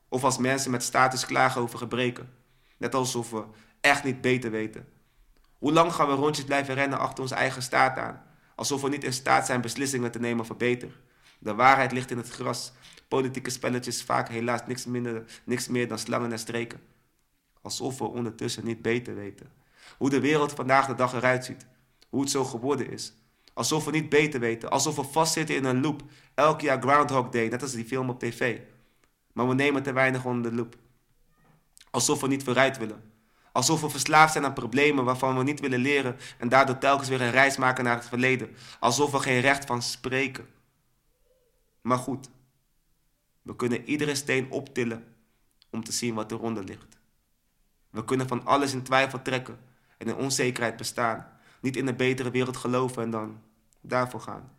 Of 0.10 0.24
als 0.24 0.38
mensen 0.38 0.72
met 0.72 0.84
status 0.84 1.26
klagen 1.26 1.62
over 1.62 1.78
gebreken. 1.78 2.30
Net 2.78 2.96
alsof 2.96 3.30
we 3.30 3.44
echt 3.82 4.04
niet 4.04 4.22
beter 4.22 4.52
weten. 4.52 4.88
Hoe 5.58 5.74
lang 5.74 5.94
gaan 5.94 6.08
we 6.08 6.14
rondjes 6.14 6.46
blijven 6.46 6.74
rennen 6.74 7.00
achter 7.00 7.24
onze 7.24 7.36
eigen 7.36 7.62
staat 7.62 7.98
aan? 7.98 8.27
Alsof 8.58 8.82
we 8.82 8.90
niet 8.90 9.04
in 9.04 9.14
staat 9.14 9.46
zijn 9.46 9.62
beslissingen 9.62 10.12
te 10.12 10.20
nemen 10.20 10.46
voor 10.46 10.56
beter. 10.56 11.00
De 11.40 11.54
waarheid 11.54 11.92
ligt 11.92 12.12
in 12.12 12.18
het 12.18 12.30
gras. 12.30 12.72
Politieke 13.08 13.50
spelletjes 13.50 14.04
vaak 14.04 14.30
helaas 14.30 14.62
niks, 14.68 14.86
minder, 14.86 15.42
niks 15.44 15.68
meer 15.68 15.88
dan 15.88 16.00
slangen 16.00 16.32
en 16.32 16.40
streken. 16.40 16.80
Alsof 17.62 17.98
we 17.98 18.04
ondertussen 18.04 18.66
niet 18.66 18.82
beter 18.82 19.16
weten. 19.16 19.52
Hoe 19.98 20.10
de 20.10 20.20
wereld 20.20 20.52
vandaag 20.52 20.88
de 20.88 20.96
dag 20.96 21.14
eruit 21.14 21.46
ziet. 21.46 21.68
Hoe 22.10 22.22
het 22.22 22.30
zo 22.30 22.44
geworden 22.44 22.90
is. 22.90 23.14
Alsof 23.54 23.86
we 23.86 23.92
niet 23.92 24.10
beter 24.10 24.40
weten. 24.40 24.70
Alsof 24.70 24.96
we 24.96 25.04
vastzitten 25.04 25.56
in 25.56 25.66
een 25.66 25.82
loop. 25.82 26.04
Elk 26.34 26.62
jaar 26.62 26.82
Groundhog 26.82 27.30
Day, 27.30 27.48
net 27.48 27.62
als 27.62 27.72
die 27.72 27.86
film 27.86 28.10
op 28.10 28.20
tv. 28.20 28.60
Maar 29.34 29.48
we 29.48 29.54
nemen 29.54 29.84
te 29.84 29.94
weinig 29.94 30.26
onder 30.26 30.52
de 30.52 30.58
loep. 30.58 30.76
Alsof 31.90 32.22
we 32.22 32.28
niet 32.28 32.44
vooruit 32.44 32.78
willen. 32.78 33.17
Alsof 33.58 33.82
we 33.82 33.90
verslaafd 33.90 34.32
zijn 34.32 34.46
aan 34.46 34.54
problemen 34.54 35.06
waarvan 35.06 35.38
we 35.38 35.44
niet 35.44 35.60
willen 35.60 35.80
leren 35.80 36.18
en 36.38 36.50
daardoor 36.50 36.78
telkens 36.78 37.10
weer 37.10 37.22
een 37.22 37.32
reis 37.32 37.58
maken 37.58 37.84
naar 37.84 37.96
het 37.96 38.08
verleden. 38.08 38.56
Alsof 38.80 39.12
we 39.12 39.20
geen 39.20 39.40
recht 39.40 39.66
van 39.66 39.82
spreken. 39.82 40.48
Maar 41.82 41.98
goed, 41.98 42.30
we 43.42 43.56
kunnen 43.56 43.86
iedere 43.86 44.16
steen 44.16 44.52
optillen 44.52 45.16
om 45.70 45.84
te 45.84 45.92
zien 45.92 46.14
wat 46.14 46.32
eronder 46.32 46.64
ligt. 46.64 46.98
We 47.90 48.06
kunnen 48.06 48.28
van 48.28 48.46
alles 48.46 48.74
in 48.74 48.84
twijfel 48.84 49.22
trekken 49.22 49.60
en 49.98 50.08
in 50.08 50.16
onzekerheid 50.16 50.78
bestaan. 50.78 51.28
Niet 51.62 51.76
in 51.76 51.88
een 51.88 51.96
betere 51.96 52.32
wereld 52.32 52.58
geloven 52.58 53.04
en 53.04 53.10
dan 53.10 53.42
daarvoor 53.82 54.22
gaan. 54.22 54.57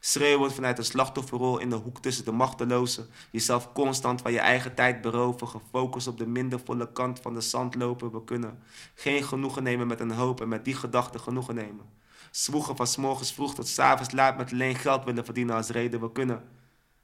Schreeuwend 0.00 0.54
vanuit 0.54 0.78
een 0.78 0.84
slachtofferrol 0.84 1.58
in 1.58 1.70
de 1.70 1.76
hoek 1.76 2.00
tussen 2.00 2.24
de 2.24 2.32
machtelozen. 2.32 3.08
Jezelf 3.30 3.72
constant 3.72 4.20
van 4.20 4.32
je 4.32 4.38
eigen 4.38 4.74
tijd 4.74 5.00
beroven. 5.00 5.48
Gefocust 5.48 6.06
op 6.06 6.18
de 6.18 6.26
minder 6.26 6.60
volle 6.64 6.92
kant 6.92 7.20
van 7.20 7.34
de 7.34 7.40
zand 7.40 7.74
lopen. 7.74 8.12
We 8.12 8.24
kunnen 8.24 8.62
geen 8.94 9.24
genoegen 9.24 9.62
nemen 9.62 9.86
met 9.86 10.00
een 10.00 10.10
hoop 10.10 10.40
en 10.40 10.48
met 10.48 10.64
die 10.64 10.74
gedachte 10.74 11.18
genoegen 11.18 11.54
nemen. 11.54 11.96
Zwoegen 12.30 12.76
van 12.76 12.86
's 12.86 12.96
morgens 12.96 13.32
vroeg 13.32 13.54
tot 13.54 13.68
's 13.68 13.78
avonds 13.78 14.12
laat 14.12 14.36
met 14.36 14.52
alleen 14.52 14.74
geld 14.74 15.04
willen 15.04 15.24
verdienen 15.24 15.56
als 15.56 15.68
reden. 15.68 16.00
We 16.00 16.12
kunnen 16.12 16.44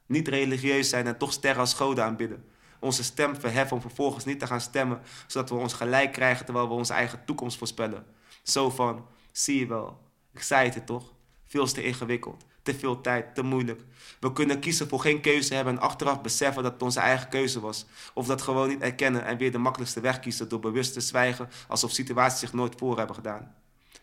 niet 0.06 0.28
religieus 0.28 0.88
zijn 0.88 1.06
en 1.06 1.18
toch 1.18 1.32
sterren 1.32 1.60
als 1.60 1.74
goden 1.74 2.04
aanbidden. 2.04 2.44
Onze 2.80 3.04
stem 3.04 3.36
verheffen 3.36 3.76
om 3.76 3.82
vervolgens 3.82 4.24
niet 4.24 4.40
te 4.40 4.46
gaan 4.46 4.60
stemmen, 4.60 5.00
zodat 5.26 5.48
we 5.48 5.54
ons 5.54 5.72
gelijk 5.72 6.12
krijgen 6.12 6.44
terwijl 6.44 6.68
we 6.68 6.74
onze 6.74 6.92
eigen 6.92 7.24
toekomst 7.24 7.58
voorspellen. 7.58 8.06
Zo 8.42 8.70
van, 8.70 9.06
zie 9.32 9.58
je 9.58 9.66
wel, 9.66 10.00
ik 10.32 10.42
zei 10.42 10.64
het 10.64 10.74
je 10.74 10.84
toch, 10.84 11.12
veel 11.44 11.66
te 11.66 11.84
ingewikkeld, 11.84 12.44
te 12.64 12.74
veel 12.74 13.00
tijd, 13.00 13.34
te 13.34 13.42
moeilijk. 13.42 13.80
We 14.20 14.32
kunnen 14.32 14.60
kiezen 14.60 14.88
voor 14.88 15.00
geen 15.00 15.20
keuze 15.20 15.54
hebben 15.54 15.74
en 15.74 15.80
achteraf 15.80 16.20
beseffen 16.20 16.62
dat 16.62 16.72
het 16.72 16.82
onze 16.82 17.00
eigen 17.00 17.28
keuze 17.28 17.60
was. 17.60 17.86
Of 18.14 18.26
dat 18.26 18.42
gewoon 18.42 18.68
niet 18.68 18.80
erkennen 18.80 19.24
en 19.24 19.36
weer 19.36 19.52
de 19.52 19.58
makkelijkste 19.58 20.00
weg 20.00 20.20
kiezen 20.20 20.48
door 20.48 20.60
bewust 20.60 20.92
te 20.92 21.00
zwijgen 21.00 21.48
alsof 21.68 21.90
situaties 21.90 22.40
zich 22.40 22.52
nooit 22.52 22.74
voor 22.76 22.96
hebben 22.96 23.14
gedaan. 23.14 23.54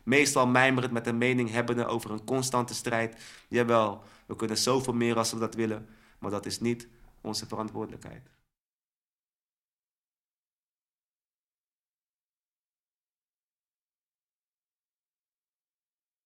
Meestal 0.04 0.48
mijmerend 0.48 0.92
met 0.92 1.08
een 1.08 1.18
mening 1.18 1.52
hebbende 1.52 1.86
over 1.86 2.12
een 2.12 2.24
constante 2.24 2.74
strijd. 2.74 3.16
Jawel, 3.48 4.04
we 4.26 4.36
kunnen 4.36 4.58
zoveel 4.58 4.94
meer 4.94 5.18
als 5.18 5.32
we 5.32 5.40
dat 5.40 5.56
willen, 5.56 5.88
maar 6.20 6.32
dat 6.32 6.46
is 6.46 6.60
niet 6.60 6.88
onze 7.22 7.48
verantwoordelijkheid. 7.48 8.30